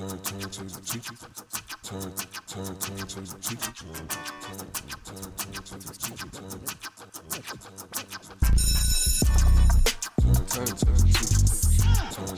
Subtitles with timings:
[0.00, 1.14] Turn, turn to the teacher.
[1.82, 2.00] Turn,
[2.48, 3.70] turn, turn to the teacher.
[3.74, 4.08] Turn,
[4.40, 4.64] turn,
[5.04, 6.28] turn, turn to the teacher.
[6.32, 6.64] Turn, turn,
[10.46, 11.36] turn to the teacher.
[12.16, 12.32] Turn,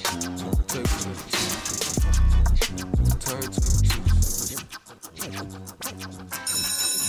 [0.67, 0.91] turn.
[3.21, 3.77] Turn to the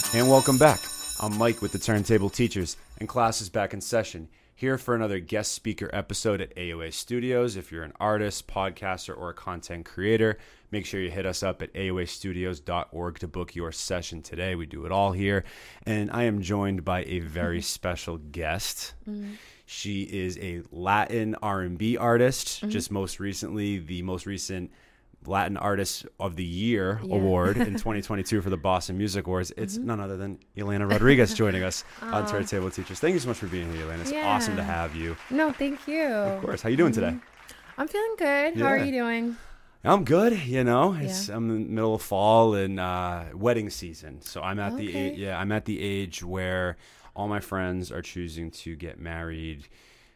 [0.03, 0.17] teacher.
[0.19, 0.79] And welcome back.
[1.19, 4.29] I'm Mike with the Turntable Teachers, and class is back in session.
[4.63, 7.57] Here for another guest speaker episode at AOA Studios.
[7.57, 10.37] If you're an artist, podcaster, or a content creator,
[10.71, 14.55] make sure you hit us up at aoastudios.org to book your session today.
[14.55, 15.43] We do it all here.
[15.85, 18.93] And I am joined by a very special guest.
[19.05, 19.33] Mm-hmm.
[19.65, 22.47] She is a Latin R&B artist.
[22.61, 22.69] Mm-hmm.
[22.69, 24.71] Just most recently, the most recent
[25.27, 27.15] Latin Artist of the Year Yeah.
[27.15, 29.51] award in 2022 for the Boston Music Awards.
[29.57, 32.99] It's none other than Yelena Rodriguez joining us on Turntable Teachers.
[32.99, 34.01] Thank you so much for being here, Yelena.
[34.01, 35.15] It's awesome to have you.
[35.29, 36.03] No, thank you.
[36.03, 36.61] Of course.
[36.61, 37.15] How are you doing today?
[37.77, 38.57] I'm feeling good.
[38.57, 39.37] How are you doing?
[39.85, 40.39] I'm good.
[40.45, 41.35] You know, it's Yeah.
[41.35, 45.09] I'm in the middle of fall and uh, wedding season, so I'm at the Okay.
[45.09, 46.77] a- yeah I'm at the age where
[47.15, 49.67] all my friends are choosing to get married.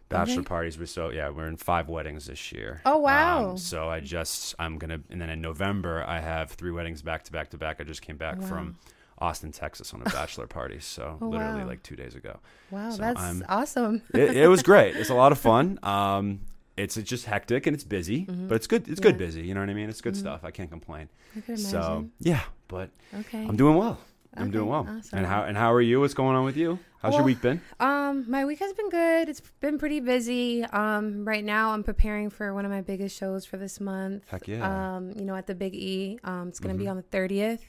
[0.09, 0.47] Bachelor Okay.
[0.47, 0.79] parties.
[0.79, 2.81] We're so yeah, we're in five weddings this year.
[2.85, 3.51] Oh, wow.
[3.51, 7.23] Um, so I just I'm gonna and then in November I have three weddings back
[7.25, 7.81] to back to back.
[7.81, 8.77] I just came back from
[9.19, 10.79] Austin, Texas on a bachelor party.
[10.79, 11.67] So Oh, literally wow.
[11.67, 12.39] like two days ago.
[12.71, 14.01] Wow, So that's I'm- awesome.
[14.13, 14.95] it, it was great.
[14.95, 15.79] It's a lot of fun.
[15.83, 16.39] Um,
[16.77, 18.87] it's it's just hectic and it's busy, but it's good.
[18.87, 19.25] It's good Mm-hmm.
[19.25, 19.41] Busy.
[19.41, 19.89] You know what I mean?
[19.89, 20.41] It's good stuff.
[20.43, 21.09] I can't complain.
[21.49, 23.43] I So yeah, but okay.
[23.47, 23.97] I'm doing well.
[24.37, 24.87] I'm doing well.
[24.89, 25.19] awesome.
[25.19, 25.99] And how and how are you?
[25.99, 26.79] What's going on with you?
[27.01, 27.61] How's your week been?
[27.79, 29.29] Um, my week has been good.
[29.29, 30.63] It's been pretty busy.
[30.65, 34.27] Um, right now I'm preparing for one of my biggest shows for this month.
[34.27, 34.57] Heck yeah.
[34.57, 34.65] Mm-hmm.
[34.65, 36.19] Um, you know, at the Big E.
[36.23, 37.59] Um, it's gonna be on the 30th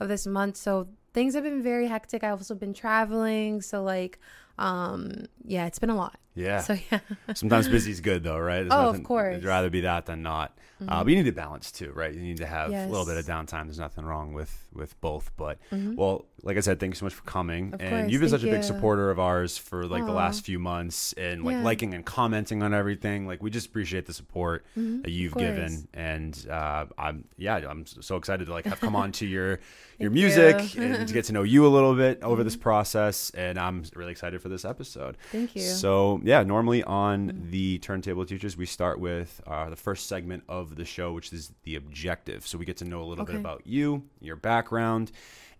[0.00, 0.56] of this month.
[0.56, 2.22] So things have been very hectic.
[2.22, 3.60] I've also been traveling.
[3.62, 4.18] So like,
[4.58, 6.18] um, yeah, it's been a lot.
[6.38, 6.60] Yeah.
[6.60, 7.00] So yeah.
[7.34, 8.60] Sometimes busy is good though, right?
[8.60, 9.36] There's Oh, of course.
[9.36, 9.44] Mm-hmm.
[9.46, 10.56] I'd rather be that than not.
[10.86, 12.14] Uh, but you need to balance too, right?
[12.14, 13.64] You need to have a little bit of downtime.
[13.64, 15.32] There's nothing wrong with with both.
[15.36, 17.72] But well, like I said, thanks so much for coming.
[17.72, 17.74] Mm-hmm.
[17.74, 18.62] Of and course, you've been such a big you.
[18.62, 21.62] supporter of ours for like the last few months and like Yeah.
[21.64, 23.26] liking and commenting on everything.
[23.26, 25.40] Like we just appreciate the support that you've Mm-hmm.
[25.40, 25.88] given.
[25.94, 29.58] And uh, I'm yeah, I'm so excited to like have come on to your
[29.98, 30.82] your music you.
[30.84, 33.30] and to get to know you a little bit over this process.
[33.30, 35.16] And I'm really excited for this episode.
[35.32, 35.62] Thank you.
[35.62, 40.76] So yeah, normally on the Turntable Teachers, we start with uh, the first segment of
[40.76, 42.46] the show, which is the objective.
[42.46, 45.10] So we get to know a little bit about you, your background,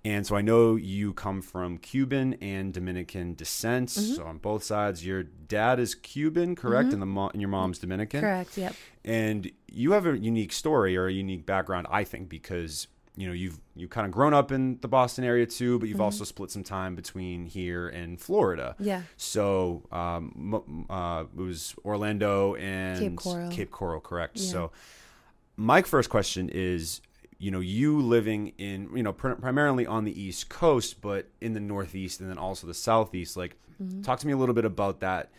[0.04, 3.88] and so I know you come from Cuban and Dominican descent.
[3.88, 4.14] Mm-hmm.
[4.16, 7.78] So on both sides, your dad is Cuban, correct, and the mo- and your mom's
[7.78, 8.20] Dominican.
[8.20, 8.58] Correct.
[8.58, 8.74] Yep.
[9.06, 12.88] And you have a unique story or a unique background, I think, because
[13.20, 15.96] you know you've you kind of grown up in the Boston area too, but you've
[15.96, 16.02] Mm-hmm.
[16.04, 18.76] also split some time between here and Florida.
[18.78, 19.02] Yeah.
[19.16, 23.50] So um, uh, it was Orlando and Cape Coral.
[23.50, 24.36] Cape Coral, correct?
[24.38, 24.50] Yeah.
[24.52, 24.70] So
[25.56, 27.00] my first question is,
[27.38, 31.52] you know, you living in, you know, pr- primarily on the East Coast, but in
[31.54, 33.36] the Northeast and then also the Southeast.
[33.36, 34.02] Like, Mm-hmm.
[34.02, 35.30] talk to me a little bit about that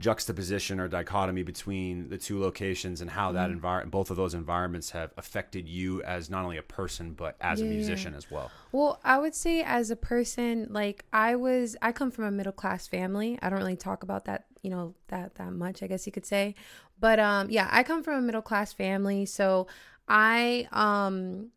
[0.00, 4.90] juxtaposition or dichotomy between the two locations and how that environment, both of those environments,
[4.90, 7.76] have affected you as not only a person but as a Yeah, yeah.
[7.76, 8.50] musician as well.
[8.72, 12.52] Well, I would say as a person, like I was, I come from a middle
[12.52, 13.38] class family.
[13.42, 16.26] I don't really talk about that, you know, that that much, I guess you could
[16.26, 16.54] say.
[16.98, 19.68] But um, yeah, I come from a middle class family, so
[20.08, 21.50] I um,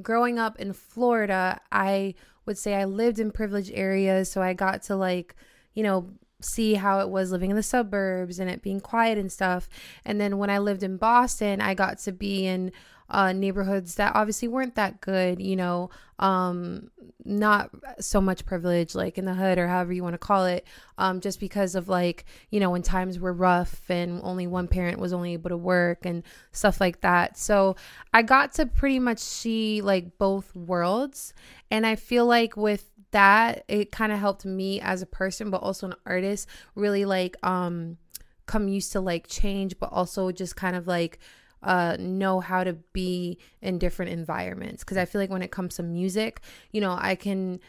[0.00, 2.14] growing up in Florida, I
[2.46, 5.34] would say I lived in privileged areas, so I got to like,
[5.74, 6.10] you know,
[6.44, 9.68] see how it was living in the suburbs and it being quiet and stuff.
[10.04, 12.72] And then when I lived in Boston, I got to be in
[13.10, 15.90] uh, neighborhoods that obviously weren't that good, you know,
[16.20, 16.90] um,
[17.24, 20.66] not so much privilege, like in the hood or however you want to call it,
[20.96, 24.98] um, just because of like, you know, when times were rough and only one parent
[24.98, 26.22] was only able to work and
[26.52, 27.36] stuff like that.
[27.36, 27.74] So
[28.14, 31.34] I got to pretty much see like both worlds.
[31.70, 35.62] And I feel like with that, it kind of helped me as a person, but
[35.62, 37.98] also an artist, really like, um,
[38.46, 41.18] come used to like change, but also just kind of like,
[41.62, 44.82] uh know how to be in different environments.
[44.82, 46.40] Because i feel like when it comes to music
[46.72, 47.60] you know i can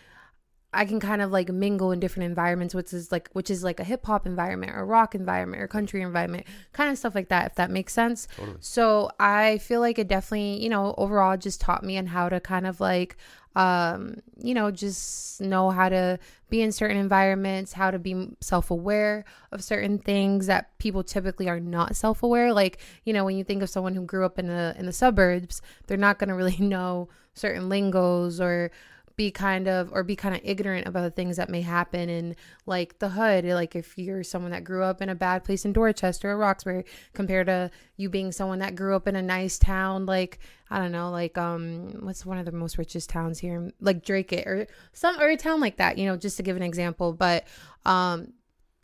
[0.74, 3.82] i can kind of like mingle in different environments which is like which is like
[3.82, 7.48] a hip hop environment or rock environment or country environment kind of stuff like that
[7.48, 8.30] if that makes sense.
[8.62, 12.40] So i feel like it definitely you know overall just taught me on how to
[12.40, 13.18] kind of like
[13.56, 16.18] um you know just know how to
[16.50, 21.60] be in certain environments how to be self-aware of certain things that people typically are
[21.60, 22.54] not self-aware.
[22.54, 24.94] Like you know when you think of someone who grew up in the in the
[24.94, 28.72] suburbs they're not going to really know certain lingos or
[29.16, 32.36] be kind of or be kind of ignorant about the things that may happen in
[32.66, 33.46] like the hood.
[33.46, 36.86] Like if you're someone that grew up in a bad place in dorchester or roxbury
[37.14, 40.92] compared to you being someone that grew up in a nice town like i don't
[40.92, 43.72] know like um what's one of the most richest towns here?
[43.80, 46.56] Like drake it or some or a town like that you know just to give
[46.56, 47.14] an example.
[47.14, 47.48] But
[47.86, 48.34] um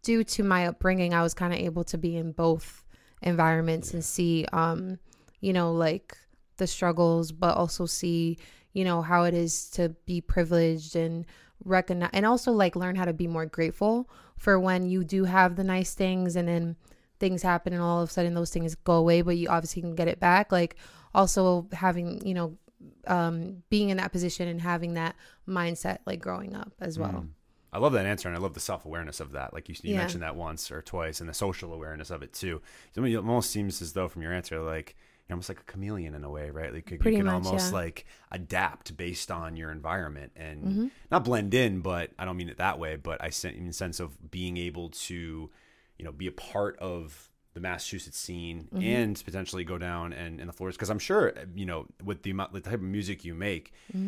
[0.04, 2.86] due to my upbringing i was kind of able to be in both
[3.22, 4.98] environments and see um
[5.42, 6.16] you know like
[6.58, 8.38] the struggles but also see
[8.78, 11.26] you know how it is to be privileged and
[11.66, 14.08] recognize and also like learn how to be more grateful
[14.38, 16.76] for when you do have the nice things and then
[17.20, 19.96] things happen and all of a sudden those things go away but you obviously can
[19.96, 20.76] get it back like
[21.16, 22.56] also having you know
[23.08, 25.16] um being in that position and having that
[25.48, 27.30] mindset like growing up as well Mm.
[27.74, 29.54] I love that answer, and I love the self awareness of that.
[29.54, 29.98] Like you, you Yeah.
[29.98, 32.62] mentioned that once or twice, and the social awareness of it too.
[32.96, 34.96] It almost seems as though from your answer, like
[35.28, 36.74] you're almost like a chameleon in a way, right?
[36.74, 37.78] Like you, Pretty can much, almost yeah.
[37.80, 40.88] like adapt based on your environment and Mm-hmm.
[41.12, 42.96] not blend in, but I don't mean it that way.
[42.96, 45.50] But I sen- in the sense of being able to,
[45.98, 48.84] you know, be a part of the Massachusetts scene Mm-hmm.
[48.84, 52.30] and potentially go down and in the floors because I'm sure you know with the
[52.32, 54.04] amount the type of music you make, uh,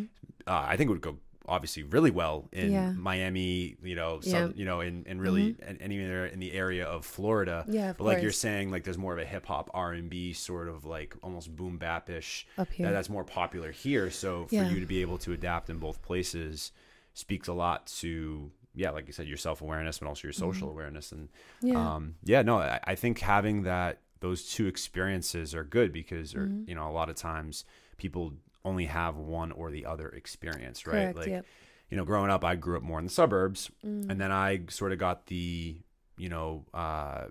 [0.47, 1.17] I think it would go
[1.47, 2.73] obviously really well in Mm-hmm.
[2.73, 2.91] Yeah.
[2.91, 4.33] Miami, you know, Yeah.
[4.41, 4.47] Mm-hmm.
[4.49, 7.65] some, you know, and, and really and anywhere in the area of Florida.
[7.67, 10.09] Yeah, of but like you're saying, like there's more of a hip hop R and
[10.09, 12.85] B sort of like almost boom bap ish Up here.
[12.85, 14.09] that, that's more popular here.
[14.11, 14.69] So for Yeah.
[14.69, 16.71] you to be able to adapt in both places
[17.13, 20.69] speaks a lot to yeah, like you said, your self awareness, but also your social
[20.69, 21.11] awareness.
[21.11, 21.29] And
[21.63, 21.67] Mm-hmm.
[21.67, 21.95] Yeah.
[21.95, 26.69] um, yeah, no, I, I think having that those two experiences are good because, Mm-hmm.
[26.69, 27.65] you know, a lot of times
[27.97, 28.33] people
[28.65, 30.93] only have one or the other experience, right?
[30.93, 31.45] Correct, like, yep.
[31.89, 34.09] you know, growing up, I grew up more in the suburbs, Mm.
[34.09, 35.77] and then I sort of got the,
[36.17, 37.25] you know, uh,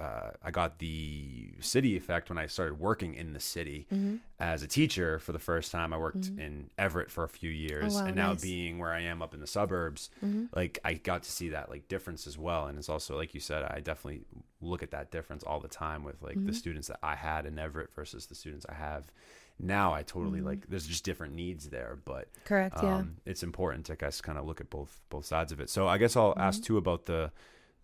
[0.00, 4.16] uh, I got the city effect when I started working in the city Mm-hmm.
[4.38, 5.92] as a teacher for the first time.
[5.92, 8.36] I worked in Everett for a few years, wow, and now nice.
[8.38, 8.42] Mm-hmm.
[8.46, 10.08] being where I am up in the suburbs,
[10.54, 12.66] like I got to see that like difference as well.
[12.68, 14.22] And it's also like you said, I definitely
[14.62, 16.46] look at that difference all the time with like Mm-hmm.
[16.46, 19.10] the students that I had in Everett versus the students I have
[19.62, 19.92] now.
[19.94, 20.68] I totally like.
[20.68, 22.86] There's just different needs there, but correct Mm-hmm.
[22.86, 25.68] yeah um, it's important to guess kind of look at both both sides of it.
[25.70, 26.40] So I guess I'll Mm-hmm.
[26.40, 27.32] ask too about the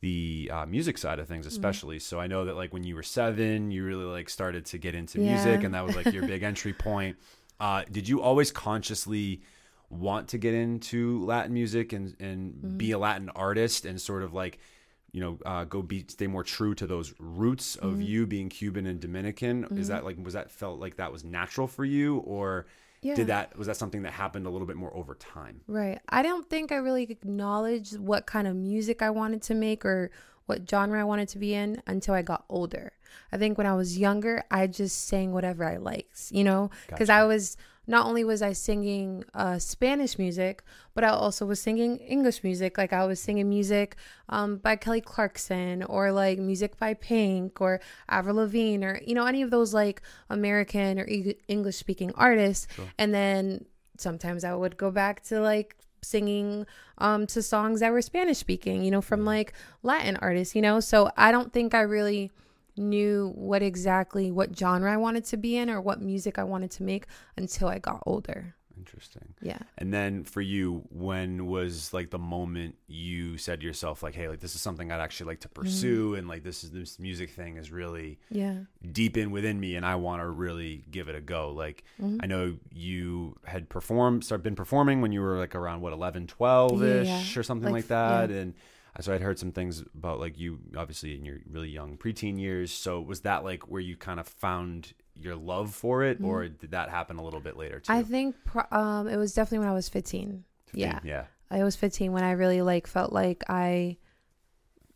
[0.01, 1.99] the uh, music side of things, especially.
[1.99, 4.95] So I know that like when you were seven, you really like started to get
[4.95, 7.17] into music, and that was like your big entry point.
[7.59, 9.41] Uh, did you always consciously
[9.89, 12.77] want to get into Latin music and and Mm-hmm.
[12.77, 14.59] be a Latin artist and sort of like
[15.17, 18.03] you know uh, go be stay more true to those roots of Mm-hmm.
[18.13, 19.57] you being Cuban and Dominican?
[19.83, 22.67] Is that like was that felt like that was natural for you or?
[23.03, 23.15] Yeah.
[23.15, 25.61] Did that was that something that happened a little bit more over time?
[25.69, 26.01] Right.
[26.09, 30.11] I don't think I really acknowledged what kind of music I wanted to make or
[30.47, 32.93] what genre I wanted to be in until I got older.
[33.33, 37.11] I think when I was younger, I just sang whatever I liked, you know, because
[37.11, 40.63] I was not only was I singing uh, Spanish music,
[40.95, 42.77] but I also was singing English music.
[42.79, 43.97] Like I was singing music
[44.29, 49.27] um, by Kelly Clarkson or like music by Pink or Avril Lavigne or you know
[49.27, 51.07] any of those like American or
[51.49, 52.67] English speaking artists.
[52.99, 53.67] And then
[53.99, 56.67] sometimes I would go back to like singing
[56.99, 60.81] um to songs that were Spanish speaking, you know, from like Latin artists, you know.
[60.81, 62.33] So I don't think I really
[62.77, 66.71] knew what exactly what genre I wanted to be in or what music I wanted
[66.73, 67.07] to make
[67.37, 68.55] until I got older.
[68.79, 69.33] Interesting.
[69.41, 69.59] Yeah.
[69.79, 74.29] And then for you, when was like the moment you said to yourself, like, hey,
[74.29, 77.31] like this is something I'd actually like to pursue, and like this is this music
[77.31, 78.59] thing is really Yeah.
[78.93, 81.53] deep in within me, and I want to really give it a go.
[81.53, 82.19] Like, Mm-hmm.
[82.23, 86.27] I know you had performed, started been performing when you were like around what 11,
[86.27, 87.41] 12 ish Yeah.
[87.41, 88.37] or something Like, like, that, yeah.
[88.37, 88.55] and.
[89.01, 92.73] So I'd heard some things about like you, obviously in your really young preteen years.
[92.73, 96.71] So was that like where you kind of found your love for it, or did
[96.73, 97.93] that happen a little bit later too?
[97.93, 98.01] Mm-hmm.
[98.01, 98.37] I think
[98.73, 100.45] um it was definitely when I was 15.
[100.73, 101.01] Yeah.
[101.05, 101.25] yeah.
[101.51, 103.99] I was 15 when I really like felt like I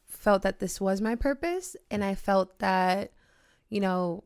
[0.08, 3.12] felt that this was my purpose and I felt that
[3.68, 4.24] you know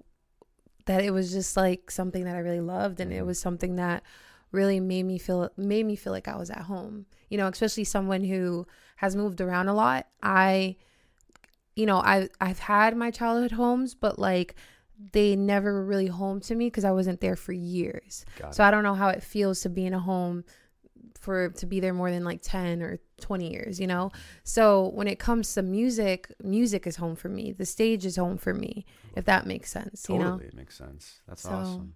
[0.87, 4.03] that it was just like something that I really loved and it was something that
[4.51, 7.07] really made me feel made me feel like I was at home.
[7.29, 8.67] You know, especially someone who
[8.97, 10.07] has moved around a lot.
[10.23, 10.77] I
[11.77, 14.55] you know, I I've had my childhood homes, but like
[15.13, 18.25] they never were really home to me because I wasn't there for years.
[18.39, 20.45] Got So I don't know how it feels to be in a home
[21.19, 24.13] for to be there more than like 10 or 20 years, you know?
[24.45, 27.51] So when it comes to music, music is home for me.
[27.53, 28.85] The stage is home for me,
[29.17, 30.37] if that makes sense, Totally, you know?
[30.39, 31.21] it makes sense.
[31.27, 31.95] That's So- awesome.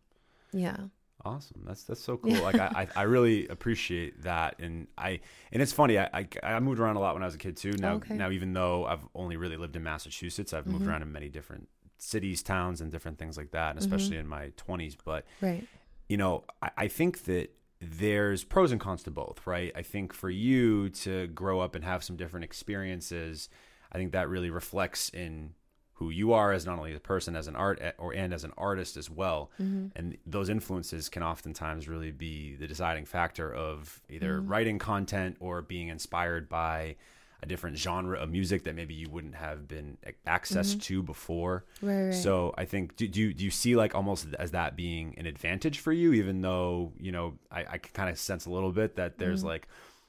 [0.53, 0.77] Yeah.
[1.25, 1.63] Awesome.
[1.67, 2.41] That's that's so cool.
[2.43, 5.21] Like I, I I really appreciate that, and I
[5.53, 5.99] and it's funny.
[5.99, 7.73] I, I I moved around a lot when I was a kid too.
[7.73, 8.15] Now Okay.
[8.15, 10.91] now even though I've only really lived in Massachusetts, I've moved mm-hmm.
[10.91, 13.93] around in many different cities, towns, and different things like that, and mm-hmm.
[13.93, 14.97] especially in my twenties.
[15.05, 15.67] But Right.
[16.09, 19.73] you know, I, I think that there's pros and cons to both, right?
[19.75, 23.49] I think for you to grow up and have some different experiences,
[23.93, 25.55] I think that really reflects in
[25.99, 28.45] who you are as not only a person as an art eh, or and as
[28.45, 29.51] an artist as well.
[29.59, 35.61] And those influences can oftentimes really be the deciding factor of either writing content or
[35.63, 36.97] being inspired by
[37.41, 41.65] a different genre of music that maybe you wouldn't have been access to before.
[41.83, 42.15] Right, right.
[42.15, 45.27] so i think do, do, you, do you see like almost as that being an
[45.27, 48.97] advantage for you even though you know i, I kind of sense a little bit
[48.97, 49.49] that there's Mm-hmm.
[49.49, 49.69] like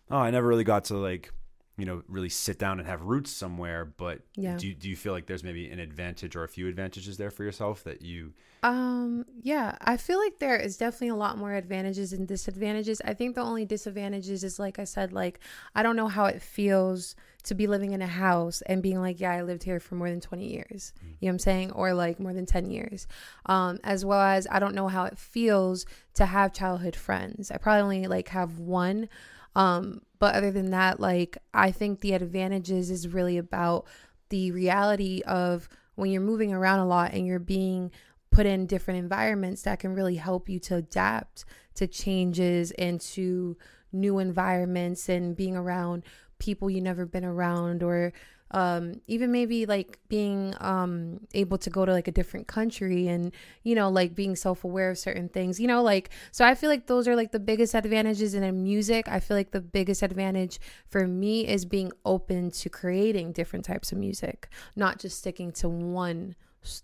[0.09, 1.31] oh i never really got to like
[1.79, 4.57] you know really sit down and have roots somewhere but Yeah.
[4.57, 7.43] do, do you feel like there's maybe an advantage or a few advantages there for
[7.43, 12.11] yourself that you Um, yeah, I feel like there is definitely a lot more advantages
[12.11, 13.01] and disadvantages.
[13.05, 15.39] I think the only disadvantages is like I said, like
[15.73, 19.21] I don't know how it feels to be living in a house and being like,
[19.21, 20.91] yeah, I lived here for more than 20 years.
[21.01, 21.71] You know what I'm saying?
[21.71, 23.07] Or like more than 10 years.
[23.45, 27.51] Um, as well as I don't know how it feels to have childhood friends.
[27.51, 29.07] I probably only like have one.
[29.55, 33.85] Um, but other than that, like I think the advantages is really about
[34.29, 37.91] the reality of when you're moving around a lot and you're being
[38.31, 43.57] put in different environments that can really help you to adapt to changes and to
[43.91, 46.03] new environments and being around
[46.37, 48.13] people you never been around or
[48.51, 53.31] um even maybe like being um able to go to like a different country and
[53.63, 56.87] you know like being self-aware of certain things you know like so i feel like
[56.87, 59.07] those are like the biggest advantages and in music.
[59.07, 63.91] I feel like the biggest advantage for me is being open to creating different types
[63.91, 66.35] of music not just sticking to one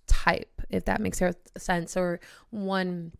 [0.07, 1.21] type if that makes
[1.57, 2.19] sense or
[2.49, 3.11] one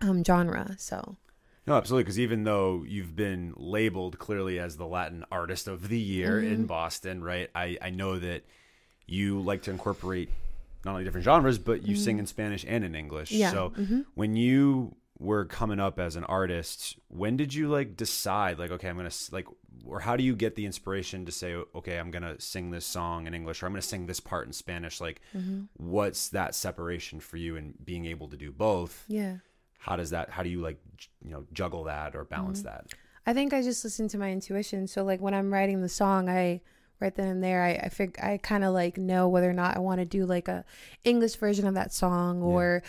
[0.00, 1.16] um genre so
[1.66, 5.98] no absolutely because even though you've been labeled clearly as the latin artist of the
[5.98, 6.52] year Mm-hmm.
[6.54, 8.42] in boston right i i know that
[9.06, 10.28] you like to incorporate
[10.84, 13.40] not only different genres but you sing in spanish and in english Mm-hmm.
[13.40, 14.04] Yeah, so mhm.
[14.14, 18.88] when you were coming up as an artist when did you like decide like okay
[18.88, 19.46] i'm gonna like
[19.86, 23.26] or how do you get the inspiration to say okay i'm gonna sing this song
[23.26, 25.62] in english or i'm gonna sing this part in spanish like Mm-hmm.
[25.76, 29.36] what's that separation for you and being able to do both yeah
[29.86, 30.78] how does that how do you like
[31.24, 32.68] you know juggle that or balance Mm-hmm.
[32.68, 32.86] that
[33.26, 34.86] I think I just listen to my intuition.
[34.86, 36.60] So like when I'm writing the song, I
[37.00, 39.76] right then and there, I I, fig- I kind of like know whether or not
[39.76, 40.64] I want to do like a
[41.04, 42.82] English version of that song or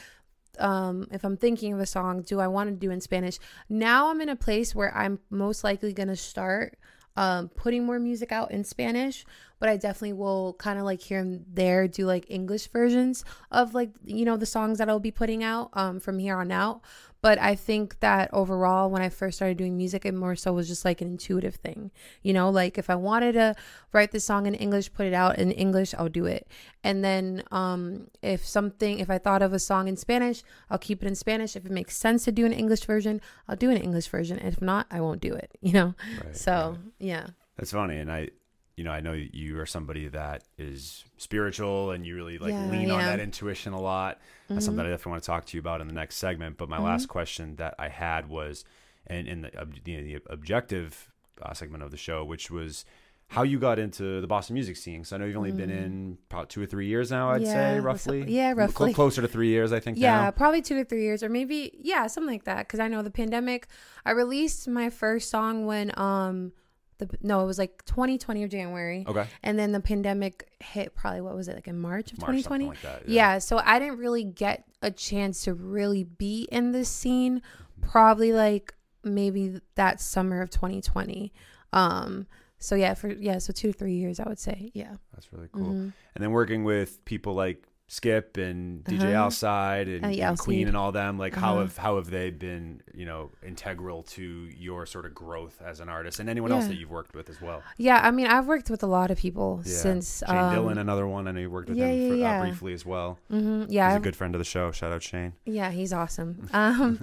[0.60, 3.40] um if I'm thinking of a song, do I want to do in Spanish?
[3.70, 6.78] Now I'm in a place where I'm most likely going to start
[7.18, 9.25] um putting more music out in Spanish,
[9.60, 13.74] but I definitely will kind of like here and there do like English versions of
[13.74, 16.82] like you know the songs that I'll be putting out um from here on out.
[17.26, 20.68] But I think that overall, when I first started doing music, it more so was
[20.68, 21.90] just like an intuitive thing.
[22.22, 23.56] You know, like if I wanted to
[23.92, 26.48] write this song in English, put it out in English, I'll do it.
[26.84, 31.02] And then um, if something, if I thought of a song in Spanish, I'll keep
[31.02, 31.56] it in Spanish.
[31.56, 34.38] If it makes sense to do an English version, I'll do an English version.
[34.38, 35.50] And if not, I won't do it.
[35.66, 35.96] You know.
[36.24, 37.30] Right, So yeah.
[37.58, 38.30] That's funny, and I,
[38.77, 42.70] you know, I know you are somebody that is spiritual, and you really like Yeah,
[42.70, 44.20] lean on that intuition a lot.
[44.48, 44.65] That's Mhm.
[44.65, 46.58] something I definitely want to talk to you about in the next segment.
[46.58, 46.84] But my Mhm.
[46.84, 48.65] last question that I had was,
[49.08, 49.51] and in the,
[49.86, 51.10] you know, the objective
[51.41, 52.86] uh, segment of the show, which was
[53.29, 55.03] how you got into the Boston music scene.
[55.03, 57.32] So I know you've only been in about two or three years now.
[57.32, 57.46] I'd Mm.
[57.46, 58.24] Yeah, say that's- roughly.
[58.32, 58.94] yeah, Cl- roughly.
[58.94, 59.98] closer to three years, I think.
[59.98, 60.32] Yeah, now.
[60.32, 62.67] probably two to three years, or maybe yeah, something like that.
[62.67, 63.67] Because I know the pandemic.
[64.05, 66.53] I released my first song when um
[66.98, 69.28] the no, it was like 2020 of January, Okay.
[69.44, 70.96] and then the pandemic hit.
[70.96, 72.66] Probably what was it like in March of March, 2020?
[72.66, 73.10] something like that.
[73.10, 73.38] yeah.
[73.40, 77.42] so I didn't really get a chance to really be in this scene.
[77.82, 78.74] Probably like
[79.04, 81.34] maybe that summer of 2020.
[81.74, 82.28] Um.
[82.58, 84.72] So yeah, for yeah, so two to three years, I would say.
[84.74, 84.96] Yeah.
[85.14, 85.66] That's really cool.
[85.66, 85.94] Mhm.
[86.16, 89.25] and then working with people like Skip and DJ Uh-huh.
[89.25, 91.60] Outside and, Uh, yeah, and Queen and all them, like how Uh-huh.
[91.62, 94.24] have how have they been, you know, integral to
[94.58, 97.39] your sort of growth as an artist, and anyone else that you've worked with as
[97.39, 97.62] well?
[97.77, 99.72] Yeah, I mean, I've worked with a lot of people Yeah.
[99.72, 101.27] since Shane um, Dillon, another one.
[101.27, 102.39] I know you worked with yeah, him for, yeah.
[102.39, 103.20] Uh, briefly as well.
[103.32, 104.72] mhm, yeah, He's a I've- good friend of the show.
[104.72, 105.34] Shout out Shane.
[105.46, 106.50] Yeah, he's awesome.
[106.54, 107.00] Um,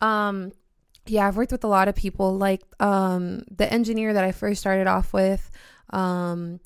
[0.00, 0.52] um,
[1.06, 2.36] yeah, I've worked with a lot of people.
[2.38, 5.50] Like um, the engineer that I first started off with,
[5.90, 6.60] um,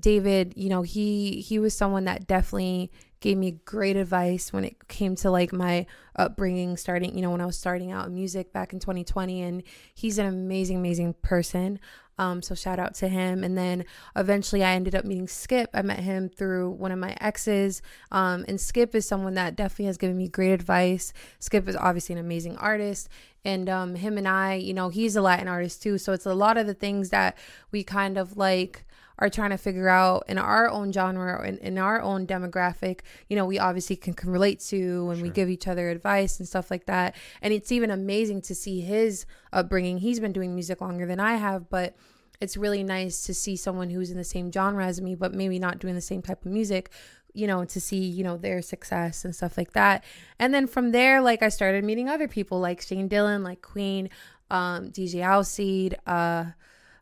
[0.00, 0.54] David.
[0.56, 2.90] You know, he he was someone that definitely
[3.24, 7.40] gave me great advice when it came to like my upbringing starting you know when
[7.40, 9.62] i was starting out in music back in 2020 and
[9.94, 11.80] he's an amazing amazing person.
[12.18, 13.42] Um so shout out to him.
[13.42, 15.70] And then eventually i ended up meeting skip.
[15.72, 17.80] I met him through one of my exes.
[18.12, 21.14] Um and skip is someone that definitely has given me great advice.
[21.38, 23.08] Skip is obviously an amazing artist.
[23.42, 25.96] And um him and i you know he's a latin artist too.
[25.96, 27.38] So it's a lot of the things that
[27.72, 28.84] we kind of like
[29.18, 33.00] are trying to figure out in our own genre or in, in our own demographic,
[33.28, 36.48] you know, we obviously can, can relate to and we give each other advice and
[36.48, 37.14] stuff like that.
[37.40, 39.98] And it's even amazing to see his upbringing.
[39.98, 41.94] He's been doing music longer than I have, but
[42.40, 45.58] it's really nice to see someone who's in the same genre as me, but maybe
[45.58, 46.90] not doing the same type of music,
[47.32, 50.02] you know, to see, you know, their success and stuff like that.
[50.40, 54.10] And then from there, like I started meeting other people like Shane Dillon, like Queen,
[54.50, 56.46] um, DJ Alcide, uh,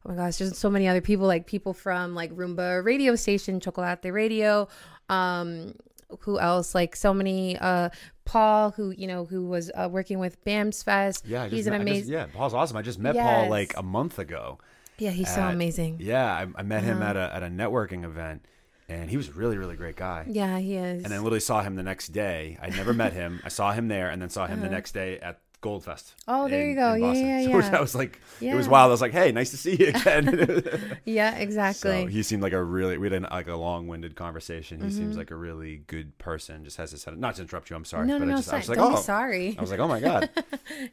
[0.04, 3.60] oh my gosh, there's so many other people, like people from like Roomba radio station,
[3.60, 4.68] Chocolate Radio,
[5.08, 5.74] um,
[6.20, 6.74] who else?
[6.74, 7.88] Like so many, uh,
[8.24, 11.24] Paul, who you know, who was uh, working with BAMS Fest.
[11.26, 12.12] Yeah, he's an just- amazing.
[12.12, 12.76] yeah, Paul's awesome.
[12.76, 14.58] I just met Paul like a month ago.
[14.98, 15.98] Yeah, he's so amazing.
[16.00, 17.10] Yeah, I, I met him Uh-huh.
[17.10, 18.44] at a at a networking event,
[18.88, 20.26] and he was a really really great guy.
[20.28, 21.02] Yeah, he is.
[21.02, 22.58] And then literally saw him the next day.
[22.62, 23.40] I never met him.
[23.44, 26.14] I saw him there, and then saw him the next day at Goldfest.
[26.26, 26.94] Oh, there in- you go.
[26.94, 27.26] Yeah, Boston.
[27.26, 27.78] yeah, So yeah.
[27.78, 28.88] I was like, it was wild.
[28.88, 30.98] I was like, hey, nice to see you again.
[31.04, 32.02] yeah, exactly.
[32.02, 34.80] So he seemed like a really we had an, like a long winded conversation.
[34.82, 36.64] He seems like a really good person.
[36.64, 37.16] Just has his head.
[37.16, 37.76] Not to interrupt you.
[37.76, 38.02] I'm sorry.
[38.02, 38.08] Mm-hmm.
[38.08, 39.56] no, no, but no, I just I was like, Don't oh, sorry.
[39.56, 40.28] I was like, oh my god.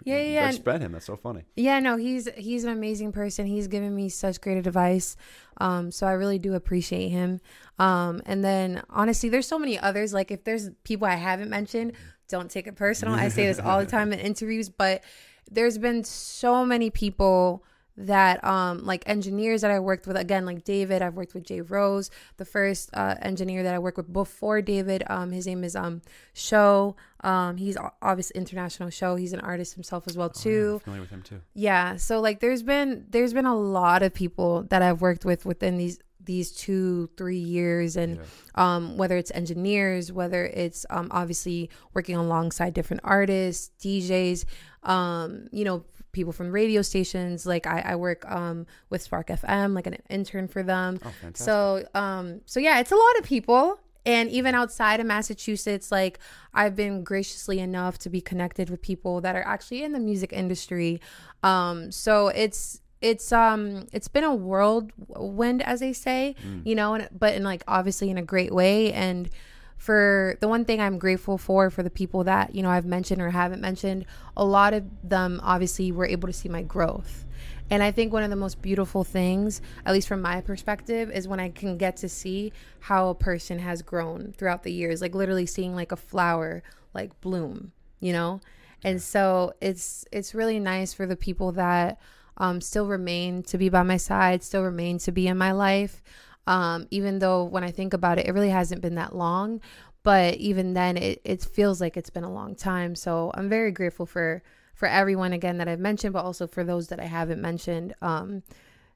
[0.03, 0.51] Yeah, yeah, yeah.
[0.53, 0.91] I met him.
[0.91, 1.43] That's so funny.
[1.55, 3.45] Yeah, no, he's he's an amazing person.
[3.45, 5.17] He's given me such great advice.
[5.57, 7.41] Um, so I really do appreciate him.
[7.79, 10.13] Um, and then honestly, there's so many others.
[10.13, 11.93] Like if there's people I haven't mentioned,
[12.29, 13.15] don't take it personal.
[13.15, 15.03] I say this all the time in interviews, but
[15.51, 17.63] there's been so many people
[18.01, 21.59] that um like engineers that I worked with again like David I've worked with Jay
[21.59, 25.75] Rose the first uh engineer that I worked with before David um his name is
[25.75, 26.95] um Show
[27.25, 31.09] um he's obviously international Show he's an artist himself as well too I'm familiar with
[31.09, 31.41] him too.
[31.55, 35.45] yeah so like there's been there's been a lot of people that i've worked with
[35.45, 38.19] within these these two three years and
[38.53, 44.45] um whether it's engineers whether it's um obviously working alongside different artists djs
[44.83, 47.45] um you know people from radio stations.
[47.45, 50.99] Like i, I work um with spark fm like an intern for them.
[51.03, 53.79] Oh, so um so yeah it's a lot of people.
[54.05, 56.19] And even outside of massachusetts like
[56.53, 60.31] i've been graciously enough to be connected with people that are actually in the music
[60.33, 61.01] industry.
[61.43, 67.07] Um so it's it's um it's been a whirlwind as they say you know and,
[67.17, 68.91] but in like obviously in a great way.
[68.93, 69.29] And
[69.77, 73.21] for the one thing I'm grateful for for the people that you know I've mentioned
[73.21, 77.25] or haven't mentioned a lot of them obviously were able to see my growth.
[77.71, 81.27] And I think one of the most beautiful things at least from my perspective is
[81.27, 85.15] when I can get to see how a person has grown throughout the years like
[85.15, 88.41] literally seeing like a flower like bloom you know?
[88.83, 91.99] And so it's it's really nice for the people that
[92.39, 96.01] um, still remain to be by my side still remain to be in my life
[96.47, 99.61] um, even though when I think about it, it really hasn't been that long.
[100.01, 102.95] But even then, it, it feels like it's been a long time.
[102.95, 104.41] So I'm very grateful for
[104.73, 107.93] for everyone again that I've mentioned, but also for those that I haven't mentioned.
[108.01, 108.41] Um,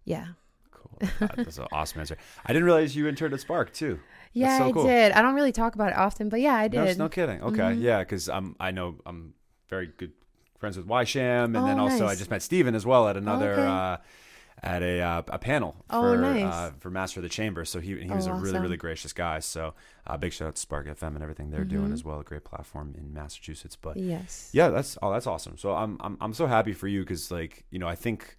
[0.05, 0.27] yeah,
[0.71, 0.97] Cool.
[1.19, 2.17] That- That's an awesome answer.
[2.43, 3.99] I didn't realize you interned at Spark too.
[4.31, 4.83] yeah, so I cool.
[4.85, 5.11] did.
[5.11, 6.97] I don't really talk about it often, but yeah, I No, did.
[6.97, 7.39] no kidding.
[7.43, 7.81] Okay, Mm-hmm.
[7.81, 9.35] yeah, because I'm I know I'm
[9.69, 10.13] very good
[10.63, 13.51] friends with Ysham, and Oh, then also I just met Steven as well at another
[13.53, 13.65] okay.
[13.65, 13.97] uh,
[14.65, 16.43] at a uh, a panel Oh, for nice.
[16.53, 17.65] uh, for Master of the Chamber.
[17.65, 18.61] So he he was Oh, a really awesome.
[18.61, 19.39] really gracious guy.
[19.39, 19.73] So
[20.07, 21.93] uh, big shout out to Spark FM and everything they're doing Mm-hmm.
[21.93, 22.19] as well.
[22.21, 24.49] A great platform in Massachusetts, but Yes.
[24.53, 25.57] yeah, that's oh that's awesome.
[25.57, 28.37] So I'm I'm I'm so happy for you because like you know I think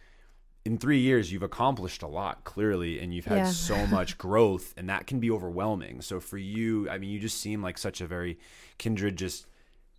[0.65, 3.51] in three years you've accomplished a lot clearly and you've had Yeah.
[3.51, 7.39] so much growth and that can be overwhelming so for you i mean you just
[7.39, 8.39] seem like such a very
[8.79, 9.47] kindred just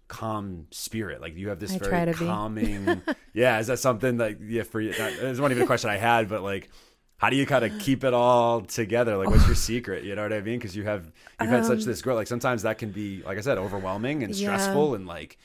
[0.07, 2.25] calm spirit like you have this I very try to be.
[2.27, 5.97] calming yeah is that something that yeah for you it's not even a question i
[5.97, 6.69] had but like
[7.17, 10.21] how do you kind of keep it all together like what's your secret you know
[10.23, 12.91] what i mean because you have you've had such this growth like sometimes that can
[12.91, 14.37] be like i said overwhelming and Um, Yeah.
[14.37, 15.37] stressful and like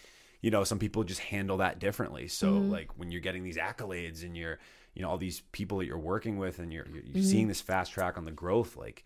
[0.42, 2.70] you know some people just handle that differently so Mm-hmm.
[2.72, 4.58] like when you're getting these accolades and you're
[4.94, 7.12] you know all these people that you're working with and you're you're, Mm-hmm.
[7.12, 9.04] you're seeing this fast track on the growth like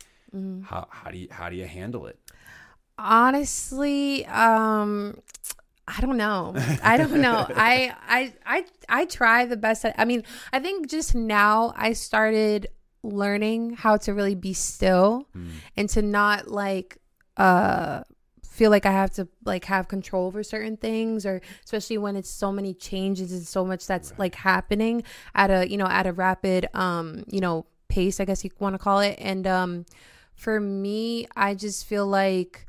[0.60, 2.18] how, how do you how do you handle it
[2.98, 5.16] honestly um
[5.86, 6.54] i don't know.
[6.82, 7.46] I don't know.
[7.56, 11.92] I i i i try the best I, I mean i think just now i
[11.92, 12.68] started
[13.02, 15.28] learning how to really be still
[15.76, 16.96] and to not like
[17.36, 18.02] uh
[18.48, 22.30] feel like i have to like have control over certain things or especially when it's
[22.30, 25.02] so many changes and so much that's like happening
[25.34, 28.72] at a you know at a rapid um you know pace i guess you want
[28.74, 29.16] to call it.
[29.18, 29.84] And um
[30.34, 32.66] for me i just feel like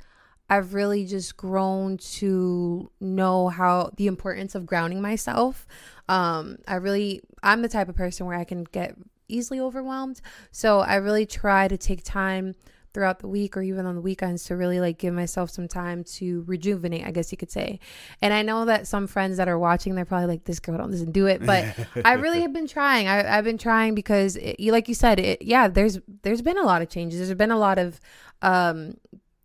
[0.50, 5.66] I've really just grown to know how the importance of grounding myself.
[6.08, 8.96] Um, I really, I'm the type of person where I can get
[9.28, 10.22] easily overwhelmed.
[10.52, 12.54] So I really try to take time
[12.94, 16.02] throughout the week or even on the weekends to really like give myself some time
[16.02, 17.80] to rejuvenate, I guess you could say.
[18.22, 21.12] And I know that some friends that are watching, they're probably like, this girl doesn't
[21.12, 21.46] do it.
[21.46, 23.10] But I really have been trying.
[23.10, 26.64] I, I've been trying because, it, like you said, it, yeah, there's there's been a
[26.64, 27.20] lot of changes.
[27.20, 28.00] There's been a lot of
[28.42, 28.96] um,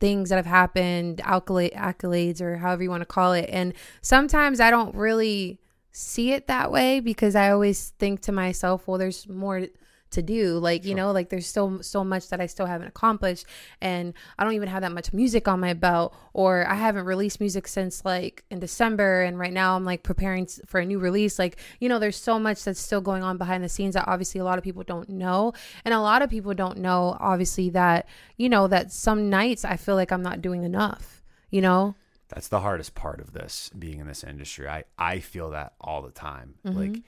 [0.00, 3.48] things that have happened, accolade, accolades, or however you want to call it.
[3.52, 5.60] And sometimes I don't really
[5.92, 9.66] see it that way because I always think to myself, well, there's more
[10.10, 13.46] to do like you know like there's so so much that i still haven't accomplished
[13.80, 17.40] and i don't even have that much music on my belt or i haven't released
[17.40, 21.38] music since like in december and right now i'm like preparing for a new release
[21.38, 24.40] like you know there's so much that's still going on behind the scenes that obviously
[24.40, 25.52] a lot of people don't know
[25.84, 29.76] and a lot of people don't know obviously that you know that some nights i
[29.76, 31.20] feel like i'm not doing enough
[31.50, 31.94] you know?
[32.28, 34.68] That's the hardest part of this being in this industry.
[34.68, 36.54] I i feel that all the time.
[36.64, 36.78] Mm-hmm.
[36.78, 37.02] like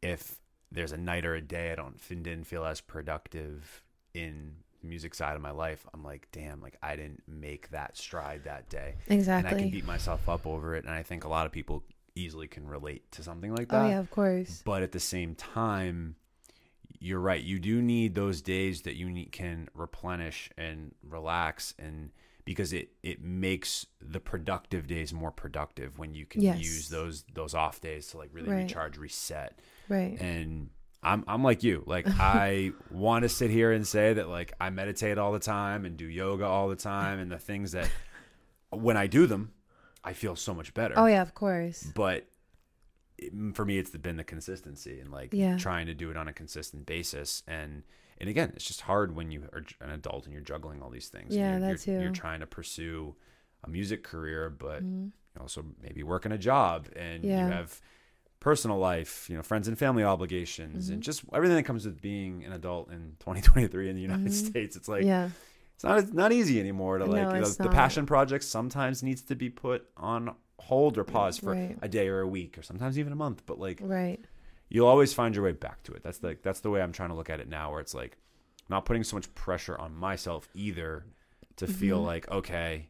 [0.00, 0.38] if
[0.74, 3.82] there's a night or a day I don't didn't feel as productive
[4.12, 7.96] in the music side of my life, I'm like, damn, like I didn't make that
[7.96, 8.94] stride that day.
[9.08, 10.84] And I can beat myself up over it.
[10.84, 11.82] And I think a lot of people
[12.14, 13.84] easily can relate to something like oh, that.
[13.84, 16.16] oh yeah of course But at the same time,
[17.00, 17.42] you're right.
[17.42, 22.10] You do need those days that you need, can replenish and relax and
[22.44, 26.58] because it it makes the productive days more productive when you can Yes.
[26.58, 28.62] use those those off days to like really Right.
[28.64, 29.58] recharge, reset.
[29.88, 30.70] Right And
[31.02, 31.82] I'm I'm like you.
[31.86, 35.84] Like I want to sit here and say that like I meditate all the time
[35.84, 37.90] and do yoga all the time and the things that
[38.70, 39.52] when I do them,
[40.02, 42.26] I feel so much better oh yeah of course but
[43.18, 45.56] it- for me it's been the consistency and like Yeah.
[45.56, 47.84] trying to do it on a consistent basis and
[48.18, 51.08] and again it's just hard when you are an adult and you're juggling all these
[51.08, 52.02] things Yeah, you're, that you're, too.
[52.02, 53.14] you're trying to pursue
[53.62, 55.12] a music career but Mhm.
[55.40, 57.46] also maybe working a job and Yeah.
[57.46, 57.80] you have
[58.44, 60.92] personal life you know friends and family obligations Mm-hmm.
[60.94, 64.76] and just everything that comes with being an adult in 2023 in the united states
[64.76, 65.08] it's like Mm-hmm.
[65.08, 65.30] yeah
[65.74, 69.02] it's not it's not easy anymore to No, like you know, the passion project sometimes
[69.02, 71.76] needs to be put on hold or pause for Right.
[71.82, 74.22] a day or a week or sometimes even a month but like right
[74.68, 77.08] you'll always find your way back to it that's like that's the way i'm trying
[77.08, 78.18] to look at it now where it's like
[78.68, 81.06] not putting so much pressure on myself either
[81.56, 82.06] to feel Mm-hmm.
[82.12, 82.88] like okay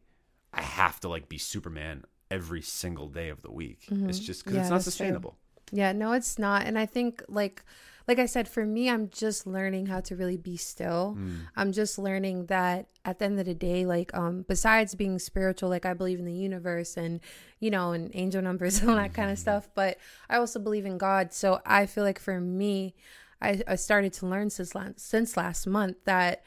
[0.52, 4.56] i have to like be superman every single day of the week it's just because
[4.56, 4.56] Mm-hmm.
[4.56, 5.36] Yeah, it's not sustainable
[5.72, 6.66] Yeah, no, it's not.
[6.66, 7.64] And I think like
[8.06, 11.16] like I said, for me, I'm just learning how to really be still.
[11.18, 11.38] Mm.
[11.56, 15.70] I'm just learning that at the end of the day, like um besides being spiritual,
[15.70, 17.20] like I believe in the universe and
[17.60, 19.98] you know, and angel numbers and all that kind of stuff, but
[20.28, 21.32] I also believe in God.
[21.32, 22.94] So I feel like for me,
[23.40, 26.42] I, I started to learn since last, since last month that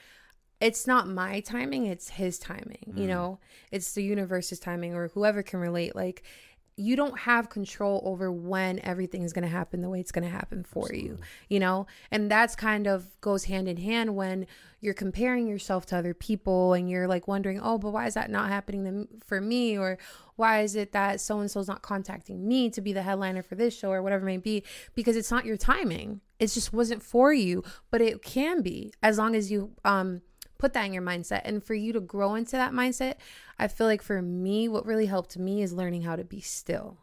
[0.60, 2.93] it's not my timing, it's his timing.
[2.95, 3.39] You know,
[3.71, 5.95] it's the universe's timing or whoever can relate.
[5.95, 6.23] Like
[6.77, 10.23] you don't have control over when everything is going to happen the way it's going
[10.23, 11.17] to happen for you
[11.49, 11.87] you know?
[12.11, 14.47] And that's kind of goes hand in hand when
[14.79, 18.29] you're comparing yourself to other people and you're like wondering oh but why is that
[18.29, 19.77] not happening for me?
[19.77, 19.97] Or
[20.35, 23.55] why is it that so and so's not contacting me to be the headliner for
[23.55, 24.63] this show or whatever it may be?
[24.95, 26.21] Because it's not your timing.
[26.39, 27.63] It just wasn't for you.
[27.89, 30.21] But it can be as long as you um
[30.58, 31.41] put that in your mindset.
[31.46, 33.15] And for you to grow into that mindset
[33.60, 36.98] i feel like for me what really helped me is learning how to be still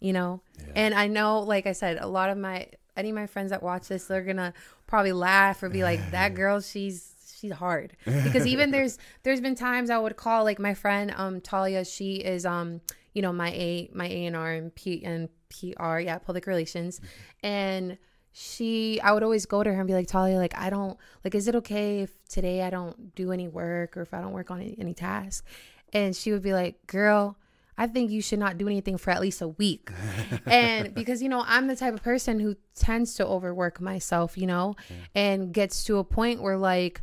[0.00, 0.40] you know?
[0.74, 3.62] And i know like i said a lot of my any of my friends that
[3.62, 4.52] watch this they're gonna
[4.86, 7.96] probably laugh or be like that girl she's she's hard.
[8.04, 12.16] Because even there's there's been times i would call like my friend um talia she
[12.16, 12.80] is um
[13.12, 17.00] you know my a my a and r and p and pr yeah public relations.
[17.42, 17.98] And
[18.38, 21.34] she i would always go to her and be like talia like i don't like
[21.34, 24.50] is it okay if today i don't do any work or if i don't work
[24.50, 25.44] on any, any task
[25.92, 27.36] and she would be like girl
[27.80, 29.92] I think you should not do anything for at least a week.
[30.46, 34.48] and because, you know, I'm the type of person who tends to overwork myself, you
[34.48, 34.74] know,
[35.14, 37.02] and gets to a point where, like,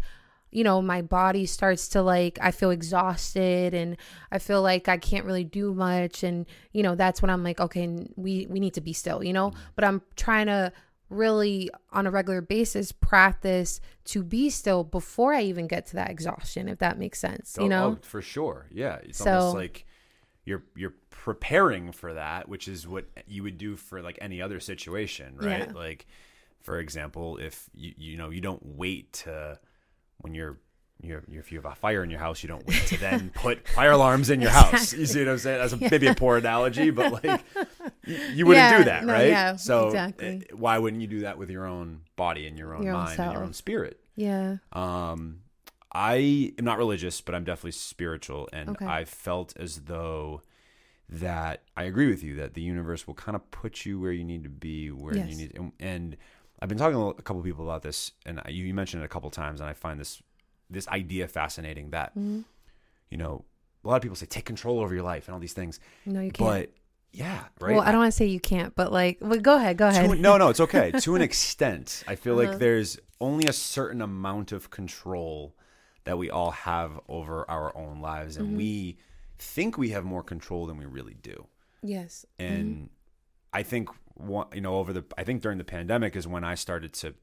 [0.51, 3.95] you know, my body starts to like, I feel exhausted and
[4.33, 6.23] I feel like I can't really do much.
[6.23, 9.31] And, you know, that's when I'm like, okay, we, we need to be still, you
[9.31, 9.55] know, mm.
[9.75, 10.73] but I'm trying to
[11.15, 16.09] really on a regular basis practice to be still before I even get to that
[16.09, 17.97] exhaustion, if that makes sense, you Oh, know?
[17.97, 19.85] oh, for sure yeah it's So- almost like
[20.45, 24.59] you're you're preparing for that which is what you would do for like any other
[24.59, 25.73] situation right Yeah.
[25.73, 26.05] like
[26.61, 29.59] for example if you you know you don't wait to
[30.19, 30.59] when you're
[31.01, 33.29] you're, you're- if you have a fire in your house, you don't wait to then
[33.35, 34.93] put fire alarms in your house.
[34.93, 35.59] You see what I'm saying?
[35.59, 37.41] That's a, maybe a poor analogy, but like
[38.05, 39.27] you, wouldn't Yeah, do that, no, right?
[39.27, 40.43] yeah, so exactly.
[40.51, 43.03] uh, why wouldn't you do that with your own body and your own Your own
[43.03, 43.99] mind and your own spirit?
[44.15, 44.57] yeah.
[44.73, 45.41] Um,
[45.91, 48.85] I am not religious, but I'm definitely spiritual, and Okay.
[48.85, 50.41] I felt as though
[51.07, 54.23] that I agree with you that the universe will kind of put you where you
[54.23, 55.29] need to be, where Yes.
[55.29, 55.55] you need.
[55.55, 56.17] And, and
[56.59, 59.05] I've been talking to a couple people about this, and I- you, you mentioned it
[59.05, 60.21] a couple times, and I find this
[60.69, 62.41] this idea fascinating that Mm-hmm.
[63.11, 63.45] you know
[63.83, 66.21] a lot of people say take control over your life and all these things, No,
[66.21, 66.37] you can't.
[66.39, 66.69] but
[67.17, 67.75] yeah, right.
[67.75, 70.09] Well, I don't want to say you can't, but like, well, go ahead, go ahead.
[70.09, 70.91] To, no, no, it's okay.
[70.91, 72.49] to an extent, I feel Uh-huh.
[72.51, 75.55] like there's only a certain amount of control
[76.03, 78.45] that we all have over our own lives, Mm-hmm.
[78.47, 78.97] and we
[79.39, 81.47] think we have more control than we really do.
[81.81, 82.25] yes.
[82.39, 82.89] And
[83.53, 86.55] I think one, you know, over the, I think during the pandemic is when I
[86.55, 87.13] started to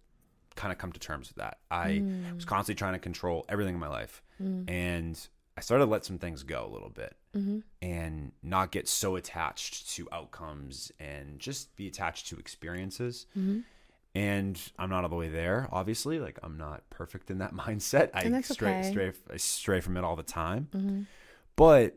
[0.54, 1.58] kind of come to terms with that.
[1.70, 2.34] I Mm.
[2.36, 6.18] was constantly trying to control everything in my life, and I started to let some
[6.18, 7.60] things go a little bit Mm-hmm.
[7.80, 13.26] and not get so attached to outcomes and just be attached to experiences.
[13.36, 13.60] Mm-hmm.
[14.14, 16.18] And I'm not all the way there, obviously.
[16.18, 18.10] Like I'm not perfect in that mindset.
[18.12, 18.90] I And stray, okay.
[18.90, 20.68] stray, I stray from it all the time.
[20.74, 21.02] Mm-hmm.
[21.56, 21.96] But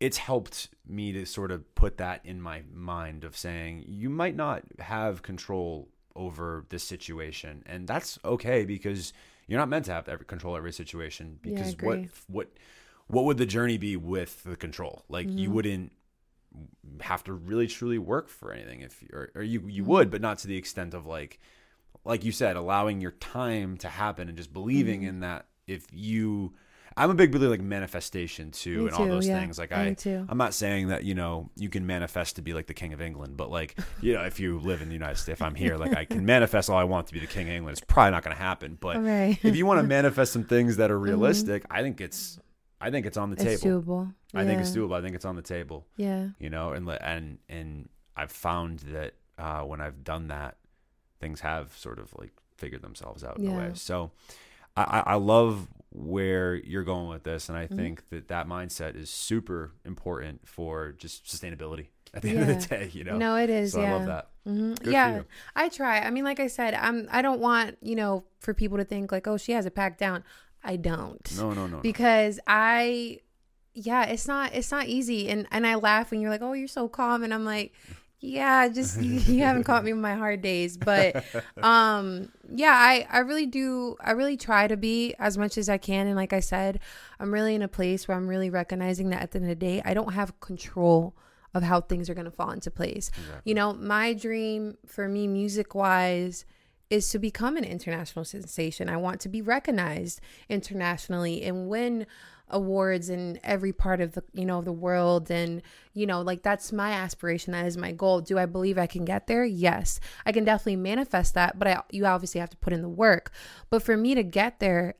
[0.00, 4.34] it's helped me to sort of put that in my mind of saying you might
[4.34, 9.12] not have control over this situation, and that's okay because
[9.46, 11.38] you're not meant to have every control every situation.
[11.44, 12.48] Yeah, Because what what
[13.10, 15.04] what would the journey be with the control?
[15.08, 15.38] Like Mm-hmm.
[15.38, 15.92] you wouldn't
[17.00, 19.90] have to really truly work for anything if or, or you you Mm-hmm.
[19.90, 21.38] would, but not to the extent of like
[22.04, 25.08] like you said, allowing your time to happen and just believing Mm-hmm.
[25.08, 26.54] in that if you
[26.96, 29.38] I'm a big believer like manifestation too Me and all too, those yeah.
[29.38, 29.58] things.
[29.58, 30.26] Like I I, too.
[30.28, 33.00] I'm not saying that, you know, you can manifest to be like the king of
[33.00, 35.76] England, but like, you know, if you live in the United States, if I'm here,
[35.76, 37.78] like I can manifest all I want to be the king of England.
[37.78, 39.38] It's probably not going to happen, but right.
[39.42, 42.40] if you want to manifest some things that are realistic, I think it's
[42.80, 43.48] I think it's on the Mm-hmm.
[43.48, 43.82] It's table.
[43.82, 44.14] doable.
[44.34, 44.96] I think it's doable.
[44.96, 46.28] I think it's on the table Yeah.
[46.38, 50.56] you know and and and i've found that uh when i've done that
[51.20, 54.10] things have sort of like figured themselves out in a way so
[54.76, 57.76] i i love where you're going with this and i Mm-hmm.
[57.76, 62.66] think that that mindset is super important for just sustainability at the end of the
[62.66, 63.72] day you know No, it is.
[63.72, 63.88] so yeah.
[63.88, 65.22] i love that hmm for yeah.
[65.54, 66.00] I try.
[66.00, 67.06] I mean, like I said, I'm.
[67.12, 69.98] I don't want you know for people to think like, oh, she has it packed
[70.00, 70.24] down.
[70.62, 71.36] I don't.
[71.36, 71.80] no no no, no.
[71.80, 73.20] Because I,
[73.74, 74.54] yeah, it's not.
[74.54, 75.28] It's not easy.
[75.28, 77.72] And and I laugh when you're like, oh, you're so calm, and I'm like,
[78.20, 80.76] yeah, just you, you haven't caught me in my hard days.
[80.76, 81.24] But
[81.62, 83.96] um, yeah, I I really do.
[84.00, 86.06] I really try to be as much as I can.
[86.06, 86.80] And like I said,
[87.18, 89.66] I'm really in a place where I'm really recognizing that at the end of the
[89.66, 91.16] day, I don't have control
[91.52, 93.10] of how things are going to fall into place.
[93.44, 96.44] You know, my dream for me, music wise,
[96.90, 98.88] is to become an international sensation.
[98.88, 102.06] I want to be recognized internationally and win
[102.52, 105.30] awards in every part of the you know the world.
[105.30, 105.62] And
[105.94, 107.52] you know like that's my aspiration.
[107.52, 108.20] That is my goal.
[108.20, 109.44] Do i believe i can get there?
[109.44, 110.00] Yes.
[110.26, 113.30] I can definitely manifest that but i you obviously have to put in the work.
[113.70, 114.94] But for me to get there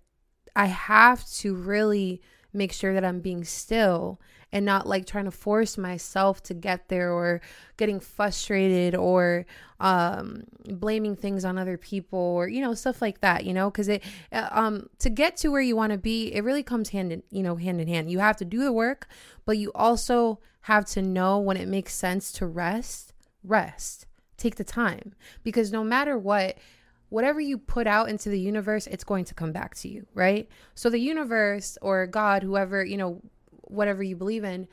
[0.55, 2.23] I have to really
[2.53, 4.21] make sure that I'm being still
[4.53, 7.41] and not like trying to force myself to get there or
[7.77, 9.47] getting frustrated or
[9.79, 13.89] um blaming things on other people or you know stuff like that you know cuz
[13.89, 17.13] it uh, um to get to where you want to be it really comes hand
[17.13, 18.11] in you know hand in hand.
[18.11, 19.09] You have to do the work
[19.45, 23.11] but you also have to know when it makes sense to rest
[23.45, 24.07] rest.
[24.37, 25.15] Take the time.
[25.43, 26.57] Because no matter what
[27.11, 30.49] whatever you put out into the universe, it's going to come back to you, right?
[30.75, 33.21] So the universe or God, whoever, you know,
[33.63, 34.67] whatever you believe in,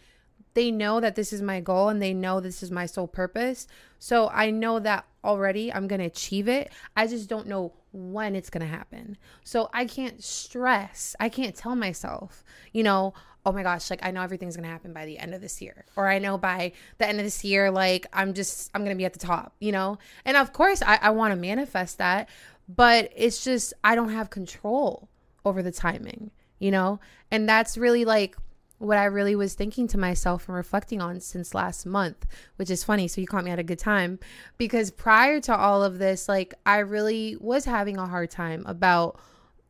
[0.53, 3.67] they know that this is my goal and they know this is my sole purpose.
[3.99, 6.71] So I know that already I'm going to achieve it.
[6.95, 9.17] I just don't know when it's going to happen.
[9.43, 11.15] So I can't stress.
[11.19, 13.13] I can't tell myself, you know,
[13.47, 15.85] oh my gosh, like I know everything's to happen by the end of this year.
[15.95, 19.05] Or I know by the end of this year, like I'm just, I'm to be
[19.05, 19.99] at the top, you know?
[20.25, 22.27] And of course, I, I want to manifest that.
[22.67, 25.07] But it's just, I don't have control
[25.45, 26.99] over the timing, you know?
[27.31, 28.35] And that's really like,
[28.79, 32.83] what I really was thinking to myself and reflecting on since last month, which is
[32.83, 33.07] funny.
[33.07, 34.19] So you caught me at a good time
[34.57, 39.19] because prior to all of this, like I really was having a hard time about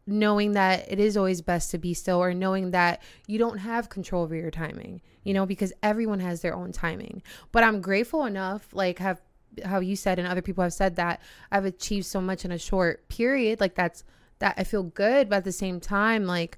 [0.07, 3.89] knowing that it is always best to be still or knowing that you don't have
[3.89, 7.21] control over your timing, you know, because everyone has their own timing.
[7.51, 9.21] But I'm grateful enough, like have
[9.65, 12.57] how you said and other people have said that I've achieved so much in a
[12.57, 13.59] short period.
[13.59, 14.03] Like that's
[14.39, 16.57] that I feel good, but at the same time, like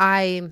[0.00, 0.50] I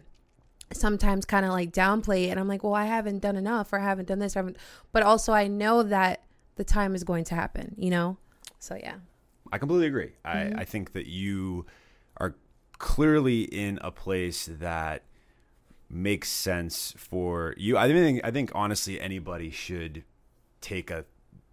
[0.72, 3.78] sometimes kind of like downplay it and I'm like, well, I haven't done enough or
[3.78, 4.56] I haven't done this, or I haven't
[4.92, 6.22] but also I know that
[6.56, 8.16] the time is going to happen, you know?
[8.58, 8.96] So yeah.
[9.52, 10.12] I completely agree.
[10.26, 10.58] Mm-hmm.
[10.58, 11.66] I, I think that you
[12.78, 15.02] clearly in a place that
[15.90, 17.76] makes sense for you.
[17.76, 20.04] I think I think honestly anybody should
[20.60, 21.04] take a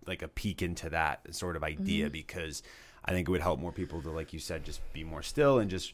[0.07, 2.11] like a peek into that sort of idea Mm-hmm.
[2.13, 2.63] because
[3.05, 5.59] I think it would help more people to like you said just be more still
[5.59, 5.93] and just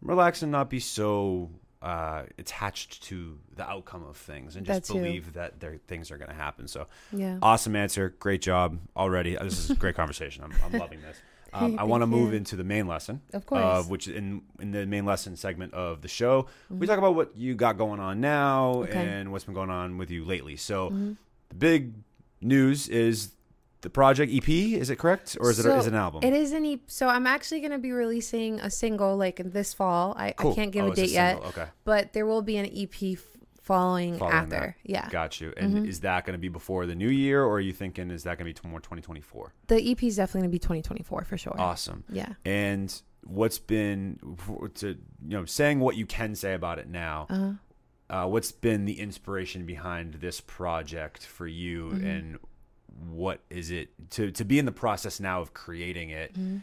[0.00, 1.50] relax and not be so
[1.82, 6.28] uh, attached to the outcome of things and just believe that their things are going
[6.28, 6.68] to happen.
[6.68, 7.38] So Yeah.
[7.42, 9.34] awesome answer, great job already.
[9.36, 10.44] This is a great conversation.
[10.44, 11.16] I'm, I'm loving this.
[11.52, 13.62] Um, I want to move into the main lesson, Of course.
[13.62, 13.90] Mm-hmm.
[13.90, 17.54] which in in the main lesson segment of the show, we talk about what you
[17.54, 18.92] got going on now Okay.
[18.92, 18.98] Mm-hmm.
[19.08, 20.56] and what's been going on with you lately.
[20.56, 20.90] So,
[21.48, 21.94] the big
[22.40, 23.32] news is
[23.82, 24.48] the project EP.
[24.48, 26.22] Is it correct, or is it So, a, is it an album?
[26.22, 26.80] It is an EP.
[26.86, 30.14] So I'm actually going to be releasing a single like this fall.
[30.18, 30.52] I, Cool.
[30.52, 31.36] I can't give Oh, a it's a date yet.
[31.50, 31.64] Okay.
[31.84, 33.18] but there will be an EP
[33.74, 34.50] following, Following after.
[34.50, 34.74] that.
[34.82, 35.02] Yeah.
[35.02, 35.10] Mm-hmm.
[35.12, 35.52] Got you.
[35.56, 38.24] And is that going to be before the new year, or are you thinking is
[38.24, 39.52] that going to be more 2024?
[39.68, 41.54] The EP is definitely going to be 2024 for sure.
[41.58, 42.02] Awesome.
[42.10, 42.32] Yeah.
[42.44, 42.88] And
[43.24, 44.18] what's been
[44.74, 44.96] to you
[45.36, 47.26] know saying what you can say about it now?
[47.30, 47.52] Uh-huh.
[48.08, 52.06] Uh, what's been the inspiration behind this project for you, Mm-hmm.
[52.06, 52.38] and
[53.08, 56.32] what is it to to be in the process now of creating it?
[56.34, 56.58] Mm-hmm.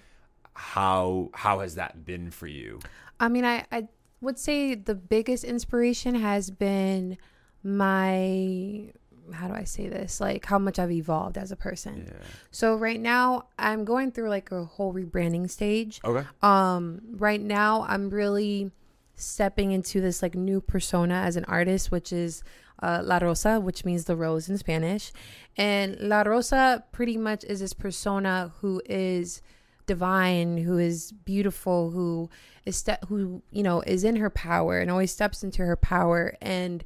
[0.53, 2.79] How how has that been for you?
[3.19, 3.87] I mean, I, I
[4.21, 7.17] would say the biggest inspiration has been
[7.63, 8.91] my,
[9.33, 10.19] how do I say this?
[10.19, 12.05] Like how much I've evolved as a person.
[12.07, 12.27] Yeah.
[12.51, 15.99] So right now I'm going through like a whole rebranding stage.
[16.03, 16.25] Okay.
[16.41, 18.71] Um, right now I'm really
[19.15, 22.43] stepping into this like new persona as an artist, which is
[22.81, 25.11] uh, La Rosa, which means the rose in Spanish.
[25.57, 29.41] And La Rosa pretty much is this persona who is
[29.87, 32.29] divine, who is beautiful, who
[32.65, 36.35] is ste- who you know is in her power and always steps into her power
[36.41, 36.83] and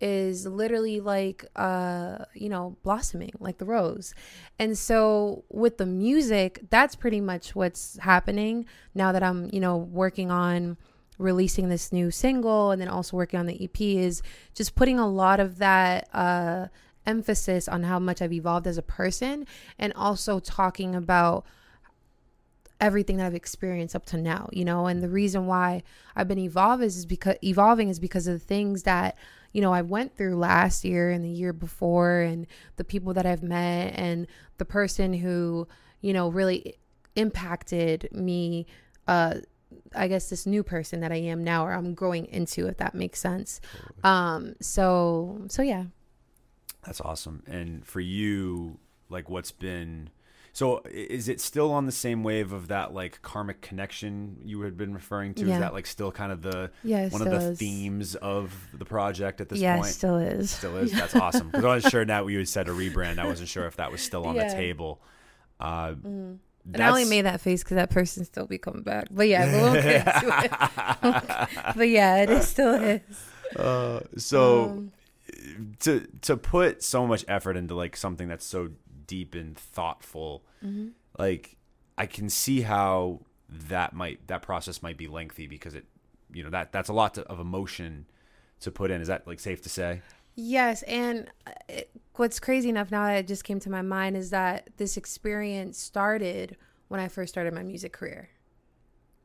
[0.00, 4.14] is literally like uh you know blossoming like the rose.
[4.58, 9.76] And so with the music that's pretty much what's happening now that i'm you know
[9.76, 10.76] working on
[11.18, 14.22] releasing this new single and then also working on the ep is
[14.54, 16.66] just putting a lot of that uh
[17.06, 19.46] emphasis on how much i've evolved as a person
[19.78, 21.44] and also talking about
[22.80, 25.82] everything that I've experienced up to now, you know, and the reason why
[26.16, 29.16] I've been evolving is because evolving is because of the things that,
[29.52, 33.26] you know, I went through last year and the year before and the people that
[33.26, 34.26] I've met and
[34.58, 35.68] the person who,
[36.00, 36.76] you know, really
[37.16, 38.66] impacted me
[39.06, 39.34] uh
[39.94, 42.94] I guess this new person that I am now or I'm growing into if that
[42.94, 43.60] makes sense.
[44.02, 45.84] Um so so yeah.
[46.86, 47.42] That's awesome.
[47.46, 48.78] And for you,
[49.10, 50.08] like, what's been
[50.52, 50.82] so?
[50.90, 54.92] Is it still on the same wave of that like karmic connection you had been
[54.94, 55.46] referring to?
[55.46, 55.54] Yeah.
[55.54, 57.58] Is that like still kind of the Yeah, one of the is.
[57.58, 59.86] themes of the project at this yeah, point?
[59.86, 60.50] still is.
[60.50, 60.92] Still is.
[60.92, 61.48] That's awesome.
[61.50, 63.18] Because I wasn't sure now you had said a rebrand.
[63.18, 65.00] I wasn't sure if that was still on the table.
[65.58, 66.40] Uh, And
[66.82, 69.06] I only made that face because that person still be coming back.
[69.10, 70.50] But yeah, we won't get into it.
[71.76, 73.00] but yeah, it is still is.
[73.56, 74.92] Uh, so Um,
[75.80, 78.70] to to put so much effort into like something that's so
[79.10, 80.88] deep and thoughtful, Mm-hmm.
[81.18, 81.56] like
[81.98, 83.20] I can see how
[83.68, 85.84] that might that process might be lengthy because it,
[86.32, 88.06] you know, that that's a lot to, of emotion
[88.60, 89.00] to put in.
[89.00, 90.02] Is that like safe to say?
[90.36, 94.16] Yes, and uh, it, what's crazy enough now that it just came to my mind
[94.16, 96.56] is that this experience started
[96.88, 98.28] when I first started my music career,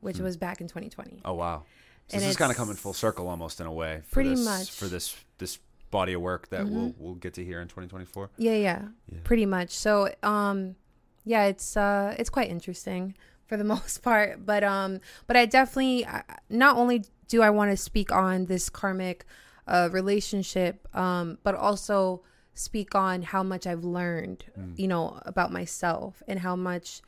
[0.01, 1.21] which was back in 2020.
[1.23, 1.63] Oh wow!
[2.07, 4.01] So And this is kind of coming full circle almost in a way.
[4.07, 4.71] For Pretty this, much.
[4.71, 5.59] for this this
[5.99, 7.03] body of work that we'll Mm-hmm.
[7.03, 8.29] we'll get to hear in 2024.
[8.37, 8.81] Yeah, yeah,
[9.11, 9.19] Yeah.
[9.23, 9.71] pretty much.
[9.71, 10.75] So, um,
[11.23, 13.15] yeah, it's uh, it's quite interesting
[13.47, 14.45] for the most part.
[14.45, 16.05] But um, but I definitely
[16.49, 16.97] not only
[17.33, 19.25] do I want to speak on this karmic
[19.67, 22.21] uh, relationship, um, but also
[22.53, 24.45] speak on how much I've learned,
[24.77, 27.01] you know, about myself and how much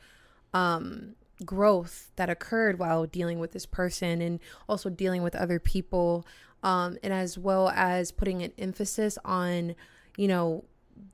[0.54, 6.26] um growth that occurred while dealing with this person and also dealing with other people
[6.62, 9.74] um and as well as putting an emphasis on
[10.16, 10.64] you know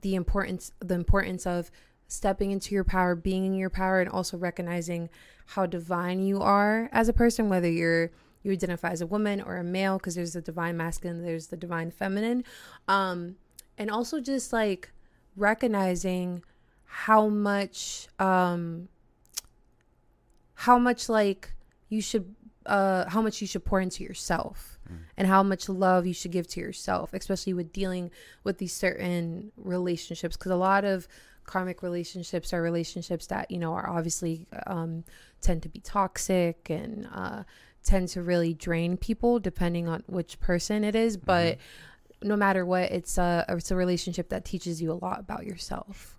[0.00, 1.70] the importance the importance of
[2.06, 5.08] stepping into your power being in your power and also recognizing
[5.46, 8.10] how divine you are as a person whether you're
[8.44, 11.56] you identify as a woman or a male because there's the divine masculine there's the
[11.56, 12.44] divine feminine.
[12.86, 13.36] Um
[13.76, 14.92] and also just like
[15.34, 16.44] recognizing
[16.84, 18.88] how much um
[20.54, 21.54] how much like
[21.88, 22.34] you should
[22.66, 24.78] uh how much you should pour into yourself
[25.16, 28.10] and how much love you should give to yourself especially with dealing
[28.42, 31.08] with these certain relationships because a lot of
[31.44, 35.04] karmic relationships are relationships that you know are obviously um
[35.40, 37.42] tend to be toxic and uh
[37.82, 41.58] tend to really drain people depending on which person it is but
[42.22, 46.13] no matter what it's a it's a relationship that teaches you a lot about yourself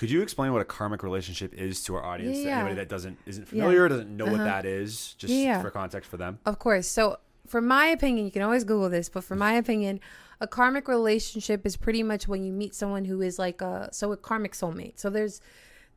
[0.00, 2.38] Could you explain what a karmic relationship is to our audience?
[2.38, 2.54] To Yeah.
[2.60, 4.44] anybody that doesn't isn't familiar, doesn't know what Uh-huh.
[4.44, 5.60] that is, just Yeah.
[5.60, 6.38] for context for them.
[6.46, 6.86] Of course.
[6.86, 10.00] So, for my opinion, you can always Google this, but for my opinion,
[10.40, 14.10] a karmic relationship is pretty much when you meet someone who is like a so
[14.12, 14.98] a karmic soulmate.
[14.98, 15.42] So there's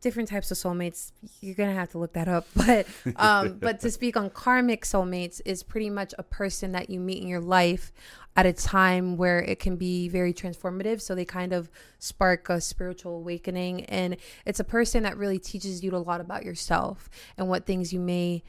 [0.02, 1.14] different types of soulmates.
[1.40, 2.86] You're gonna have to look that up, but
[3.16, 7.22] um, but to speak on karmic soulmates is pretty much a person that you meet
[7.22, 7.94] in your life,
[8.36, 11.02] at a time where it can be very transformative.
[11.02, 11.70] So they kind of
[12.00, 13.86] spark a spiritual awakening.
[13.86, 17.94] And it's a person that really teaches you a lot about yourself and what things
[17.94, 18.44] you may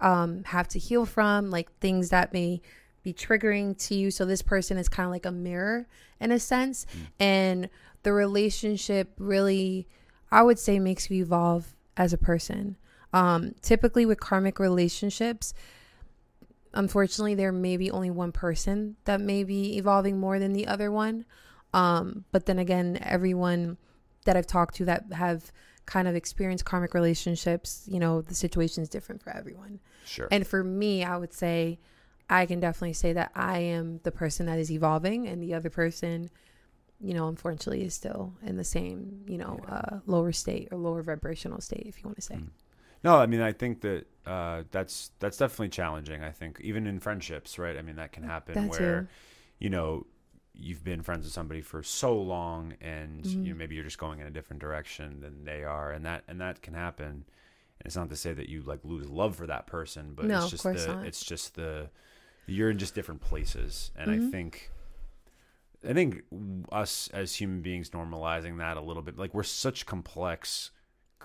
[0.00, 2.60] um, have to heal from, like things that may
[3.02, 4.10] be triggering to you.
[4.10, 5.86] So this person is kind of like a mirror
[6.20, 6.86] in a sense.
[7.20, 7.68] And
[8.02, 9.86] the relationship really,
[10.30, 12.76] I would say, makes you evolve as a person.
[13.12, 15.54] Um, typically, with karmic relationships,
[16.74, 20.90] unfortunately there may be only one person that may be evolving more than the other
[20.92, 21.24] one
[21.72, 23.76] um, but then again everyone
[24.24, 25.50] that i've talked to that have
[25.86, 30.28] kind of experienced karmic relationships you know the situation is different for everyone Sure.
[30.30, 31.78] and for me i would say
[32.30, 35.70] i can definitely say that i am the person that is evolving and the other
[35.70, 36.30] person
[37.00, 41.02] you know unfortunately is still in the same you know uh, lower state or lower
[41.02, 42.48] vibrational state if you want to say Mm.
[43.04, 46.22] No, I mean I think that uh, that's that's definitely challenging.
[46.22, 47.76] I think even in friendships, right?
[47.76, 49.08] I mean that can happen That where too.
[49.58, 50.06] you know
[50.54, 53.50] you've been friends with somebody for so long, and Mm-hmm.
[53.50, 56.40] know maybe you're just going in a different direction than they are, and that and
[56.40, 57.06] that can happen.
[57.80, 60.46] And it's not to say that you like lose love for that person, but No,
[60.48, 60.98] it's just the not.
[61.02, 61.90] it's just the
[62.46, 64.10] you're in just different places, and Mm-hmm.
[64.10, 64.72] I think.
[65.86, 66.22] I think
[66.72, 70.70] us as human beings normalizing that a little bit, like we're such complex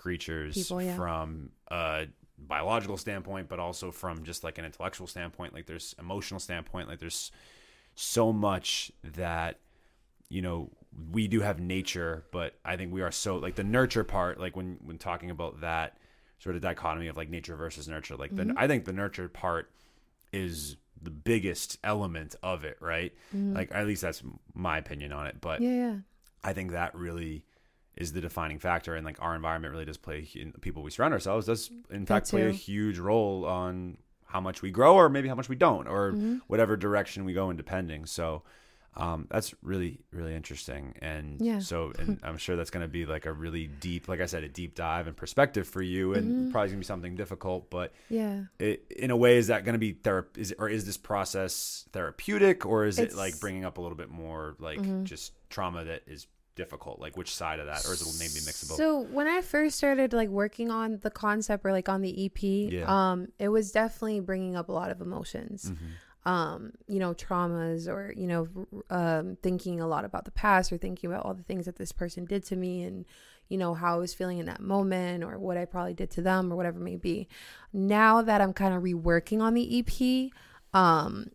[0.00, 0.96] creatures People, yeah.
[0.96, 2.06] from a
[2.38, 5.52] biological standpoint, but also from just like an intellectual standpoint.
[5.54, 6.88] Like there's emotional standpoint.
[6.88, 7.30] Like there's
[7.94, 9.58] so much that
[10.30, 10.70] you know
[11.12, 14.40] we do have nature, but I think we are so like the nurture part.
[14.40, 15.98] Like when when talking about that
[16.38, 18.54] sort of dichotomy of like nature versus nurture, like Mm-hmm.
[18.54, 19.70] the I think the nurture part
[20.32, 23.12] is the biggest element of it, right?
[23.34, 24.22] Like at least that's
[24.54, 25.36] my opinion on it.
[25.40, 25.70] But Mm-hmm.
[25.78, 25.96] yeah yeah
[26.42, 27.44] I think that really
[28.00, 30.28] is the defining factor, and like our environment really does play.
[30.34, 34.40] In the people we surround ourselves does in fact play a huge role on how
[34.40, 36.38] much we grow, or maybe how much we don't, or Mm-hmm.
[36.46, 38.06] whatever direction we go in, depending.
[38.06, 38.42] So.
[38.96, 41.60] Um, that's really, really interesting, and Yeah.
[41.60, 44.42] so, and I'm sure that's going to be like a really deep, like I said,
[44.42, 46.50] a deep dive and perspective for you, and Mm-hmm.
[46.50, 47.70] probably gonna be something difficult.
[47.70, 50.36] But yeah it, in a way, is that going to be therap?
[50.36, 53.20] Is it, or is this process therapeutic, or is it It's- Mm-hmm.
[53.20, 56.26] like bringing up a little bit more like just trauma that is
[56.62, 57.00] difficult?
[57.00, 58.76] Like which side of that, or is it maybe mixable?
[58.76, 62.42] So when I first started like working on the concept or like on the EP,
[62.42, 62.84] Yeah.
[62.86, 65.70] um, it was definitely bringing up a lot of emotions.
[65.72, 66.30] Mm-hmm.
[66.30, 68.42] Um, you know, traumas or you know,
[68.90, 71.92] um, thinking a lot about the past or thinking about all the things that this
[71.92, 73.06] person did to me and
[73.48, 76.22] you know how I was feeling in that moment or what I probably did to
[76.22, 77.26] them or whatever it may be.
[77.72, 80.30] Now that I'm kind of reworking on the EP,
[80.78, 81.30] um,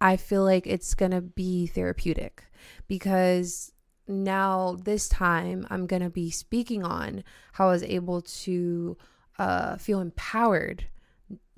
[0.00, 2.44] I feel like it's gonna be therapeutic
[2.88, 3.71] because
[4.06, 8.96] now this time I'm gonna be speaking on how I was able to
[9.38, 10.86] uh, feel empowered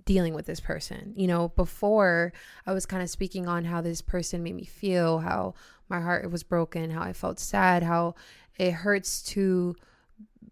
[0.05, 1.15] dealing with this person.
[1.17, 2.33] You know, before
[2.67, 5.55] I was kind of speaking on how this person made me feel, how
[5.89, 8.15] my heart was broken, how I felt sad, how
[8.59, 9.75] it hurts to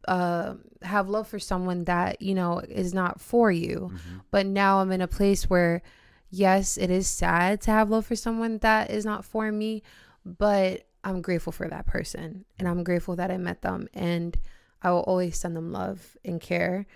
[0.09, 3.93] uh, have love for someone that you know is not for you.
[4.31, 5.83] But now I'm in a place where,
[6.31, 9.83] yes, it is sad to have love for someone that is not for me,
[10.25, 14.37] but I'm grateful for that person, and I'm grateful that I met them, and
[14.83, 16.87] I will always send them love and care,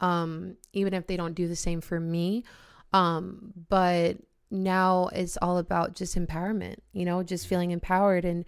[0.00, 2.44] um, even if they don't do the same for me.
[2.92, 4.18] Um, but
[4.50, 8.44] now it's all about just empowerment, you know, just feeling empowered and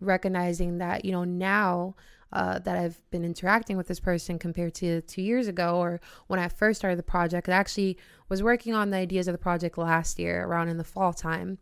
[0.00, 1.94] recognizing that, you know, now
[2.32, 6.40] uh, that I've been interacting with this person compared to two years ago or when
[6.40, 7.98] I first started the project, I actually
[8.28, 11.58] was working on the ideas of the project last year around in the fall time.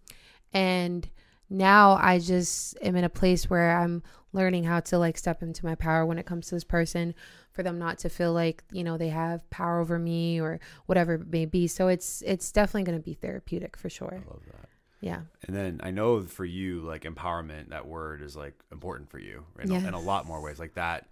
[0.53, 1.09] And
[1.51, 5.66] now I just am in a place where I'm learning how to like step into
[5.66, 7.14] my power when it comes to this person
[7.53, 11.14] for them not to feel like you know they have power over me or whatever
[11.14, 14.42] it may be so it's it's definitely going to be therapeutic for sure I love
[14.46, 14.68] that.
[15.01, 19.18] yeah And then I know for you, like empowerment, that word is like important for
[19.18, 19.84] you Yes.
[19.84, 20.61] in a lot more ways.
[20.61, 21.09] Like that,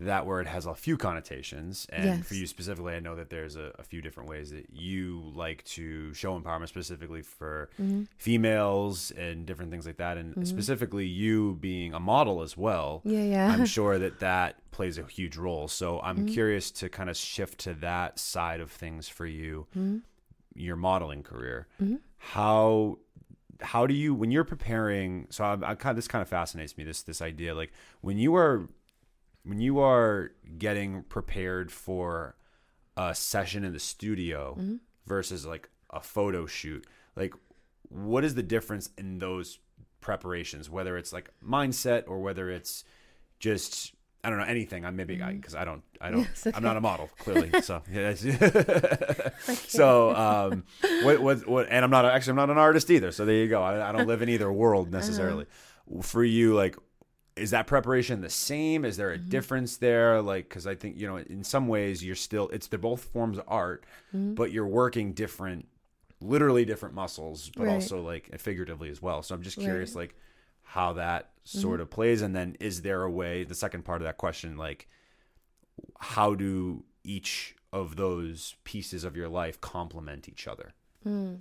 [0.00, 3.72] that word has a few connotations, and for you specifically, I know that there's a,
[3.78, 8.02] a few different ways that you like to show empowerment, specifically for Mm-hmm.
[8.16, 13.02] females and different things like that, and specifically you being a model as well.
[13.04, 15.66] yeah yeah I'm sure that that plays a huge role.
[15.68, 16.26] So I'm Mm-hmm.
[16.26, 19.98] curious to kind of shift to that side of things for you, Mm-hmm.
[20.54, 21.66] your modeling career.
[22.18, 22.98] How
[23.60, 25.26] how do you when you're preparing?
[25.30, 26.84] So I, I kind of, this kind of fascinates me.
[26.84, 27.72] This this idea like
[28.02, 28.68] when you are
[29.48, 32.36] when you are getting prepared for
[32.96, 34.76] a session in the studio Mm-hmm.
[35.06, 36.86] versus like a photo shoot
[37.16, 37.32] like
[37.88, 39.58] what is the difference in those
[40.00, 42.84] preparations whether it's like mindset or whether it's
[43.38, 43.94] just
[44.24, 44.84] I don't know anything.
[44.84, 47.50] I'm maybe because I don't I don't Yes, I'm not a model clearly.
[47.62, 47.82] So
[49.68, 50.64] so um,
[51.02, 51.66] what what what?
[51.70, 53.12] And I'm not actually I'm not an artist either.
[53.12, 53.62] So there you go.
[53.62, 55.46] I, I don't live in either world necessarily.
[56.02, 56.76] For you, like,
[57.38, 58.84] is that preparation the same?
[58.84, 59.28] Is there a Mhm.
[59.28, 60.20] difference there?
[60.20, 63.38] Like, because I think you know, in some ways, you're still it's they're both forms
[63.38, 63.84] of art,
[64.14, 64.34] Mhm.
[64.34, 65.68] but you're working different,
[66.20, 67.72] literally different muscles, but Right.
[67.72, 69.22] also like figuratively as well.
[69.22, 70.02] So I'm just curious, Right.
[70.02, 70.14] like,
[70.62, 73.44] how that sort of plays, and then is there a way?
[73.44, 74.88] The second part of that question, like,
[76.00, 80.72] how do each of those pieces of your life complement each other?
[81.06, 81.40] Mm.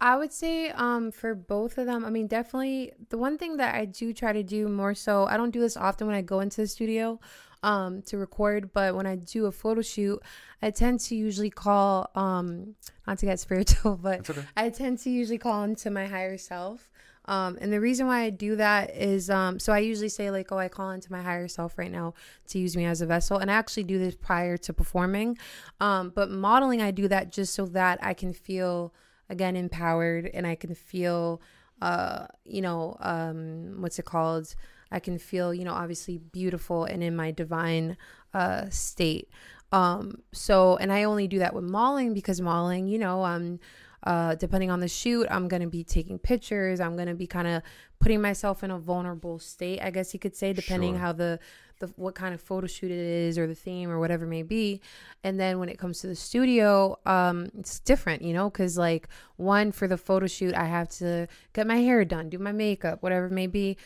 [0.00, 3.74] I would say um for both of them, I mean definitely the one thing that
[3.74, 6.40] I do try to do more so, I don't do this often when I go
[6.40, 7.18] into the studio
[7.62, 10.22] um to record, but when I do a photo shoot,
[10.60, 12.74] I tend to usually call um
[13.06, 14.42] not to get spiritual, but okay.
[14.56, 16.90] I tend to usually call into my higher self.
[17.28, 20.52] Um, and the reason why I do that is, um, so I usually say like,
[20.52, 22.14] oh, I call into my higher self right now
[22.48, 23.38] to use me as a vessel.
[23.38, 25.36] And I actually do this prior to performing.
[25.80, 28.94] Um, but modeling, I do that just so that I can feel
[29.28, 31.40] again empowered and I can feel,
[31.82, 34.54] uh, you know, um, what's it called?
[34.90, 37.96] I can feel, you know, obviously beautiful and in my divine,
[38.34, 39.28] uh, state.
[39.72, 43.58] Um, so, and I only do that with modeling because modeling, you know, um,
[44.04, 46.78] uh, depending on the shoot, I'm going to be taking pictures.
[46.78, 47.62] I'm going to be kind of
[47.98, 51.00] putting myself in a vulnerable state, I guess you could say, depending Sure.
[51.00, 51.40] how the,
[51.78, 54.42] the, what kind of photo shoot it is or the theme or whatever it may
[54.42, 54.80] be.
[55.24, 59.08] And then when it comes to the studio, um, it's different, you know, cause like
[59.36, 63.02] one for the photo shoot, I have to get my hair done, do my makeup,
[63.02, 63.76] whatever it may be.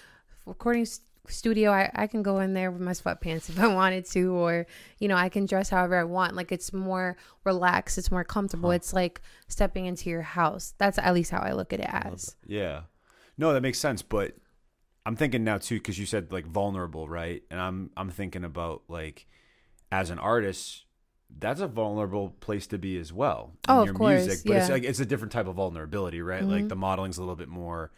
[0.47, 4.05] Recording s- studio, I, I can go in there with my sweatpants if I wanted
[4.11, 4.67] to, or,
[4.99, 6.35] you know, I can dress however I want.
[6.35, 8.71] Like it's more relaxed, it's more comfortable.
[8.71, 8.77] Huh.
[8.77, 10.75] It's like stepping into your house.
[10.79, 12.37] That's at least how I look at it as.
[12.47, 12.83] Yeah.
[13.37, 14.03] No, that makes sense.
[14.03, 14.35] But
[15.11, 17.43] I'm thinking now too, because you said like vulnerable, right?
[17.51, 19.27] And I'm I'm thinking about like
[19.91, 20.85] as an artist,
[21.37, 23.53] that's a vulnerable place to be as well.
[23.65, 24.47] in Oh, of course, music.
[24.47, 26.49] But it's like it's a different type of vulnerability, right?
[26.49, 26.69] Like Mhm.
[26.69, 27.91] the modeling's a little bit more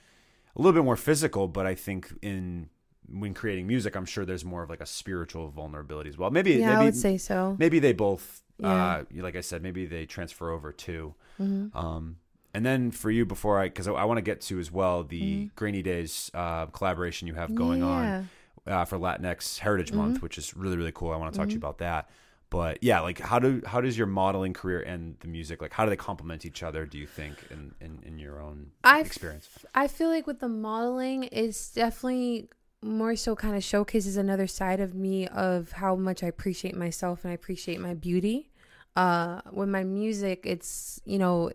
[0.56, 2.70] a little bit more physical, but I think in
[3.08, 6.30] when creating music, I'm sure there's more of like a spiritual vulnerability as well.
[6.30, 7.56] Maybe Yeah, maybe I would say so.
[7.58, 8.68] maybe they both Yeah.
[8.68, 11.14] uh like I said, maybe they transfer over too.
[11.36, 12.16] hmm Um,
[12.54, 15.04] and then for you, before I, because I, I want to get to as well
[15.04, 15.54] the Mm-hmm.
[15.56, 18.28] Grainy Days uh, collaboration you have going on
[18.66, 20.22] uh, for Latinx Heritage Month, Mm-hmm.
[20.24, 21.10] which is really really cool.
[21.12, 22.08] I want to talk to you about that.
[22.50, 25.84] But yeah, like how do how does your modeling career and the music like how
[25.84, 26.84] do they complement each other?
[26.84, 29.48] Do you think in in, in your own I f- experience?
[29.74, 32.50] I feel like with the modeling, it's definitely
[32.82, 37.24] more so kind of showcases another side of me of how much I appreciate myself
[37.24, 38.50] and I appreciate my beauty.
[38.96, 41.50] Uh, with my music, it's you know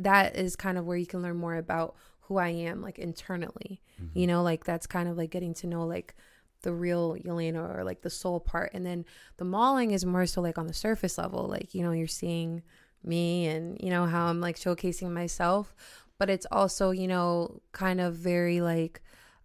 [0.00, 3.80] that is kind of where you can learn more about who I am, like internally.
[4.00, 4.18] Mm-hmm.
[4.18, 6.14] You know, like that's kind of like getting to know like
[6.62, 9.04] the real Yelena or like the soul part, and then
[9.36, 12.62] the mauling is more so like on the surface level, like you know you're seeing
[13.04, 15.72] me and you know how I'm like showcasing myself
[16.18, 19.00] but it's also you know kind of very like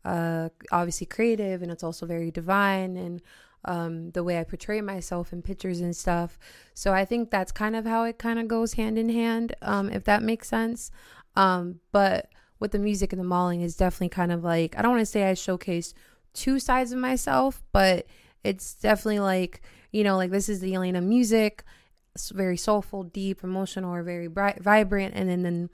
[0.05, 3.21] uh obviously creative and it's also very divine and
[3.65, 6.37] um the way I portray myself in pictures and stuff.
[6.73, 9.89] So I think that's kind of how it kind of goes hand in hand um
[9.89, 10.91] if that makes sense.
[11.35, 14.91] Um but with the music and the modeling is definitely kind of like I don't
[14.91, 15.93] want to say I showcase
[16.33, 18.07] two sides of myself but
[18.43, 19.61] it's definitely like
[19.91, 21.63] you know like this is the Yelena music
[22.15, 25.69] it's very soulful deep emotional or very bright vibrant and then then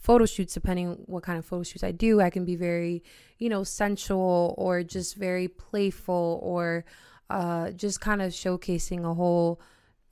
[0.00, 3.02] photo shoots depending what kind of photo shoots i do i can be very
[3.38, 6.84] you know sensual or just very playful or
[7.30, 9.60] uh just kind of showcasing a whole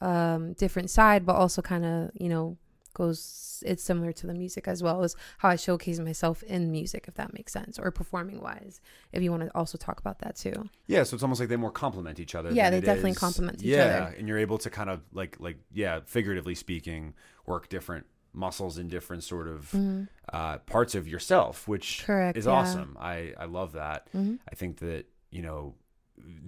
[0.00, 2.56] um different side but also kind of you know
[2.94, 7.04] goes it's similar to the music as well as how i showcase myself in music
[7.08, 8.80] if that makes sense or performing wise
[9.12, 11.56] if you want to also talk about that too Yeah, so it's almost like they
[11.56, 12.50] more complement each other.
[12.52, 13.92] Yeah, they definitely is- complement each yeah, other.
[14.12, 14.18] Yeah.
[14.18, 17.14] And you're able to kind of like like yeah, figuratively speaking,
[17.46, 18.04] work different
[18.34, 19.74] muscles in different sort of
[20.32, 22.06] uh, parts of yourself, which Mm-hmm.
[22.06, 22.52] Correct, is yeah.
[22.52, 22.96] awesome.
[23.00, 24.08] I I love that.
[24.12, 24.38] Mhm.
[24.50, 25.74] I think that you know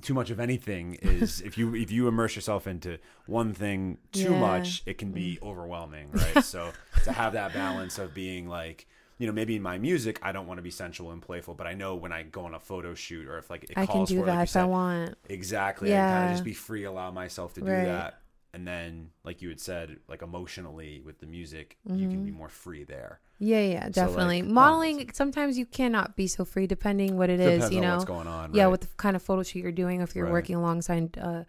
[0.02, 4.32] too much of anything is if you if you immerse yourself into one thing too
[4.32, 4.38] Yeah.
[4.38, 5.48] much it can be Mm.
[5.48, 6.72] overwhelming right so
[7.04, 8.86] to have that balance of being like
[9.18, 11.66] you know maybe in my music i don't want to be sensual and playful but
[11.66, 13.92] i know when i go on a photo shoot or if like it i can
[13.92, 16.32] calls do for it, like that you if i want exactly and kind of Yeah.
[16.34, 17.84] just be free allow myself to do Right.
[17.84, 18.20] that
[18.52, 22.48] and then like you had said like emotionally with the music you can be more
[22.48, 24.42] free there Yeah, yeah, So, like, definitely.
[24.42, 27.94] oh, Modeling sometimes you cannot be so free depending what it is, you know.
[27.94, 28.70] what's going on Yeah, right?
[28.70, 30.32] with the kind of photo shoot you're doing, if you're Right.
[30.32, 31.44] working alongside uh,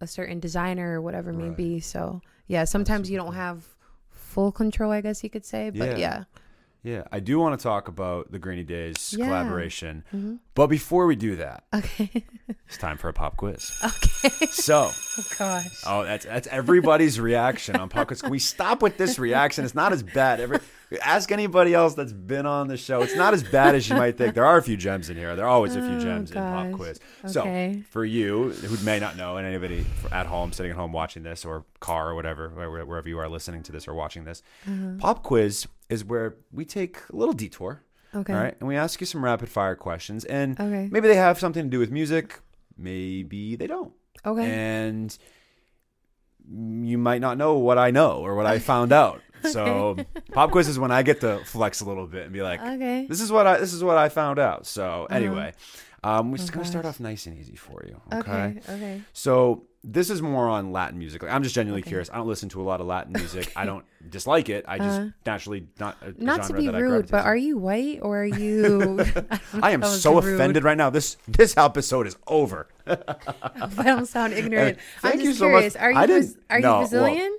[0.00, 1.56] a certain designer or whatever it may Right.
[1.56, 1.80] be.
[1.80, 3.34] So yeah, sometimes you don't cool.
[3.36, 3.64] have
[4.10, 5.70] full control, I guess you could say.
[5.70, 5.98] But Yeah.
[5.98, 6.24] yeah,
[6.82, 9.26] Yeah, I do want to talk about the Grainy Days Yeah.
[9.26, 10.02] collaboration.
[10.14, 10.38] Mhm.
[10.54, 12.10] But before we do that, Okay.
[12.66, 13.70] it's time for a pop quiz.
[13.84, 14.46] okay.
[14.46, 15.82] So, Oh gosh.
[15.86, 18.22] oh, that's that's everybody's reaction on pop quiz.
[18.22, 19.64] Can we stop with this reaction?
[19.64, 20.40] It's not as bad.
[20.40, 20.58] Every
[21.02, 23.02] ask anybody else that's been on the show.
[23.02, 24.34] It's not as bad as you might think.
[24.34, 25.36] There are a few gems in here.
[25.36, 26.98] There are always a few Oh, gems in pop quiz.
[27.24, 27.74] Okay.
[27.82, 31.22] So, for you who may not know, and anybody at home, sitting at home watching
[31.22, 34.94] this, or car or whatever, wherever you are listening to this or watching this, Uh-huh.
[34.98, 37.82] pop quiz is where we take a little detour.
[38.14, 38.32] Okay.
[38.32, 38.56] All right.
[38.60, 40.24] And we ask you some rapid fire questions.
[40.24, 40.88] And Okay.
[40.90, 42.40] maybe they have something to do with music.
[42.78, 43.92] Maybe they don't.
[44.24, 44.44] Okay.
[44.50, 45.16] And
[46.50, 49.20] you might not know what I know or what I found out.
[49.42, 49.96] So
[50.32, 53.06] pop quiz is when I get to flex a little bit and be like, okay.
[53.08, 54.66] this is what I this is what I found out.
[54.66, 55.16] So Uh-huh.
[55.16, 55.54] anyway,
[56.04, 58.02] um, we're just Oh, gonna start off nice and easy for you.
[58.12, 58.18] Okay.
[58.20, 58.60] Okay.
[58.68, 59.02] Okay.
[59.14, 61.22] So this is more on Latin music.
[61.22, 61.88] Like, I'm just genuinely Okay.
[61.90, 62.10] curious.
[62.12, 63.50] I don't listen to a lot of Latin music.
[63.56, 64.64] I don't dislike it.
[64.68, 65.08] I just Uh-huh.
[65.24, 69.00] naturally not a Not to be rude, but are you white or are you?
[69.62, 70.90] I am so offended right now.
[70.90, 72.68] This this episode is over.
[72.86, 74.78] I don't sound ignorant.
[75.00, 75.76] Thank I'm you just so much.
[75.76, 77.38] Are you I didn't- you no, well, Brazilian?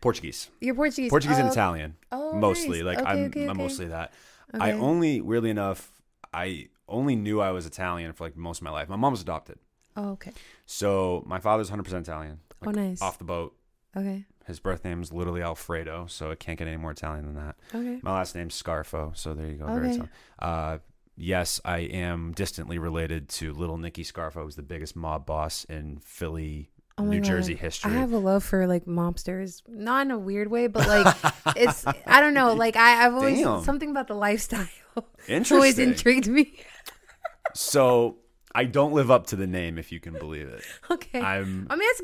[0.00, 1.08] Portuguese, You're Portuguese.
[1.10, 2.82] Portuguese and Oh, Italian, oh, mostly.
[2.82, 2.96] nice.
[2.96, 4.12] Like Okay, I'm, okay, I'm mostly that.
[4.52, 5.90] I only, weirdly enough,
[6.32, 8.88] I only knew I was Italian for like most of my life.
[8.90, 9.58] My mom was adopted,
[9.96, 10.32] Oh, okay.
[10.66, 12.40] so my father's 100 percent Italian.
[12.66, 13.00] Oh, nice.
[13.02, 13.54] Off the boat.
[13.96, 14.24] Okay.
[14.46, 17.56] His birth name's literally Alfredo, so it can't get any more Italian than that.
[17.74, 18.00] Okay.
[18.02, 19.66] My last name's Scarfo, so there you go.
[19.66, 20.08] Very Okay.
[20.38, 20.78] Uh,
[21.16, 25.98] yes, I am distantly related to Little Nicky Scarfo, who's the biggest mob boss in
[25.98, 27.26] Philly, Oh New God.
[27.26, 27.92] Jersey history.
[27.92, 31.16] I have a love for like mobsters, not in a weird way, but like
[31.56, 32.52] it's I don't know.
[32.54, 33.64] Like I, I've always Damn.
[33.64, 34.66] something about the lifestyle
[35.28, 35.54] Interesting.
[35.56, 36.58] always intrigued me.
[37.54, 38.18] so
[38.56, 40.62] I don't live up to the name, if you can believe it.
[40.90, 41.20] Okay.
[41.20, 41.66] I'm.
[41.70, 42.00] I mean, it's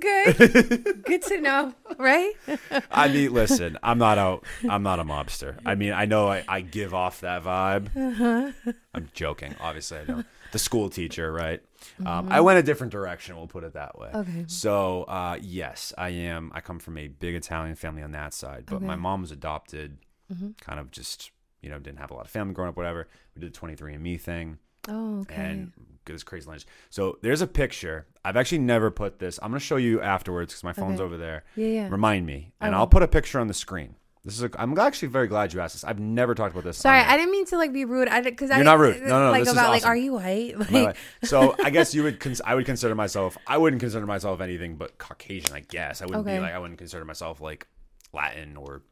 [0.76, 1.02] good.
[1.04, 2.32] good to know, right?
[2.90, 5.58] I mean, listen, I'm not a, I'm not a mobster.
[5.64, 7.94] I mean, I know I, I give off that vibe.
[7.96, 8.72] Uh-huh.
[8.94, 9.54] I'm joking.
[9.60, 10.26] Obviously, I don't.
[10.52, 11.60] The school teacher, right?
[12.00, 12.32] Um, Mm-hmm.
[12.32, 13.36] I went a different direction.
[13.36, 14.10] We'll put it that way.
[14.14, 14.44] Okay.
[14.48, 16.50] So, uh, yes, I am.
[16.54, 19.98] I come from a big Italian family on that side, but my mom was adopted.
[20.32, 20.58] Mhm.
[20.60, 21.30] Kind of just,
[21.62, 22.76] you know, didn't have a lot of family growing up.
[22.76, 23.06] Whatever.
[23.36, 24.58] We did the 23andMe thing
[24.90, 25.34] Oh, okay.
[25.36, 25.72] and
[26.04, 26.66] get this crazy lunch.
[26.90, 28.06] So there's a picture.
[28.24, 29.38] I've actually never put this.
[29.42, 31.04] I'm gonna show you afterwards because my phone's Okay.
[31.06, 31.44] over there.
[31.56, 31.88] yeah, yeah.
[31.88, 33.94] Remind me, and I I'll put a picture on the screen.
[34.22, 34.42] This is.
[34.42, 35.84] A, I'm actually very glad you asked this.
[35.84, 36.76] I've never talked about this.
[36.76, 38.06] Sorry, I didn't mean to like be rude.
[38.08, 39.00] I because I You're not rude.
[39.00, 40.56] No, no, like this is about like, are you white?
[40.70, 42.20] Like, So I guess you would.
[42.20, 43.38] Cons- I would consider myself.
[43.46, 45.54] I wouldn't consider myself anything but Caucasian.
[45.54, 46.52] I guess I wouldn't be like.
[46.52, 47.66] I wouldn't consider myself like
[48.12, 48.82] Latin or,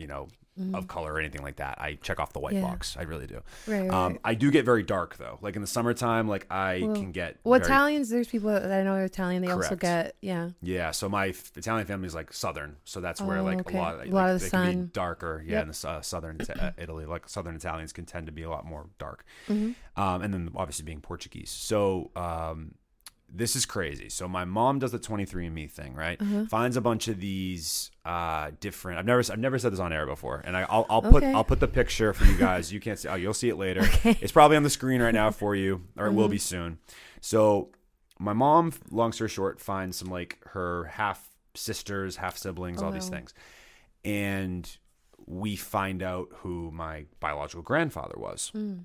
[0.00, 0.28] you know,
[0.74, 1.80] of color or anything like that.
[1.80, 2.64] I check off the white Mm-hmm.
[2.64, 2.70] Yeah.
[2.70, 2.94] box.
[2.98, 3.40] I really do.
[3.66, 3.90] right, right.
[3.90, 5.38] Um, I do get very dark though.
[5.40, 7.38] Like in the summertime, like I Well- can get.
[7.44, 8.10] well, very- Italians.
[8.10, 9.40] There's people that I know are Italian.
[9.42, 10.50] They also get yeah.
[10.60, 13.78] Yeah, so my f- Italian family is like southern, so that's where Oh, like okay.
[13.78, 14.90] a lot, like, A lot of they the can be sun.
[14.92, 15.42] darker.
[15.46, 15.62] Yeah, Yep.
[15.62, 18.50] in the uh, southern Ita- uh, Italy, like southern Italians can tend to be a
[18.50, 19.24] lot more dark.
[19.48, 19.74] Mhm.
[19.96, 21.50] Um, and then obviously being Portuguese.
[21.50, 22.74] So um,
[23.32, 24.08] this is crazy.
[24.08, 26.20] So my mom does the 23andMe thing, right?
[26.20, 26.46] Uh-huh.
[26.46, 28.98] Finds a bunch of these uh, different.
[28.98, 31.32] I've never I've never said this on air before, and I, I'll I'll put Okay.
[31.32, 32.72] I'll put the picture for you guys.
[32.72, 33.08] You can't see.
[33.08, 33.80] Oh, you'll see it later.
[34.00, 34.16] Okay.
[34.20, 36.30] It's probably on the screen right now for you, or it will Mm-hmm.
[36.32, 36.78] be soon.
[37.20, 37.70] So
[38.18, 42.92] my mom, long story short, finds some like her half sisters, half siblings, Oh, all
[42.92, 43.32] these things,
[44.04, 44.68] and
[45.26, 48.50] we find out who my biological grandfather was.
[48.56, 48.84] Mm.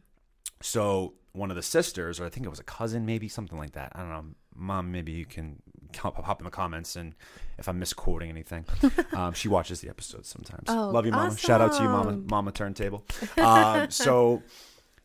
[0.62, 3.74] So one of the sisters, or I think it was a cousin, maybe something like
[3.74, 3.92] that.
[3.96, 4.26] I don't know.
[4.56, 5.62] Mom, maybe you can
[5.98, 7.14] hop in the comments, and
[7.58, 8.66] if I'm misquoting anything,
[9.14, 10.64] um, she watches the episodes sometimes.
[10.68, 11.38] Oh, Love you, Mama.
[11.38, 12.14] Shout out to you, Mama.
[12.30, 13.06] Mama Turntable.
[13.38, 14.44] Um, so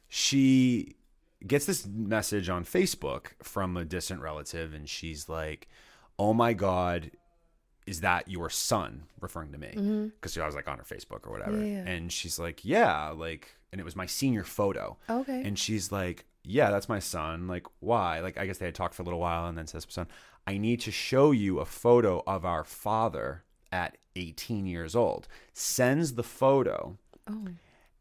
[0.09, 0.97] she
[1.47, 5.69] gets this message on Facebook from a distant relative, and she's like,
[6.19, 7.11] "Oh my god."
[7.91, 10.11] Is that your son referring to me?
[10.21, 11.67] Because I was like on her Facebook or whatever, Mm-hmm.
[11.87, 11.93] Yeah.
[11.93, 15.43] and she's like, "Yeah," like, and it was my senior photo, Okay.
[15.45, 17.47] and she's like, Yeah, that's my son.
[17.49, 18.21] Like, why?
[18.21, 20.07] Like, I guess they had talked for a little while and then says, Son,
[20.47, 25.29] I need to show you a photo of our father at 18 years old.
[25.53, 26.97] Sends the photo.
[27.29, 27.49] oh.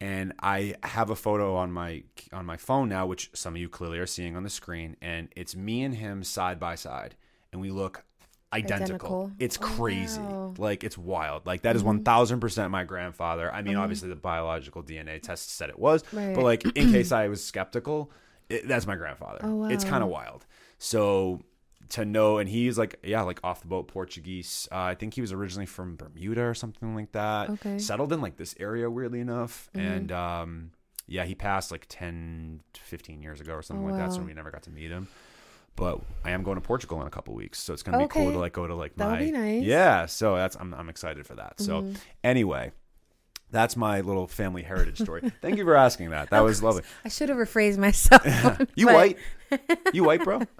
[0.01, 3.67] And I have a photo on my on my phone now, which some of you
[3.67, 7.15] clearly are seeing on the screen, and it's me and him side by side,
[7.51, 8.03] and we look
[8.53, 8.93] identical.
[8.93, 9.31] Identical.
[9.39, 10.53] It's Oh, crazy, wow.
[10.57, 11.45] like it's wild.
[11.45, 13.51] Like that is one thousand percent my grandfather.
[13.53, 16.33] I mean, obviously the biological DNA test said it was, Right.
[16.35, 18.11] but like in case I was skeptical,
[18.49, 19.39] it, that's my grandfather.
[19.43, 19.67] Oh, wow.
[19.69, 20.45] It's kind of wild.
[20.77, 21.41] So
[21.89, 24.67] to know, and he's like, yeah, like off the boat Portuguese.
[24.71, 27.49] Uh, I think he was originally from Bermuda or something like that.
[27.49, 27.79] Okay.
[27.79, 29.87] Settled in like this area, weirdly enough, Mm-hmm.
[29.87, 30.71] and um,
[31.07, 34.13] yeah, he passed like 10, 15 years ago or something Oh, like that.
[34.13, 35.07] So we never got to meet him.
[35.79, 38.31] But I am going to Portugal in a couple weeks, so it's gonna be cool
[38.33, 39.63] to like go to like That'll my be nice.
[39.63, 40.05] yeah.
[40.07, 41.59] So that's I'm I'm excited for that.
[41.61, 41.95] So Mhm.
[42.23, 42.71] anyway,
[43.51, 45.31] That's my little family heritage story.
[45.41, 46.29] Thank you for asking that.
[46.29, 46.83] That was lovely.
[47.03, 48.21] I should have rephrased myself.
[48.75, 49.17] You but- white?
[49.93, 50.41] You white, bro?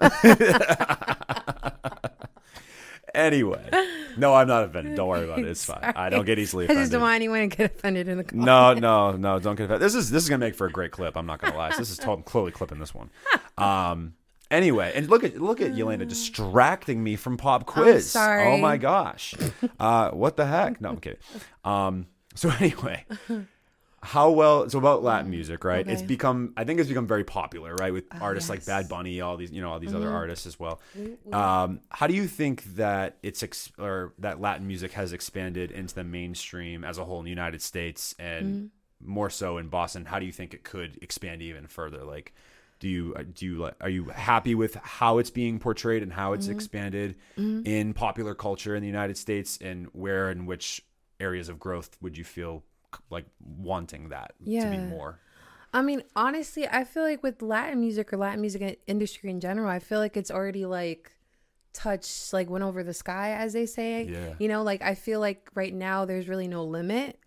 [3.14, 3.70] anyway,
[4.16, 4.96] no, I'm not offended.
[4.96, 5.46] Don't worry about it.
[5.46, 5.78] It's fine.
[5.82, 6.80] I don't get easily offended.
[6.80, 8.46] I just don't want anyone to get offended in the comments.
[8.46, 9.82] No, no, no, don't get offended.
[9.82, 11.16] This is this is gonna make for a great clip.
[11.16, 11.76] I'm not gonna lie.
[11.76, 13.10] This is totally clearly clipping this one.
[13.58, 14.14] Um.
[14.50, 18.10] Anyway, and look at look at Yelena distracting me from pop quiz.
[18.10, 18.46] sorry.
[18.52, 19.34] Oh my gosh.
[19.78, 20.80] Uh, what the heck?
[20.80, 21.18] No, I'm kidding.
[21.64, 22.06] Um.
[22.34, 23.04] So anyway,
[24.02, 24.68] how well?
[24.70, 25.86] So about Latin music, right?
[25.86, 26.06] It's Okay.
[26.06, 26.52] become.
[26.56, 27.92] I think it's become very popular, right?
[27.92, 28.68] With artists like yes.
[28.68, 28.78] Mm-hmm.
[28.80, 30.80] Bad Bunny, all these, you know, all these other artists as well.
[31.32, 35.94] Um, how do you think that it's ex- or that Latin music has expanded into
[35.94, 39.12] the mainstream as a whole in the United States and Mm-hmm.
[39.12, 40.06] more so in Boston?
[40.06, 42.02] How do you think it could expand even further?
[42.04, 42.32] Like,
[42.80, 46.12] do you uh, do you like are you happy with how it's being portrayed and
[46.12, 46.52] how it's Mm-hmm.
[46.52, 47.16] expanded
[47.64, 50.82] in popular culture in the United States and where and which
[51.20, 52.64] areas of growth would you feel
[53.10, 54.88] like wanting that to be Yeah.
[54.88, 55.20] more?
[55.72, 59.68] I mean, honestly, I feel like with Latin music or Latin music industry in general,
[59.68, 61.12] I feel like it's already like
[61.72, 64.08] touched, like went over the sky, as they say.
[64.10, 64.34] Yeah.
[64.40, 67.20] You know, like I feel like right now there's really no limit.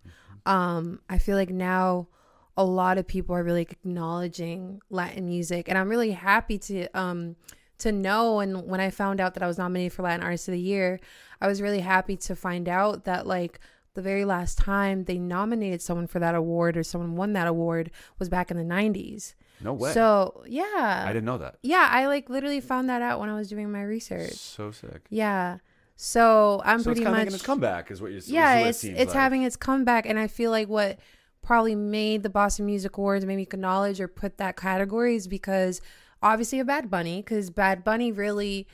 [0.44, 2.08] Um, I feel like now
[2.56, 7.36] a lot of people are really acknowledging Latin music, and I'm really happy to um
[7.78, 8.40] to know.
[8.40, 11.00] And when I found out that I was nominated for Latin Artist of the Year,
[11.40, 13.58] I was really happy to find out that like
[13.94, 17.90] the very last time they nominated someone for that award or someone won that award
[18.18, 19.34] was back in the 90s.
[19.60, 19.92] No way.
[19.92, 21.04] So, yeah.
[21.06, 21.58] I didn't know that.
[21.62, 24.32] Yeah, I like literally found that out when I was doing my research.
[24.32, 25.02] So sick.
[25.10, 25.58] Yeah.
[25.94, 28.20] So, I'm So it's pretty of much making its comeback, is what you're.
[28.26, 29.12] yeah it's it's like.
[29.12, 30.98] having its comeback and i feel like what
[31.44, 35.80] probably made the boston music awards maybe acknowledge or put that category is because
[36.22, 38.66] obviously a bad bunny because bad bunny really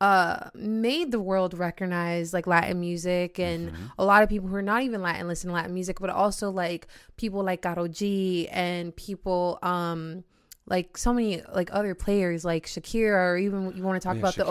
[0.00, 3.84] uh made the world recognize like latin music and Mm-hmm.
[3.98, 6.50] a lot of people who are not even latin listen to latin music but also
[6.50, 10.24] like people like Karol G and people um
[10.66, 14.20] like so many like other players like Shakira or even you want to talk Yeah,
[14.20, 14.46] about Shakira, the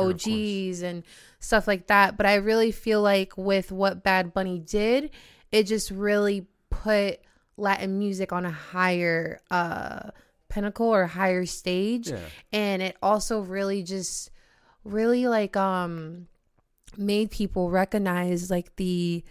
[0.69, 1.03] OGs and
[1.39, 2.17] stuff like that.
[2.17, 5.09] But I really feel like with what Bad Bunny did,
[5.51, 7.19] it just really put
[7.57, 10.09] Latin music on a higher uh
[10.49, 12.09] pinnacle or higher stage.
[12.09, 12.19] Yeah.
[12.51, 14.29] And it also really just
[14.83, 16.27] really like um
[16.97, 19.23] made people recognize like the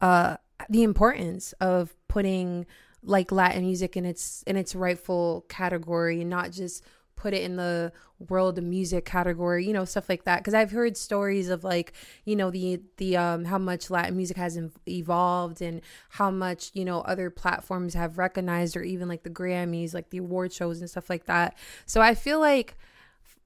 [0.00, 0.36] uh
[0.68, 2.66] the importance of putting
[3.02, 6.84] like Latin music in its in its rightful category and not just
[7.20, 10.38] put it in the world music category, you know, stuff like that.
[10.38, 11.92] Because I've heard stories of like,
[12.24, 16.70] you know, the the um how much Latin music has ev- evolved and how much
[16.72, 20.80] you know other platforms have recognized or even like the Grammys, like the award shows
[20.80, 21.56] and stuff like that.
[21.84, 22.76] So I feel like,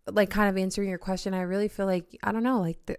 [0.06, 2.96] like kind of answering your question, I really feel like I don't know, like the,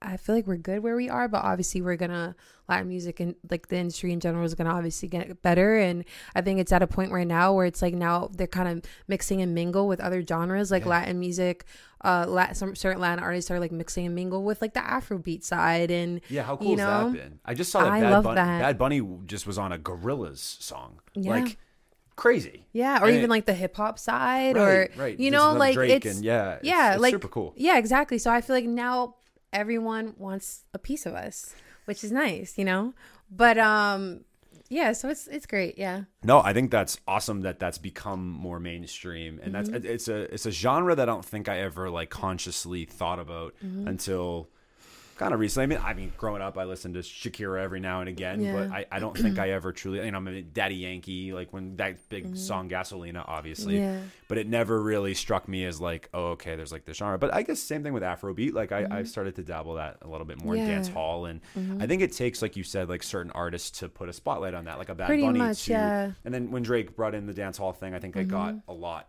[0.00, 2.36] I feel like we're good where we are, but obviously we're gonna
[2.68, 5.76] Latin music and like the industry in general is gonna obviously get better.
[5.76, 6.04] And
[6.36, 8.84] I think it's at a point right now where it's like now they're kind of
[9.08, 11.64] mixing and mingle with other genres like Latin music.
[12.04, 15.42] Uh, Latin, some certain Latin artists are like mixing and mingle with like the Afrobeat
[15.42, 17.40] side and Yeah, how cool you has that been?
[17.44, 18.34] I just saw that I Bad love Bunny.
[18.36, 18.60] that.
[18.60, 21.00] Bad Bunny just was on a Gorillaz song.
[21.16, 21.32] Yeah.
[21.40, 21.58] Like
[22.14, 22.66] crazy.
[22.72, 25.18] Yeah, or And even it- like the hip hop side, Right, or right.
[25.18, 27.52] you know, like Drake it's and yeah, it's- yeah, it's like super cool.
[27.56, 28.18] Yeah, exactly.
[28.18, 29.16] So I feel like now
[29.52, 31.54] everyone wants a piece of us,
[31.86, 32.94] which is nice, you know.
[33.30, 34.24] But um,
[34.68, 35.78] yeah, so it's it's great.
[35.78, 39.72] Yeah, No, I think that's awesome that that's become more mainstream, and Mm-hmm.
[39.72, 43.18] that's it's a it's a genre that I don't think I ever like consciously thought
[43.18, 43.88] about Mm-hmm.
[43.88, 44.48] until
[45.18, 45.64] kind of recently.
[45.64, 48.70] I mean, I mean, growing up, I listened to Shakira every now and again, but
[48.70, 51.76] I, I don't think I ever truly, you know, I mean, Daddy Yankee, like when
[51.76, 53.82] that big song Gasolina, obviously, Mm-hmm.
[53.82, 54.00] Yeah.
[54.28, 57.18] but it never really struck me as like, oh, okay, there's like this genre.
[57.18, 58.52] But I guess same thing with Afrobeat.
[58.54, 60.68] Like I, I've started to dabble that a little bit more in Mm-hmm.
[60.68, 60.74] Yeah.
[60.74, 60.82] Mm-hmm.
[60.84, 61.40] dance hall, and
[61.82, 64.64] I think it takes, like you said, like certain artists to put a spotlight on
[64.66, 66.12] that, like a Bad Pretty Bunny much, to, yeah.
[66.24, 68.72] and then when Drake brought in the dance hall thing, I think it got a
[68.72, 69.08] lot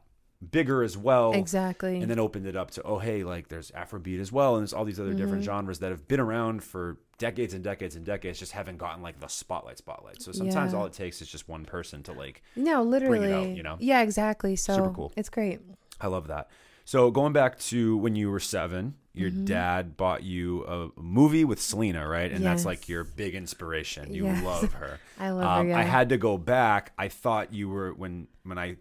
[0.52, 1.34] bigger as well.
[1.34, 1.98] exactly.
[2.00, 4.56] And then opened it up to, oh, hey, like there's Afrobeat as well.
[4.56, 5.52] And there's all these other different Mm-hmm.
[5.52, 9.20] genres that have been around for decades and decades and decades, just haven't gotten like
[9.20, 10.22] the spotlight spotlight.
[10.22, 10.80] So sometimes Yeah.
[10.80, 13.76] all it takes is just one person to like, no, literally, you know?
[13.80, 14.56] Yeah, exactly.
[14.56, 15.14] So Super cool.
[15.18, 15.60] It's great.
[16.00, 16.50] I love that.
[16.86, 19.44] So going back to when you were seven, your Mm-hmm.
[19.46, 22.32] dad bought you a movie with Selena, right?
[22.32, 24.14] And that's like your big inspiration.
[24.14, 24.44] You Yes.
[24.44, 25.00] love her.
[25.20, 25.78] I love her, Um, yeah.
[25.78, 26.94] I had to go back.
[26.98, 28.78] I thought you were when when I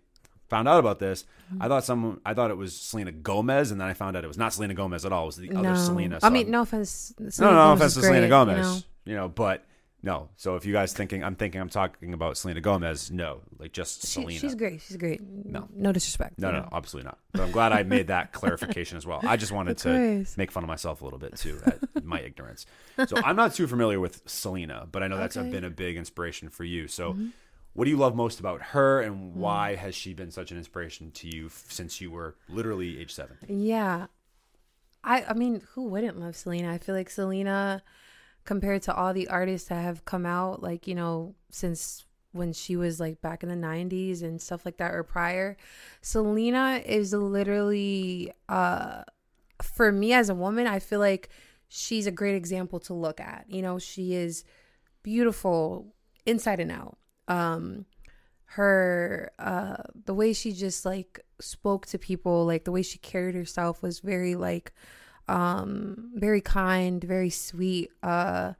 [0.48, 1.24] found out about this.
[1.52, 1.62] Mm-hmm.
[1.62, 2.20] I thought someone.
[2.24, 4.74] I thought it was Selena Gomez, and then I found out it was not Selena
[4.74, 5.24] Gomez at all.
[5.24, 6.18] It was the no, other Selena.
[6.22, 7.14] I mean, I'm- no offense.
[7.18, 8.56] no, Selena no, offense to Selena Gomez.
[8.56, 8.78] You know?
[9.04, 9.64] You know, but
[10.02, 10.28] No.
[10.36, 14.02] So if you guys thinking I'm thinking I'm talking about Selena Gomez, no, like just
[14.02, 14.38] She, Selena.
[14.38, 14.80] she's great.
[14.80, 15.20] She's great.
[15.22, 15.66] No.
[15.74, 16.38] no disrespect.
[16.38, 17.18] no, you no, absolutely not.
[17.32, 19.18] But I'm glad I made that clarification as well.
[19.24, 22.64] I just wanted to make fun of myself a little bit too at my ignorance.
[23.08, 25.50] So I'm not too familiar with Selena, but I know that's Okay.
[25.50, 26.86] been a big inspiration for you.
[26.86, 27.28] So Mm-hmm.
[27.74, 29.36] What do you love most about her and Mm.
[29.36, 33.12] why has she been such an inspiration to you f- since you were literally age
[33.12, 33.36] 7?
[33.48, 34.06] Yeah.
[35.04, 36.72] I I mean, who wouldn't love Selena?
[36.72, 37.82] I feel like Selena
[38.44, 42.76] compared to all the artists that have come out like, you know, since when she
[42.76, 45.56] was like back in the 90s and stuff like that or prior,
[46.02, 49.02] Selena is literally uh
[49.62, 51.28] for me as a woman, I feel like
[51.68, 53.44] she's a great example to look at.
[53.48, 54.44] You know, she is
[55.02, 55.94] beautiful
[56.26, 56.98] inside and out.
[57.28, 57.86] Um
[58.52, 59.76] her uh
[60.06, 64.00] the way she just like spoke to people like the way she carried herself was
[64.00, 64.72] very like
[65.28, 68.54] um very kind very sweet uh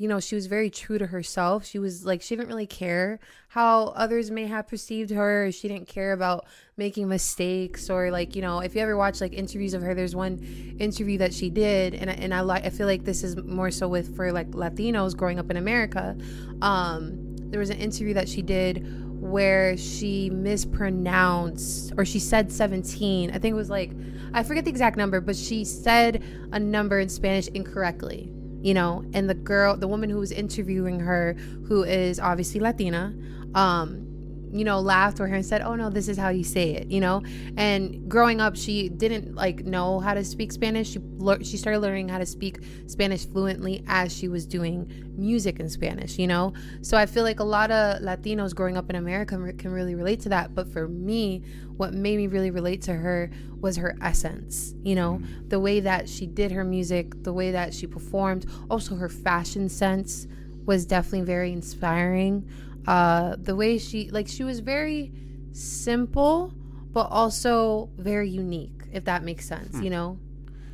[0.00, 1.66] you know she was very true to herself.
[1.66, 5.52] She was like she didn't really care how others may have perceived her.
[5.52, 6.46] She didn't care about
[6.78, 10.16] making mistakes or like you know if you ever watch like interviews of her there's
[10.16, 10.38] one
[10.80, 13.88] interview that she did and and I like I feel like this is more so
[13.88, 16.16] with for like Latinos growing up in America
[16.62, 18.86] um there was an interview that she did
[19.20, 23.92] where she mispronounced or she said 17 i think it was like
[24.32, 26.22] i forget the exact number but she said
[26.52, 28.32] a number in spanish incorrectly
[28.62, 29.04] you know?
[29.14, 31.34] And the girl the woman who was interviewing her
[31.66, 33.14] who is obviously latina
[33.54, 34.06] um
[34.52, 36.90] you know laughed with her and said oh no this is how you say it
[36.90, 37.22] you know?
[37.56, 40.90] And growing up she didn't like know how to speak spanish.
[40.90, 45.60] She lear- she started learning how to speak spanish fluently as she was doing music
[45.60, 46.52] in spanish you know?
[46.82, 50.20] So i feel like a lot of latinos growing up in america can really relate
[50.20, 50.54] to that.
[50.54, 51.42] But for me
[51.76, 53.30] what made me really relate to her
[53.60, 55.20] was her essence you know?
[55.22, 55.48] Mm-hmm.
[55.48, 59.68] The way that she did her music the way that she performed also her fashion
[59.68, 60.26] sense
[60.66, 62.48] was definitely very inspiring
[62.86, 65.12] uh the way she like she was very
[65.52, 66.52] simple
[66.92, 70.18] but also very unique if that makes sense you know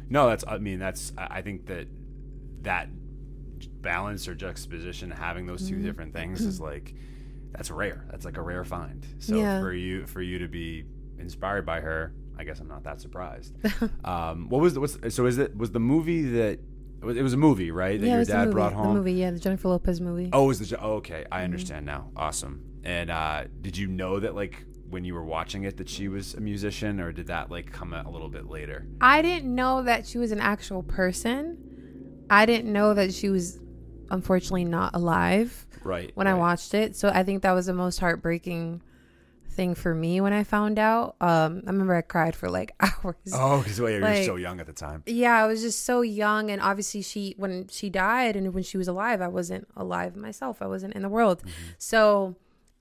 [0.09, 0.45] No, that's.
[0.47, 1.13] I mean, that's.
[1.19, 1.89] I think that
[2.63, 2.89] that
[3.83, 5.83] balance or juxtaposition, having those Mm-hmm.
[5.83, 6.95] 2 different things, is like
[7.53, 8.05] that's rare.
[8.11, 9.05] That's like a rare find.
[9.19, 9.59] So Yeah.
[9.59, 10.85] for you, for you to be
[11.19, 13.57] inspired by her, I guess I'm not that surprised.
[14.05, 15.27] um, what was the, what's, so?
[15.27, 16.61] Is it was the movie that
[17.03, 18.01] it was a movie, right?
[18.01, 20.59] That yeah your dad movie, brought the movie yeah the jennifer lopez movie Oh, was
[20.59, 21.23] the oh, okay?
[21.25, 21.35] Mm-hmm.
[21.35, 22.11] I understand now.
[22.17, 22.63] Awesome.
[22.85, 26.35] And uh, did you know that like when you were watching it that she was
[26.35, 28.87] a musician, or did that like come a little bit later?
[29.01, 31.59] I didn't know that she was an actual person.
[32.31, 33.59] I didn't know that she was
[34.11, 36.11] unfortunately not alive Right.
[36.15, 36.95] when I watched it.
[36.97, 38.81] So I think that was the most heartbreaking
[39.57, 41.17] thing for me when I found out.
[41.21, 43.17] Um, I remember I cried for like hours.
[43.33, 45.03] Oh, because well, you were so young at the time.
[45.07, 48.77] Yeah, I was just so young, and obviously she when she died and when she
[48.77, 50.61] was alive, I wasn't alive myself.
[50.63, 51.43] I wasn't in the world,
[51.79, 52.37] so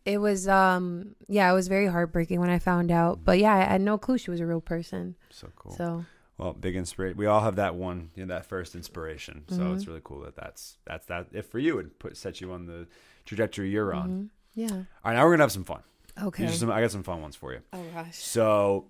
[0.05, 3.23] it was um yeah, it was very heartbreaking when I found out.
[3.23, 5.15] But yeah, I had no clue she was a real person.
[5.32, 5.71] So cool.
[5.76, 6.05] So
[6.38, 7.17] Well, big inspiration.
[7.17, 9.45] We all have that one, you know, that first inspiration.
[9.47, 9.73] So Mm-hmm.
[9.73, 11.28] it's really cool that that's that's that.
[11.32, 12.88] If for you, it put set you on the
[13.26, 14.30] trajectory you're on.
[14.53, 15.82] yeah, All right, now we're gonna have some fun.
[16.24, 16.47] Okay.
[16.47, 17.59] Some, I got some fun ones for you.
[17.74, 18.16] oh gosh.
[18.18, 18.86] So,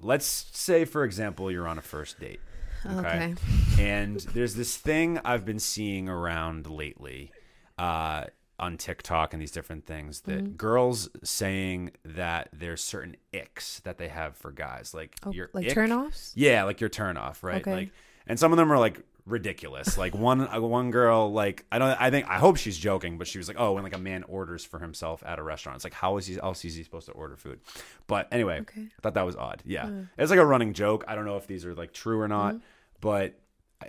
[0.00, 2.40] let's say, for example, you're on a first date.
[2.86, 3.34] Okay.
[3.78, 7.32] and there's this thing I've been seeing around lately
[7.78, 8.24] uh,
[8.58, 10.56] on TikTok and these different things that Mm-hmm.
[10.56, 15.66] girls saying that there's certain icks that they have for guys, like Oh, your like
[15.66, 16.32] ick- turn-offs?
[16.36, 17.62] Yeah, like your turn off, right?
[17.62, 17.72] Okay.
[17.74, 17.90] Like,
[18.26, 19.96] and some of them are like ridiculous.
[19.96, 23.26] Like one uh, one girl, like I don't, I think I hope she's joking, but
[23.26, 25.84] she was like, oh, when like a man orders for himself at a restaurant, it's
[25.84, 27.60] like how is he else is he supposed to order food?
[28.06, 28.82] But anyway, Okay.
[28.82, 29.62] I thought that was odd.
[29.64, 31.04] Yeah, it's like a running joke.
[31.08, 32.64] I don't know if these are like true or not, Mm-hmm.
[33.00, 33.38] but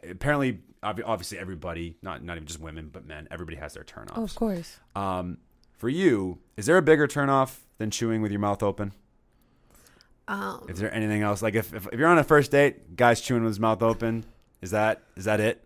[0.09, 4.23] apparently, obviously, everybody, not not even just women, but men, everybody has their turn Oh,
[4.23, 4.79] of course.
[4.95, 5.37] Um,
[5.77, 8.93] for you, is there a bigger turn off than chewing with your mouth open?
[10.27, 11.41] Um, Is there anything else?
[11.43, 14.25] Like if, if if you're on a first date, guy's chewing with his mouth open,
[14.65, 15.61] is that is that it?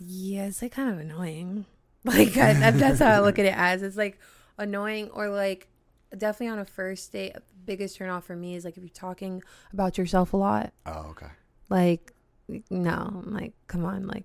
[0.00, 1.66] yeah, it's like kind of annoying.
[2.06, 3.82] Like I, that, that's how I look at it as.
[3.82, 4.20] It's like
[4.58, 5.68] annoying or like
[6.10, 7.32] definitely on a first date.
[7.32, 10.74] The biggest turn off for me is like if you're talking about yourself a lot.
[10.84, 11.28] Oh, okay.
[11.70, 12.12] Like
[12.68, 14.24] no, I'm like come on, like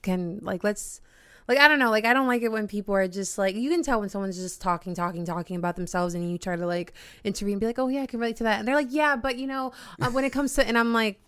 [0.00, 1.02] can like let's
[1.48, 3.68] like I don't know, like I don't like it when people are just like you
[3.68, 6.94] can tell when someone's just talking, talking, talking about themselves, and you try to like
[7.24, 9.16] intervene and be like, oh yeah, I can relate to that, and they're like, yeah,
[9.16, 11.20] but you know, uh, when it comes to, and I'm like,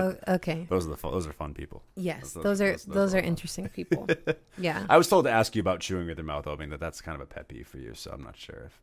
[0.00, 1.82] oh, okay, Those are the fun, those are fun people.
[1.96, 4.08] yes, those- those are those- those, those are are interesting people,
[4.58, 4.86] yeah.
[4.88, 6.70] I was told to ask you about chewing with your mouth open.
[6.70, 8.80] That that's kind of a pet peeve for you, so I'm not sure if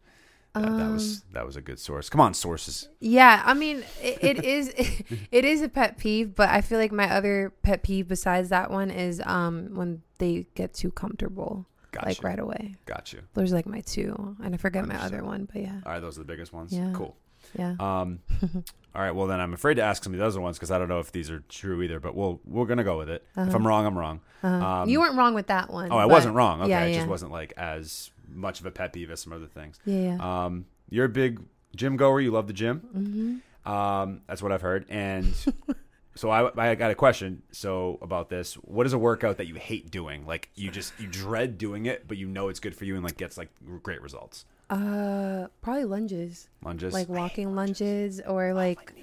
[0.54, 2.10] That, that was that was a good source.
[2.10, 2.90] Come on, sources.
[3.00, 4.70] Yeah, I mean, it, it is
[5.32, 8.72] it is a pet peeve, but I feel like my other pet peeve besides that
[8.72, 12.28] one is um when they get too comfortable, Got like you.
[12.28, 12.76] right away.
[12.86, 13.22] Got you.
[13.36, 16.00] Those are like my two, and I forget my other one, but yeah, All right,
[16.02, 16.74] those are the biggest ones.
[16.74, 16.92] Yeah.
[16.94, 17.16] Cool.
[17.58, 17.76] Yeah.
[17.80, 18.20] Um,
[18.96, 19.12] all right.
[19.12, 21.00] Well, then I'm afraid to ask some of the other ones because I don't know
[21.00, 22.00] if these are true either.
[22.00, 23.24] But we'll we're gonna go with it.
[23.38, 24.22] If I'm wrong, I'm wrong.
[24.44, 24.66] Uh-huh.
[24.84, 25.92] Um, you weren't wrong with that one.
[25.92, 26.62] Oh, I but- wasn't wrong.
[26.62, 29.48] Okay, Yeah, it just wasn't like as much of a pet peeve as some other
[29.48, 29.80] things.
[29.86, 30.46] Yeah, yeah.
[30.46, 31.42] Um, you're a big
[31.76, 32.22] gym goer.
[32.22, 32.82] You love the gym.
[32.96, 33.72] mm-hmm.
[33.72, 34.86] Um, that's what I've heard.
[34.90, 35.34] And
[36.16, 37.44] so I, I got a question.
[37.52, 40.26] So about this, what is a workout that you hate doing?
[40.26, 43.04] Like you just you dread doing it, but you know it's good for you and
[43.04, 43.50] like gets like
[43.84, 44.46] great results.
[44.70, 48.94] Uh, probably lunges, Lunges, like walking lunges, or like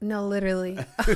[0.00, 0.78] no, literally.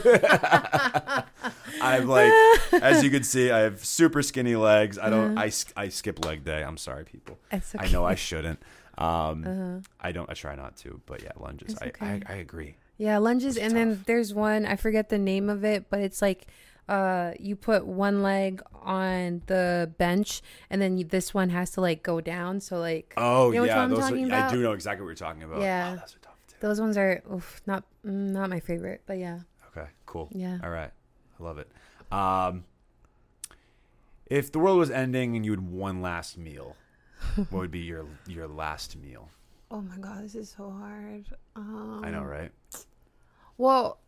[1.80, 2.32] I'm like,
[2.72, 4.98] as you can see, I have super skinny legs.
[4.98, 5.36] I don't.
[5.36, 6.62] I, sk- I skip leg day.
[6.62, 7.38] I'm sorry, people.
[7.50, 8.04] It's I know.
[8.04, 8.60] I shouldn't.
[8.98, 10.30] Um, I don't.
[10.30, 11.00] I try not to.
[11.06, 11.72] But yeah, lunges.
[11.74, 12.22] It's I, okay.
[12.26, 12.76] I I agree.
[12.98, 16.00] Yeah, lunges, Those are and then there's one I forget the name of it, but
[16.00, 16.46] it's like
[16.88, 21.80] uh you put one leg on the bench and then you, this one has to
[21.80, 24.48] like go down so like Oh You know which yeah, one I'm those talking are,
[24.48, 25.60] I do know exactly what you're talking about.
[25.60, 25.94] Yeah.
[25.94, 26.56] Oh, those are tough too.
[26.60, 29.40] those ones are oof, not mm, not my favorite but yeah
[29.76, 30.28] Okay, cool.
[30.32, 30.58] Yeah.
[30.62, 30.90] All right.
[31.38, 31.68] I love it.
[32.10, 32.64] Um,
[34.26, 36.76] if the world was ending and you had one last meal,
[37.36, 39.28] what would be your your last meal?
[39.70, 41.24] oh my god this is so hard
[41.56, 42.52] um, I know, right?
[43.58, 43.98] well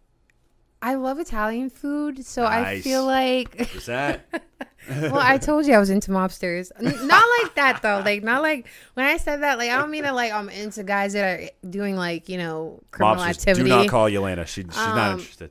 [0.81, 4.27] I love Italian food so I feel like What's that?
[4.89, 6.71] well, I told you I was into mobsters.
[6.79, 8.01] N- Not like that though.
[8.05, 9.59] Like not like when I said that.
[9.59, 12.81] Like I don't mean to like I'm into guys that are doing like you know
[12.93, 13.65] criminal Mobsters, activity.
[13.65, 14.47] do not call Yelena.
[14.47, 15.51] She, she's not Um, interested.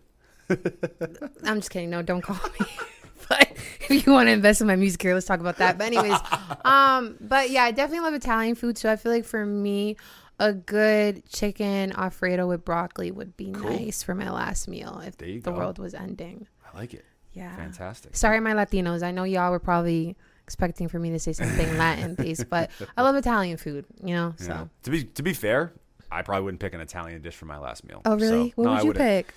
[1.44, 1.90] I'm just kidding.
[1.90, 2.66] No, don't call me.
[3.30, 3.52] but
[3.90, 5.78] if you want to invest in my music career, let's talk about that.
[5.78, 6.18] But anyways,
[6.64, 8.78] um, but yeah, I definitely love Italian food.
[8.78, 9.98] So I feel like for me,
[10.40, 13.72] a good chicken alfredo with broccoli would be Cool.
[13.72, 15.52] nice for my last meal if the go.
[15.52, 16.48] world was ending.
[16.74, 17.06] I like it.
[17.34, 17.56] Yeah.
[17.56, 18.16] Fantastic.
[18.16, 19.04] Sorry, my Latinos.
[19.04, 23.02] I know y'all were probably expecting for me to say something Latin based, but I
[23.02, 23.86] love Italian food.
[24.04, 24.48] You know, so.
[24.52, 24.66] Yeah.
[24.84, 25.74] To be to be fair,
[26.12, 28.02] I probably wouldn't pick an Italian dish for my last meal.
[28.06, 28.50] Oh really?
[28.50, 29.34] So, what no, would I you pick?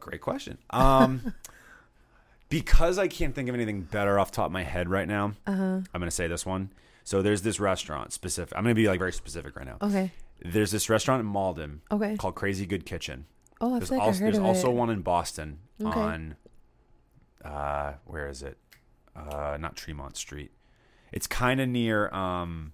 [0.00, 0.58] Great question.
[0.70, 1.34] Um,
[2.48, 5.32] because I can't think of anything better off the top of my head right now,
[5.46, 5.62] Uh huh.
[5.92, 6.70] I'm gonna say this one.
[7.04, 8.56] So there's this restaurant specific.
[8.56, 9.76] I'm gonna be like very specific right now.
[9.82, 10.12] Okay.
[10.44, 12.16] There's this restaurant in Malden Okay.
[12.16, 13.26] called Crazy Good Kitchen.
[13.60, 14.74] Oh, I There's feel like also I heard there's of also it.
[14.74, 15.90] one in Boston Okay.
[16.00, 16.36] on
[17.44, 18.58] uh where is it?
[19.14, 20.50] Uh not Tremont Street.
[21.12, 22.72] It's kind of near um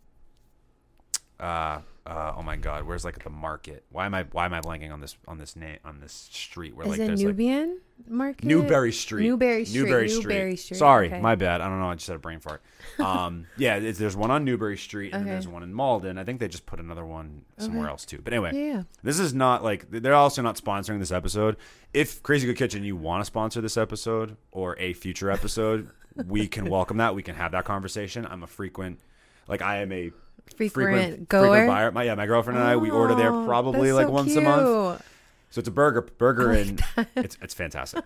[1.41, 3.85] uh uh oh my god, where's like the market?
[3.91, 6.75] Why am I why am I blanking on this on this name on this street
[6.75, 8.45] where Is like it there's like Nubian Market?
[8.47, 9.25] Newbury Street.
[9.25, 9.81] Newbury Street.
[9.81, 10.57] Newbury Newbury Street.
[10.57, 11.21] Street, Sorry, okay.
[11.21, 11.61] my bad.
[11.61, 11.91] I don't know.
[11.91, 12.63] I just had a brain fart.
[12.99, 15.31] Um, yeah, it's, there's one on Newbury Street and then Okay.
[15.33, 16.17] there's one in Malden.
[16.17, 17.91] I think they just put another one somewhere Okay.
[17.91, 18.21] else too.
[18.25, 18.85] But anyway, Yeah.
[19.03, 21.57] this is not like they're also not sponsoring this episode.
[21.93, 25.91] If Crazy Good Kitchen, you want to sponsor this episode or a future episode,
[26.27, 27.15] we can welcome that.
[27.15, 28.25] We can have that conversation.
[28.25, 29.01] I'm a frequent,
[29.47, 30.11] like I am a
[30.57, 31.43] Frequent, frequent goer.
[31.49, 31.91] frequent buyer.
[31.93, 34.41] My yeah, my girlfriend and I we order there Oh, probably like so once a
[34.41, 35.03] month.
[35.51, 36.83] So it's a burger, burger and
[37.17, 38.05] it's it's fantastic.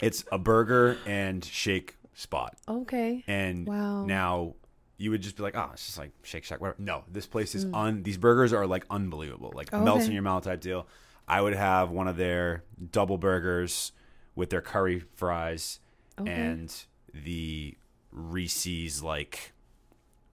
[0.00, 3.24] it's a burger and shake spot, Okay.
[3.26, 4.04] and Wow.
[4.04, 4.54] now
[4.98, 6.80] you would just be like, oh, it's just like Shake Shack, whatever.
[6.80, 7.56] No, this place Mm.
[7.56, 8.02] is un.
[8.04, 10.86] These burgers are like unbelievable, like melts in your mouth type deal.
[11.26, 13.90] I would have one of their double burgers
[14.36, 15.80] with their curry fries
[16.20, 16.30] Okay.
[16.30, 16.72] and
[17.12, 17.76] the
[18.12, 19.52] Reese's like,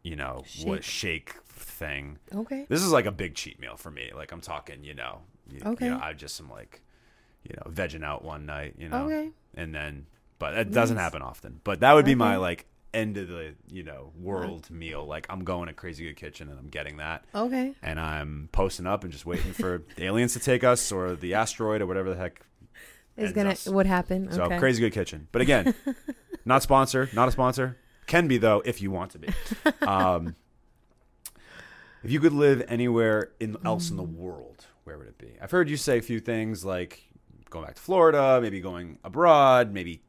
[0.10, 2.18] you know, what shake thing.
[2.34, 2.66] Okay.
[2.68, 4.12] This is like a big cheat meal for me.
[4.16, 5.20] Like I'm talking, you know,
[5.52, 5.86] you, Okay.
[5.86, 6.82] you know, I just am like,
[7.44, 9.30] you know, vegging out one night, you know, Okay.
[9.56, 10.08] and then,
[10.40, 11.62] but it doesn't happen often.
[11.64, 15.06] But that would be my like end of the you know world meal.
[15.06, 17.76] Like I'm going to Crazy Good Kitchen and I'm getting that, Okay.
[17.84, 21.36] and I'm posting up and just waiting for the aliens to take us or the
[21.36, 22.42] asteroid or whatever the heck.
[23.16, 23.68] Is gonna us.
[23.68, 24.34] what happened?
[24.34, 24.58] So okay.
[24.58, 25.76] Crazy Good Kitchen, but again,
[26.46, 27.78] not sponsor, not a sponsor.
[28.10, 29.28] Can be though if you want to be.
[29.84, 30.36] Um,
[32.04, 35.34] if you could live anywhere in, else in the world, where would it be?
[35.40, 37.04] I've heard you say a few things like
[37.52, 40.02] going back to Florida, maybe going abroad, maybe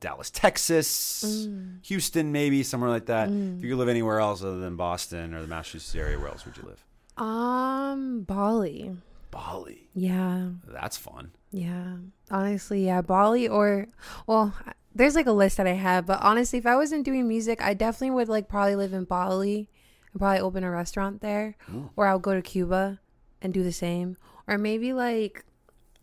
[0.00, 1.48] Dallas, Texas,
[1.84, 3.28] Houston, maybe somewhere like that.
[3.28, 6.44] If you could live anywhere else other than Boston or the Massachusetts area, where else
[6.44, 6.84] would you live?
[7.16, 8.96] Um, Bali.
[9.30, 9.88] Bali.
[9.94, 10.48] Yeah.
[10.66, 11.30] That's fun.
[11.52, 11.98] Yeah.
[12.32, 13.86] Honestly, yeah, Bali or
[14.26, 14.52] well,
[14.94, 17.74] there's like a list that I have, but honestly, if I wasn't doing music, I
[17.74, 19.68] definitely would like probably live in Bali
[20.12, 21.90] and probably open a restaurant there, Ooh.
[21.96, 23.00] or I'll go to Cuba
[23.42, 24.16] and do the same,
[24.46, 25.44] or maybe like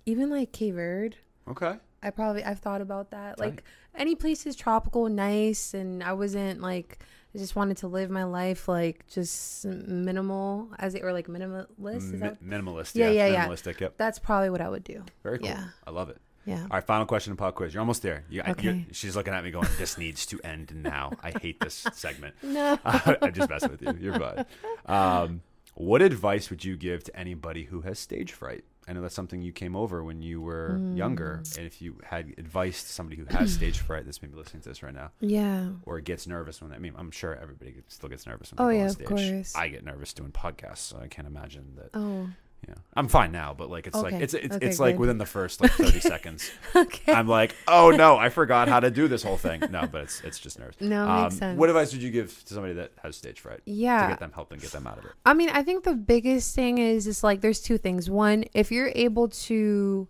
[0.05, 1.17] even like Cape Verde.
[1.47, 1.75] Okay.
[2.03, 3.39] I probably I've thought about that.
[3.39, 3.63] Like
[3.95, 6.99] any place is tropical, nice, and I wasn't like
[7.33, 11.95] I just wanted to live my life like just minimal as it or like minimalist.
[11.97, 12.95] Is Mi- that, minimalist.
[12.95, 13.47] Yeah, Yeah, yeah, yeah.
[13.47, 13.79] Minimalistic.
[13.79, 13.93] Yep.
[13.97, 15.03] that's probably what I would do.
[15.23, 15.47] Very cool.
[15.47, 15.65] Yeah.
[15.87, 16.17] I love it.
[16.45, 16.61] Yeah.
[16.61, 17.73] All right, final question in pop quiz.
[17.73, 18.23] You're almost there.
[18.29, 21.59] You, I- you're- she's looking at me going, "This needs to end now." I hate
[21.59, 22.35] this segment.
[22.43, 22.77] No.
[22.85, 23.93] I'm just messing with you.
[23.99, 24.45] You're fine.
[24.85, 25.41] Um,
[25.75, 28.63] what advice would you give to anybody who has stage fright?
[28.87, 31.41] I know that's something you came over when you were younger.
[31.43, 31.57] Mm.
[31.59, 34.69] And if you had advice to somebody who has stage fright that's maybe listening to
[34.69, 35.69] this right now, Yeah.
[35.85, 38.75] or gets nervous when I mean, I'm sure everybody still gets nervous when Oh, go
[38.75, 39.55] yeah, on of course.
[39.55, 41.89] I get nervous doing podcasts, so I can't imagine that.
[41.93, 42.27] Oh.
[42.67, 45.25] Yeah, I'm fine now, but like it's like it's it's, Okay, it's like within the
[45.25, 46.51] first like 30 seconds.
[46.75, 47.11] Okay.
[47.11, 49.63] I'm like, oh no, I forgot how to do this whole thing.
[49.71, 50.77] No, but it's it's just nerves.
[50.79, 51.57] No, Um, makes sense.
[51.59, 54.31] What advice would you give to somebody that has stage fright Yeah, to get them
[54.33, 55.11] help and get them out of it?
[55.25, 58.09] I mean, I think the biggest thing is just like there's two things.
[58.11, 60.07] One, if you're able to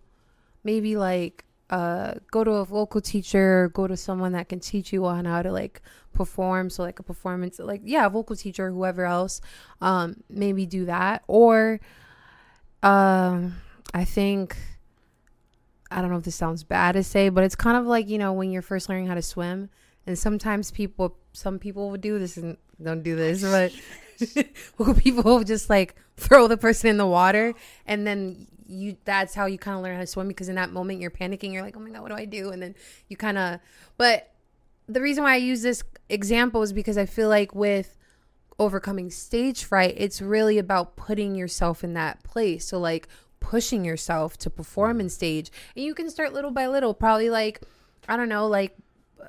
[0.62, 5.06] maybe like uh go to a vocal teacher, go to someone that can teach you
[5.06, 5.80] on how to like
[6.12, 9.40] perform, so like a performance like yeah, a vocal teacher, whoever else,
[9.80, 11.80] um maybe do that or
[12.82, 13.56] um
[13.94, 14.56] I think
[15.90, 18.16] I don't know if this sounds bad to say, but it's kind of like, you
[18.16, 19.68] know, when you're first learning how to swim
[20.06, 23.42] and sometimes people some people would do this and don't do this,
[24.36, 24.46] but
[24.78, 27.54] well, people will just like throw the person in the water
[27.86, 30.72] and then you that's how you kind of learn how to swim because in that
[30.72, 32.50] moment you're panicking you're like oh my god what do i do?
[32.50, 32.74] And then
[33.08, 33.60] you kind of
[33.98, 34.30] but
[34.88, 37.98] the reason why i use this example is because i feel like with
[38.58, 42.66] overcoming stage fright it's really about putting yourself in that place.
[42.66, 43.08] So like
[43.40, 45.50] pushing yourself to perform in stage.
[45.74, 47.62] And you can start little by little probably like
[48.08, 48.76] i don't know like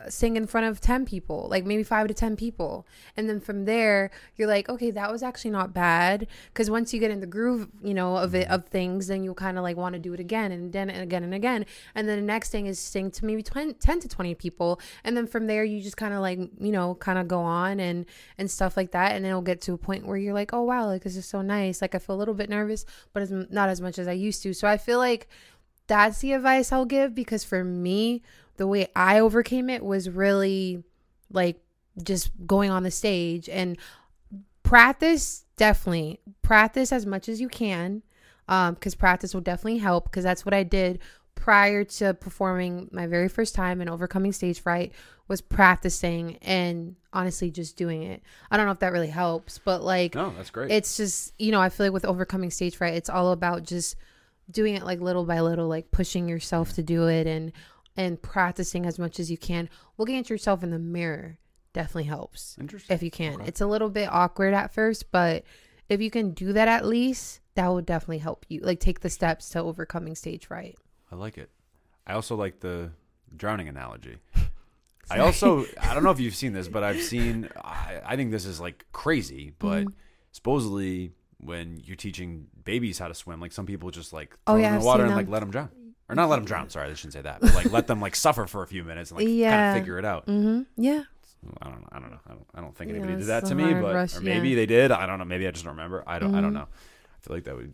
[0.09, 2.87] sing in front of 10 people like maybe 5 to 10 people.
[3.15, 6.27] And then from there you're like okay that was actually not bad.
[6.47, 9.35] Because once you get in the groove you know of it of things then you'll
[9.35, 11.65] kind of like want to do it again and then and again and again.
[11.95, 14.79] And then the next thing is sing to maybe 20, 10 to 20 people.
[15.03, 17.79] And then from there you just kind of like you know kind of go on
[17.79, 18.05] and
[18.37, 19.13] and stuff like that.
[19.13, 21.41] And it'll get to a point where you're like oh wow like this is so
[21.41, 21.81] nice.
[21.81, 24.43] Like i feel a little bit nervous but it's not as much as i used
[24.43, 24.53] to.
[24.53, 25.27] So i feel like
[25.87, 28.21] that's the advice I'll give because for me,
[28.57, 30.83] the way I overcame it was really
[31.31, 31.59] like
[32.03, 33.77] just going on the stage and
[34.63, 38.01] practice definitely practice as much as you can
[38.47, 40.99] um because practice will definitely help because that's what I did
[41.35, 44.93] prior to performing my very first time and overcoming stage fright
[45.27, 48.21] was practicing and honestly just doing it.
[48.51, 50.71] I don't know if that really helps, but like No, that's great.
[50.71, 53.95] it's just you know i feel like with overcoming stage fright it's all about just
[54.51, 57.51] doing it like little by little like pushing yourself to do it and
[57.95, 61.37] and practicing as much as you can looking at yourself in the mirror
[61.73, 62.93] definitely helps Interesting.
[62.93, 63.45] if you can Okay.
[63.47, 65.43] it's a little bit awkward at first but
[65.89, 69.09] if you can do that at least that would definitely help you like take the
[69.09, 70.77] steps to overcoming stage fright
[71.11, 71.51] I like it.
[72.07, 72.89] I also like the
[73.35, 74.17] drowning analogy.
[75.11, 77.49] I also I don't know if you've seen this, but I've seen.
[77.55, 79.89] I, I think this is like crazy, but Mm-hmm.
[80.31, 84.61] supposedly when you're teaching babies how to swim, like some people just like Oh, throw
[84.61, 85.69] yeah, them in I've the water and like let them drown,
[86.09, 86.69] or not let them drown.
[86.69, 89.11] Sorry, I shouldn't say that, but like let them like suffer for a few minutes
[89.11, 89.71] and like kind Yeah.
[89.73, 90.27] of figure it out.
[90.27, 91.03] mm-hmm yeah
[91.61, 91.87] I don't know.
[91.91, 92.19] I don't know.
[92.25, 94.49] I don't, I don't think Yeah, anybody did that to me, but rush, or maybe
[94.49, 94.55] yeah.
[94.55, 94.91] they did.
[94.91, 95.25] I don't know.
[95.25, 96.01] Maybe I just don't remember.
[96.07, 96.33] I don't.
[96.35, 96.53] I don't Mhm.
[96.53, 96.67] know.
[96.69, 97.73] I feel like that would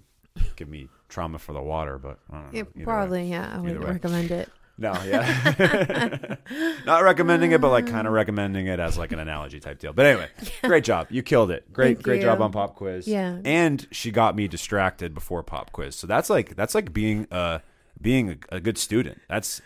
[0.55, 2.49] give me trauma for the water, but I don't know.
[2.51, 2.83] yeah, Either way.
[2.83, 4.49] probably yeah i wouldn't recommend it
[4.79, 6.35] No, yeah.
[6.85, 9.93] Not recommending it, but like kind of recommending it as like an analogy type deal.
[9.93, 10.29] But anyway,
[10.63, 11.07] great job.
[11.09, 11.71] You killed it.
[11.73, 13.07] Great, Thank great job on pop quiz.
[13.07, 13.39] Yeah.
[13.45, 15.95] And she got me distracted before pop quiz.
[15.95, 17.59] So that's like that's like being uh
[18.01, 19.21] being a, a good student.
[19.29, 19.61] That's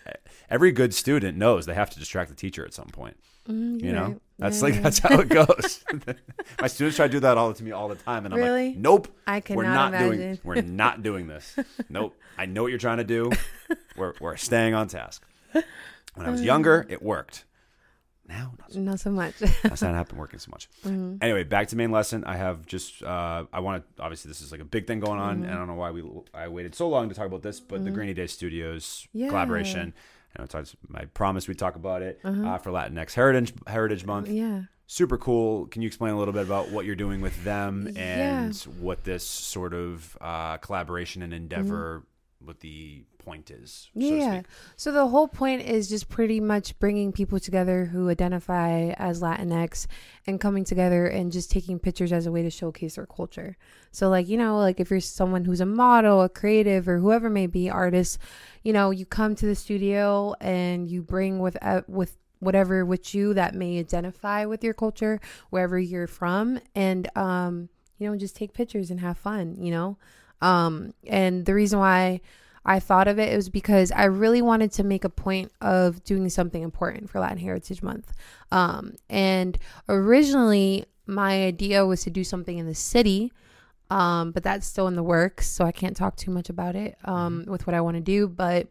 [0.49, 3.17] every good student knows they have to distract the teacher at some point.
[3.49, 4.21] Mhm, You know, right.
[4.39, 5.84] that's like that's how it goes.
[6.61, 8.67] My students try to do that all to me all the time, and I'm Really?
[8.69, 9.07] like, nope.
[9.27, 10.21] i We're cannot not doing.
[10.21, 11.55] imagine We're not doing this.
[11.89, 12.15] Nope.
[12.38, 13.31] I know what you're trying to do.
[13.97, 15.23] We're we're staying on task.
[15.51, 17.43] When I was younger, it worked.
[18.28, 20.69] Now, not so, not so much that's not happened working so much.
[20.86, 21.17] Mhm.
[21.21, 22.24] Anyway, back to main lesson.
[22.24, 25.19] I have just uh, I want to obviously this is like a big thing going
[25.19, 25.43] on, Mm-hmm.
[25.45, 26.03] and I don't know why we
[26.34, 29.28] I waited so long to talk about this, but the Grainy Day Studios Yeah.
[29.30, 29.93] collaboration.
[30.38, 34.30] I know it's I promised we'd talk about it uh, for Latinx Heritage Heritage Month
[34.30, 35.65] yeah super cool.
[35.67, 38.43] Can you explain a little bit about what you're doing with them Yeah.
[38.43, 42.03] and what this sort of uh, collaboration and endeavor,
[42.45, 43.89] what the point is?
[43.93, 44.33] So yeah.
[44.33, 44.45] speak?
[44.75, 49.87] So the whole point is just pretty much bringing people together who identify as Latinx
[50.27, 53.57] and coming together and just taking pictures as a way to showcase their culture.
[53.91, 57.29] So like, you know, like if you're someone who's a model, a creative or whoever
[57.29, 58.19] may be artist,
[58.63, 63.15] you know, you come to the studio and you bring with uh, with whatever with
[63.15, 65.19] you that may identify with your culture
[65.49, 69.97] wherever you're from and um you know just take pictures and have fun you know
[70.43, 72.21] um and the reason why
[72.65, 76.03] I thought of it, it was because I really wanted to make a point of
[76.03, 78.13] doing something important for Latin Heritage Month.
[78.51, 79.57] Um, and
[79.89, 83.33] originally, my idea was to do something in the city,
[83.89, 86.95] um, but that's still in the works, so I can't talk too much about it
[87.03, 88.28] um, with what I want to do.
[88.29, 88.67] But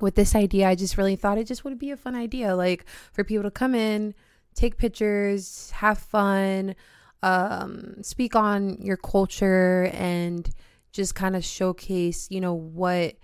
[0.00, 2.84] with this idea, I just really thought it just would be a fun idea, like
[3.12, 4.14] for people to come in,
[4.54, 6.76] take pictures, have fun,
[7.24, 10.48] um, speak on your culture, and
[10.92, 13.16] just kind of showcase, you know, what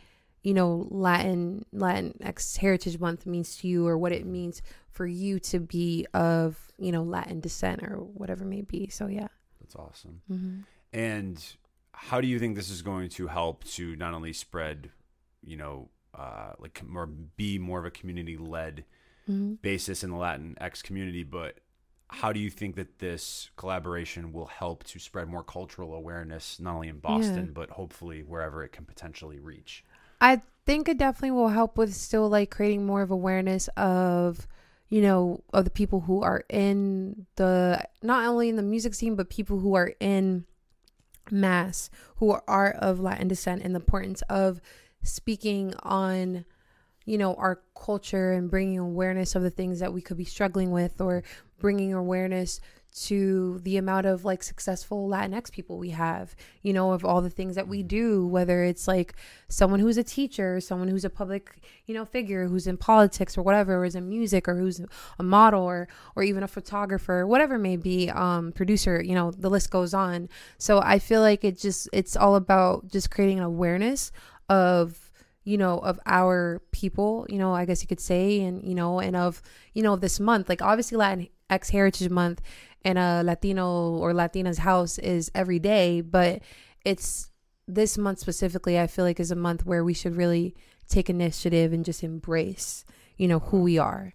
[0.42, 5.06] you know Latin Latin X Heritage Month means to you, or what it means for
[5.06, 8.88] you to be of you know Latin descent or whatever it may be.
[8.88, 9.28] So yeah.
[9.60, 10.20] That's awesome.
[10.30, 10.60] Mm-hmm.
[10.92, 11.44] And
[11.92, 14.90] how do you think this is going to help to not only spread,
[15.42, 18.84] you know, uh, like more be more of a community led
[19.28, 19.54] Mm-hmm.
[19.54, 21.58] basis in the Latin X community, but
[22.08, 26.74] how do you think that this collaboration will help to spread more cultural awareness, not
[26.76, 27.52] only in Boston, Yeah.
[27.52, 29.84] but hopefully wherever it can potentially reach?
[30.20, 34.46] I think it definitely will help with still like creating more of awareness of
[34.88, 39.16] you know of the people who are in the not only in the music scene
[39.16, 40.44] but people who are in
[41.30, 44.60] mass who are of Latin descent and the importance of
[45.02, 46.44] speaking on
[47.04, 50.70] you know our culture and bringing awareness of the things that we could be struggling
[50.70, 51.22] with or
[51.58, 52.60] bringing awareness
[52.96, 57.28] to the amount of like successful Latinx people we have, you know, of all the
[57.28, 59.14] things that we do, whether it's like
[59.48, 63.42] someone who's a teacher, someone who's a public, you know, figure who's in politics or
[63.42, 64.80] whatever, or is in music or who's
[65.18, 69.30] a model or or even a photographer, whatever it may be, um, producer, you know,
[69.30, 70.30] the list goes on.
[70.56, 74.10] So I feel like it just it's all about just creating an awareness
[74.48, 75.12] of
[75.44, 78.98] you know of our people you know i guess you could say and you know
[78.98, 79.40] and of
[79.74, 82.40] you know this month like obviously latin x heritage month
[82.84, 86.40] in a latino or latina's house is every day but
[86.84, 87.30] it's
[87.68, 90.54] this month specifically i feel like is a month where we should really
[90.88, 92.84] take initiative and just embrace
[93.16, 94.14] you know who we are.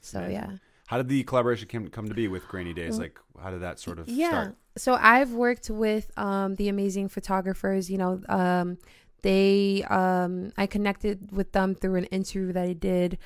[0.00, 0.56] So yeah.
[0.86, 2.98] How did the collaboration come, come to be with Grainy Days?
[2.98, 4.28] Like, how did that sort of yeah.
[4.28, 4.56] start?
[4.74, 8.78] so i've worked with um the amazing photographers you know um
[9.20, 13.18] they um i connected with them through an interview that i did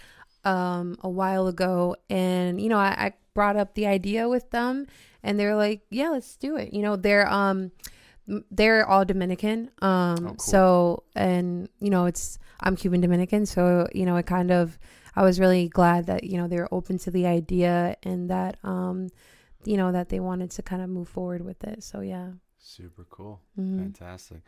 [0.44, 1.94] um a while ago.
[2.10, 4.86] And you know I, I brought up the idea with them
[5.22, 7.58] and they're like yeah let's do it you know they're um
[8.50, 10.38] they're all dominican um cool.
[10.38, 14.78] so and you know it's i'm cuban dominican so you know it kind of
[15.14, 18.56] i was really glad that you know they were open to the idea and that
[18.64, 19.08] um
[19.64, 22.30] you know that they wanted to kind of move forward with it so yeah
[22.66, 23.40] Super cool.
[23.56, 23.78] Mhm.
[23.78, 24.42] Fantastic.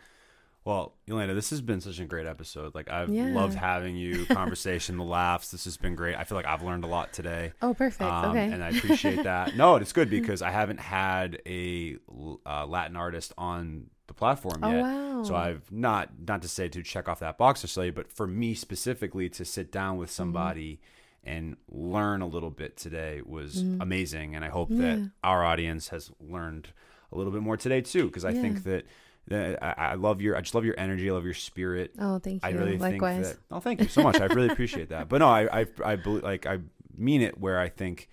[0.65, 2.75] Well, Yelena, this has been such a great episode.
[2.75, 3.27] Like I've Yeah.
[3.29, 5.51] loved having you, conversation, the laughs.
[5.51, 6.15] This has been great.
[6.17, 7.53] I feel like I've learned a lot today.
[7.63, 9.57] oh perfect Um, okay And I appreciate that.
[9.57, 11.97] No, it's good because I haven't had a
[12.45, 14.83] uh, Latin artist on the platform oh yet.
[14.83, 18.11] wow So I've not not to say to check off that box or say, but
[18.13, 20.17] for me specifically to sit down with Mm-hmm.
[20.17, 20.81] somebody
[21.25, 23.79] and learn a little bit today was Mhm.
[23.81, 24.35] amazing.
[24.37, 24.79] And I hope Yeah.
[24.97, 26.69] that our audience has learned
[27.11, 28.43] a little bit more today too, because I Yeah.
[28.43, 28.85] think that.
[29.33, 30.37] I, I love your.
[30.37, 31.11] I just love your energy.
[31.11, 31.93] I love your spirit.
[31.99, 33.43] oh thank you I really likewise think that.
[33.57, 34.21] Oh, thank you so much.
[34.21, 35.09] I really appreciate that.
[35.09, 36.59] But no, I, I, I believe, like, I
[36.97, 37.39] mean it.
[37.39, 38.09] Where I think,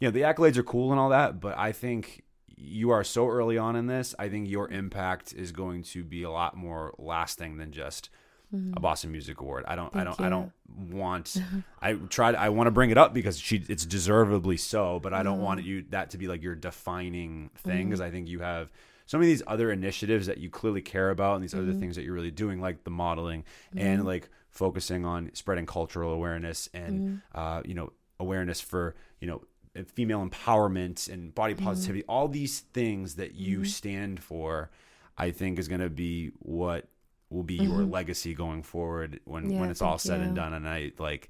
[0.00, 2.22] you know, the accolades are cool and all that, but I think
[2.56, 4.14] you are so early on in this.
[4.18, 8.08] I think your impact is going to be a lot more lasting than just
[8.76, 9.64] a Boston Music Award.
[9.66, 9.94] I don't.
[9.96, 10.04] I Mm-hmm.
[10.04, 10.20] Don't.
[10.20, 10.52] I don't
[10.92, 11.42] want.
[11.82, 12.34] I tried.
[12.34, 13.64] I want to bring it up because she.
[13.68, 15.68] It's deservedly so, but I don't want Mm-hmm.
[15.68, 18.70] you that to be like your defining thing because I think you have
[19.12, 21.68] some of these other initiatives that you clearly care about and these Mm-hmm.
[21.68, 23.44] other things that you're really doing like the modeling
[23.76, 27.38] and like focusing on spreading cultural awareness and Mm-hmm.
[27.40, 29.42] uh, you know awareness for you know
[29.98, 31.64] female empowerment and body Mm-hmm.
[31.68, 34.70] positivity all these things that you stand for
[35.18, 36.82] i think is going to be what
[37.28, 39.52] will be your legacy going forward when Mm-hmm.
[39.52, 41.28] Yeah, when it's all said and done and i like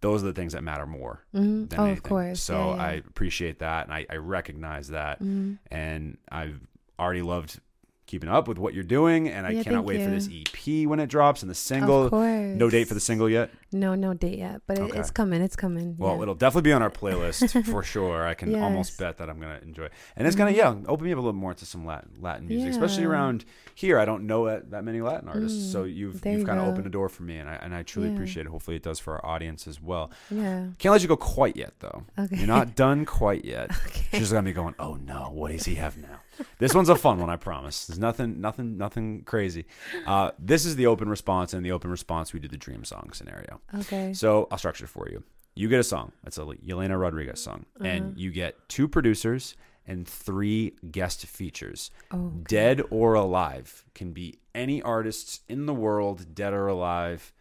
[0.00, 1.68] those are the things that matter more Mhm.
[1.70, 1.98] than oh anything.
[1.98, 2.82] of course So Yeah, yeah.
[2.90, 5.58] I appreciate that, and I, I recognize that, Mhm.
[5.70, 6.58] and I've
[7.02, 7.60] already loved
[8.04, 11.00] keeping up with what you're doing, and I Yeah, cannot wait for this EP when
[11.00, 12.04] it drops and the single.
[12.04, 12.58] Of course.
[12.58, 13.50] No date for the single yet.
[13.72, 14.98] No, no date yet, but it, Okay.
[14.98, 15.40] it's coming.
[15.40, 15.94] It's coming.
[15.96, 16.22] Well, yeah.
[16.22, 18.26] it'll definitely be on our playlist for sure.
[18.26, 18.96] I can almost Yes.
[18.96, 19.02] Mm-hmm.
[19.04, 19.92] bet that I'm gonna enjoy, it.
[20.16, 22.72] and it's gonna yeah open me up a little more to some Latin Latin music,
[22.72, 23.98] especially around here.
[23.98, 26.68] I don't know that, that many Latin artists, so you've Mm, you've you kind of
[26.68, 28.14] opened a door for me, and I and I truly Yeah.
[28.16, 28.50] appreciate it.
[28.50, 30.10] Hopefully, it does for our audience as well.
[30.30, 30.66] yeah.
[30.78, 32.02] Can't let you go quite yet, though.
[32.18, 32.36] Okay.
[32.36, 33.70] You're not done quite yet.
[33.86, 34.18] Okay.
[34.18, 36.20] She's gonna be going, "Oh no, what does he have now?"
[36.58, 37.86] This one's a fun one, I promise.
[37.86, 39.64] There's nothing, nothing, nothing crazy.
[40.06, 43.10] Uh, this is the open response, and the open response, we do the dream song
[43.12, 43.60] scenario.
[43.80, 44.12] Okay.
[44.14, 45.22] So I'll structure it for you.
[45.54, 46.12] You get a song.
[46.26, 47.86] It's a Yelena Rodriguez song, Uh-huh.
[47.88, 49.54] and you get two producers
[49.86, 51.90] and three guest features.
[52.12, 57.32] Oh, Dead or alive can be any artists in the world, dead or alive.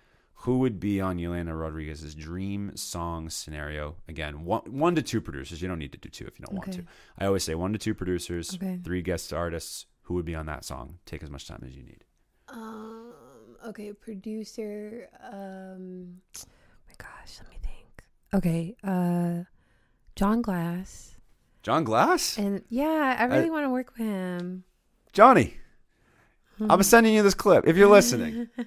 [0.41, 3.95] Who would be on Yelena Rodriguez's dream song scenario?
[4.07, 5.61] Again, one, one to two producers.
[5.61, 6.84] You don't need to do two if you don't want to.
[7.19, 8.80] I always say one to two producers, Okay.
[8.84, 9.85] three guest artists.
[10.03, 10.97] Who would be on that song?
[11.05, 12.03] Take as much time as you need.
[12.49, 13.13] Um.
[13.68, 13.93] Okay.
[13.93, 15.09] Producer.
[15.31, 16.22] Um.
[16.88, 17.38] My gosh.
[17.39, 18.03] Let me think.
[18.34, 18.76] Okay.
[18.84, 19.43] Uh.
[20.15, 21.15] John Glass.
[21.61, 22.39] John Glass?
[22.39, 24.63] And yeah, I really want to work with him.
[25.13, 25.57] Johnny,
[26.70, 28.50] I'm sending you this clip if you're listening.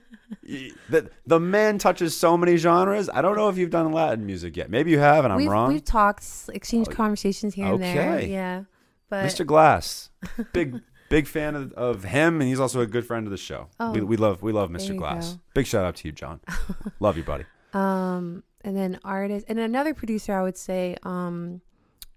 [0.91, 3.09] The, the man touches so many genres.
[3.13, 4.69] I don't know if you've done Latin music yet.
[4.69, 5.73] Maybe you have, and I'm we've wrong.
[5.73, 8.15] we've talked, exchanged Oh, conversations here and there.
[8.17, 8.31] okay.
[8.31, 8.65] Yeah.
[9.09, 9.47] But Mr.
[9.47, 10.11] Glass,
[10.53, 13.69] big big fan of, of him, and he's also a good friend of the show.
[13.81, 13.93] Oh.
[13.93, 14.97] we, we love we love Mr.
[14.97, 15.35] Glass.
[15.35, 15.41] go.
[15.55, 16.41] Big shout out to you, John.
[17.01, 17.45] love you, buddy.
[17.73, 21.61] Um, and then artist, and another producer I would say um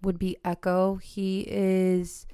[0.02, 0.96] would be Echo.
[0.96, 2.26] He is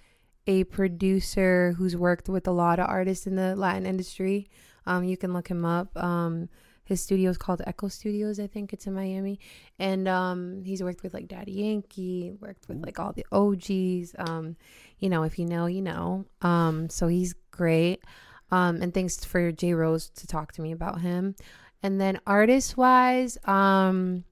[0.48, 4.50] a producer who's worked with a lot of artists in the Latin industry.
[4.86, 5.96] Um, you can look him up.
[6.02, 6.50] Um,
[6.86, 8.40] his studio is called Echo Studios.
[8.40, 9.40] I think it's in Miami,
[9.80, 14.16] and um, he's worked with like Daddy Yankee, worked with like all the OGs.
[14.18, 14.58] Um,
[15.00, 16.26] you know, if you know, you know.
[16.42, 18.04] Um, so he's great.
[18.52, 21.36] Um, and thanks for J Rose to talk to me about him.
[21.82, 24.26] And then artist wise, um,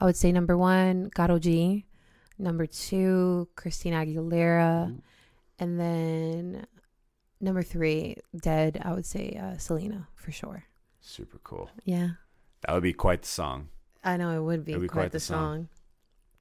[0.00, 1.86] I would say number one, Gato G.
[2.38, 4.94] Number two, Christina Aguilera.
[5.58, 6.66] And then
[7.40, 10.64] number three, dead, I would say uh, Selena for sure.
[11.00, 11.70] Super cool.
[11.84, 12.10] Yeah.
[12.66, 13.68] That would be quite the song.
[14.04, 15.36] I know it would be, be quite, quite the song.
[15.56, 15.68] song.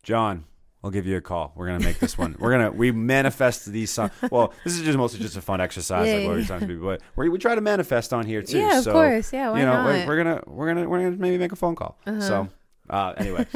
[0.04, 0.46] John,
[0.84, 1.52] I'll give you a call.
[1.56, 2.36] We're gonna make this one.
[2.40, 4.12] We're gonna we manifest these songs.
[4.30, 6.38] Well, this is just mostly just a fun exercise, Yeah, like what yeah.
[6.42, 8.60] we're talking to, but we we try to manifest on here too.
[8.60, 9.34] Yeah, of so, course.
[9.34, 10.08] Yeah, why you know, not?
[10.08, 11.98] we're, gonna we're gonna we're gonna maybe make a phone call.
[12.06, 12.22] Uh-huh.
[12.22, 12.50] So,
[12.90, 13.48] uh, anyway,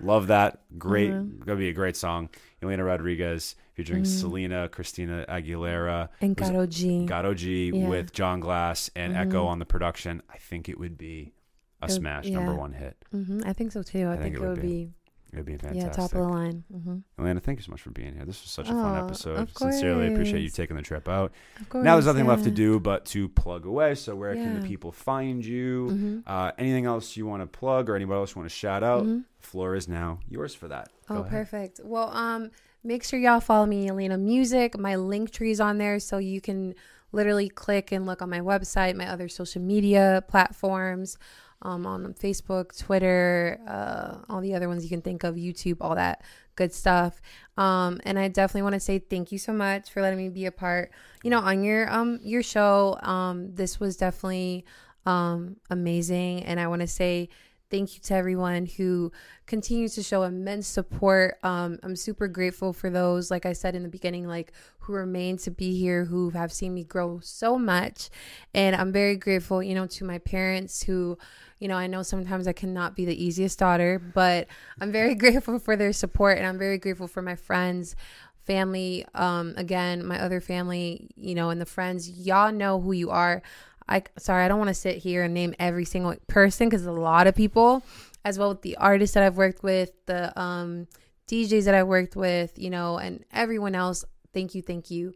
[0.00, 0.60] love that.
[0.78, 1.44] Great, Mhm.
[1.44, 2.28] gonna be a great song.
[2.62, 4.06] Yelena Rodriguez featuring Mhm.
[4.06, 7.04] Selena, Christina Aguilera, and Gato G.
[7.06, 7.88] Gato G Yeah.
[7.88, 9.48] with John Glass and Echo Mhm.
[9.48, 10.22] on the production.
[10.30, 11.34] I think it would be
[11.82, 12.96] a It- smash, number one hit.
[13.10, 14.08] hmm I think so too.
[14.08, 15.05] I, think, it would be, It
[15.36, 15.92] would be yeah, fantastic.
[15.92, 16.64] top of the line.
[16.72, 18.24] hmm Yelena, thank you so much for being here.
[18.24, 19.38] This was such a fun Oh, episode.
[19.38, 21.32] of Sincerely appreciate you taking the trip out.
[21.60, 21.84] Of course.
[21.84, 23.94] now there's nothing left to do but to plug away.
[23.94, 25.88] So where can the people find you?
[25.90, 26.22] Mhm.
[26.26, 29.04] Uh, anything else you want to plug or anybody else you want to shout out?
[29.04, 29.24] Mhm.
[29.40, 30.90] Floor is now yours for that.
[31.08, 31.30] Go Oh, ahead.
[31.30, 31.80] perfect.
[31.84, 32.50] Well, um,
[32.82, 34.78] make sure y'all follow me, Yelena Music.
[34.78, 36.74] My link tree's on there, so you can
[37.12, 41.16] literally click and look on my website, my other social media platforms,
[41.62, 45.94] um, on Facebook, Twitter, uh, all the other ones you can think of, YouTube, all
[45.94, 46.22] that
[46.54, 47.20] good stuff.
[47.56, 50.46] Um, and I definitely want to say thank you so much for letting me be
[50.46, 50.90] a part,
[51.22, 52.98] you know, on your um your show.
[53.02, 54.64] Um, this was definitely
[55.04, 57.28] um amazing, and I want to say
[57.70, 59.10] thank you to everyone who
[59.46, 61.38] continues to show immense support.
[61.42, 65.36] Um, I'm super grateful for those, like I said in the beginning, like who remain
[65.38, 68.08] to be here, who have seen me grow so much.
[68.54, 71.18] And I'm very grateful, you know, to my parents who,
[71.58, 74.46] you know, I know sometimes I cannot be the easiest daughter, but
[74.80, 77.96] I'm very grateful for their support and I'm very grateful for my friends.
[78.44, 83.10] Family, um, again, my other family, you know, and the friends, y'all know who you
[83.10, 83.42] are.
[83.88, 86.92] I sorry, I don't want to sit here and name every single person because a
[86.92, 87.82] lot of people,
[88.24, 90.88] as well with the artists that I've worked with, the um,
[91.28, 94.04] DJs that I've worked with, you know, and everyone else.
[94.32, 95.14] Thank you, thank you,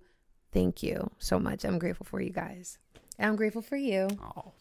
[0.52, 1.64] thank you so much.
[1.64, 2.78] I'm grateful for you guys,
[3.18, 4.08] and I'm grateful for you.
[4.36, 4.52] Oh,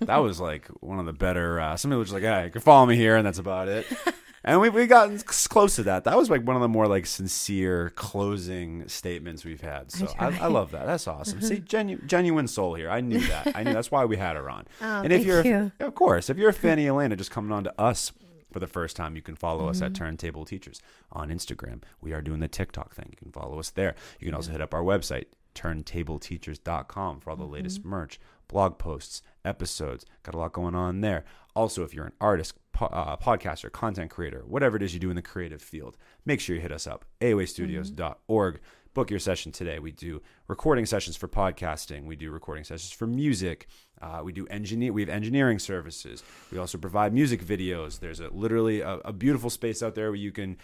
[0.00, 1.60] that was like one of the better.
[1.60, 3.86] Uh, somebody was like, "Hey, you can follow me here," and that's about it.
[4.44, 6.04] and we we gotten close to that.
[6.04, 9.90] That was like one of the more like sincere closing statements we've had.
[9.90, 10.46] So I, I, try.
[10.48, 10.86] love that.
[10.86, 11.40] That's awesome.
[11.40, 12.90] See, genu- genuine soul here.
[12.90, 13.52] I knew that.
[13.56, 14.66] I knew that's why we had her on.
[14.80, 15.72] Oh, and if you're, you.
[15.80, 18.12] of course, if you're a fan of Yelena, just coming on to us
[18.52, 19.86] for the first time, you can follow us Mm-hmm.
[19.86, 20.80] at Turntable Teachers
[21.10, 21.82] on Instagram.
[22.00, 23.08] We are doing the TikTok thing.
[23.10, 23.94] You can follow us there.
[24.20, 27.88] You can also hit up our website, turntableteachers.com for all the latest Mm-hmm.
[27.90, 30.04] merch, blog posts, episodes.
[30.22, 31.24] Got a lot going on there.
[31.54, 35.10] Also, if you're an artist, po- uh, podcaster, content creator, whatever it is you do
[35.10, 38.60] in the creative field, make sure you hit us up, aoastudios.org.
[38.94, 39.80] Book your session today.
[39.80, 42.06] We do recording sessions for podcasting.
[42.06, 43.66] We do recording sessions for music.
[44.00, 44.92] Uh, we do engineer.
[44.92, 46.22] We have engineering services.
[46.52, 47.98] We also provide music videos.
[47.98, 50.58] There's a literally a, a beautiful space out there where you can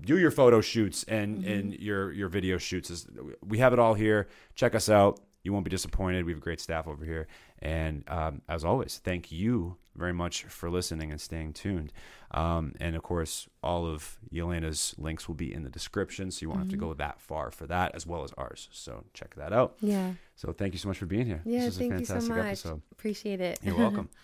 [0.00, 3.06] do your photo shoots and and your your video shoots.
[3.46, 4.28] We have it all here.
[4.54, 5.20] Check us out.
[5.42, 6.24] You won't be disappointed.
[6.24, 7.26] We have great staff over here.
[7.60, 11.92] And um, as always, thank you very much for listening and staying tuned.
[12.30, 16.48] Um, and of course, all of Yelena's links will be in the description, so you
[16.48, 18.68] won't have to go that far for that, as well as ours.
[18.72, 19.76] So check that out.
[19.80, 21.40] Yeah, So thank you so much for being here.
[21.44, 21.60] yeah.
[21.60, 22.46] this was Thank a you so fantastic much.
[22.46, 22.82] episode.
[22.92, 23.58] Appreciate it.
[23.62, 24.08] You're welcome.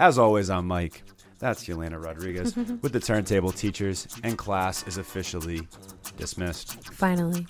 [0.00, 1.02] As always, I'm Mike.
[1.40, 5.66] That's Yelena Rodriguez with the Turntable Teachers, and class is officially
[6.16, 6.84] Dismissed.
[6.92, 7.46] Finally.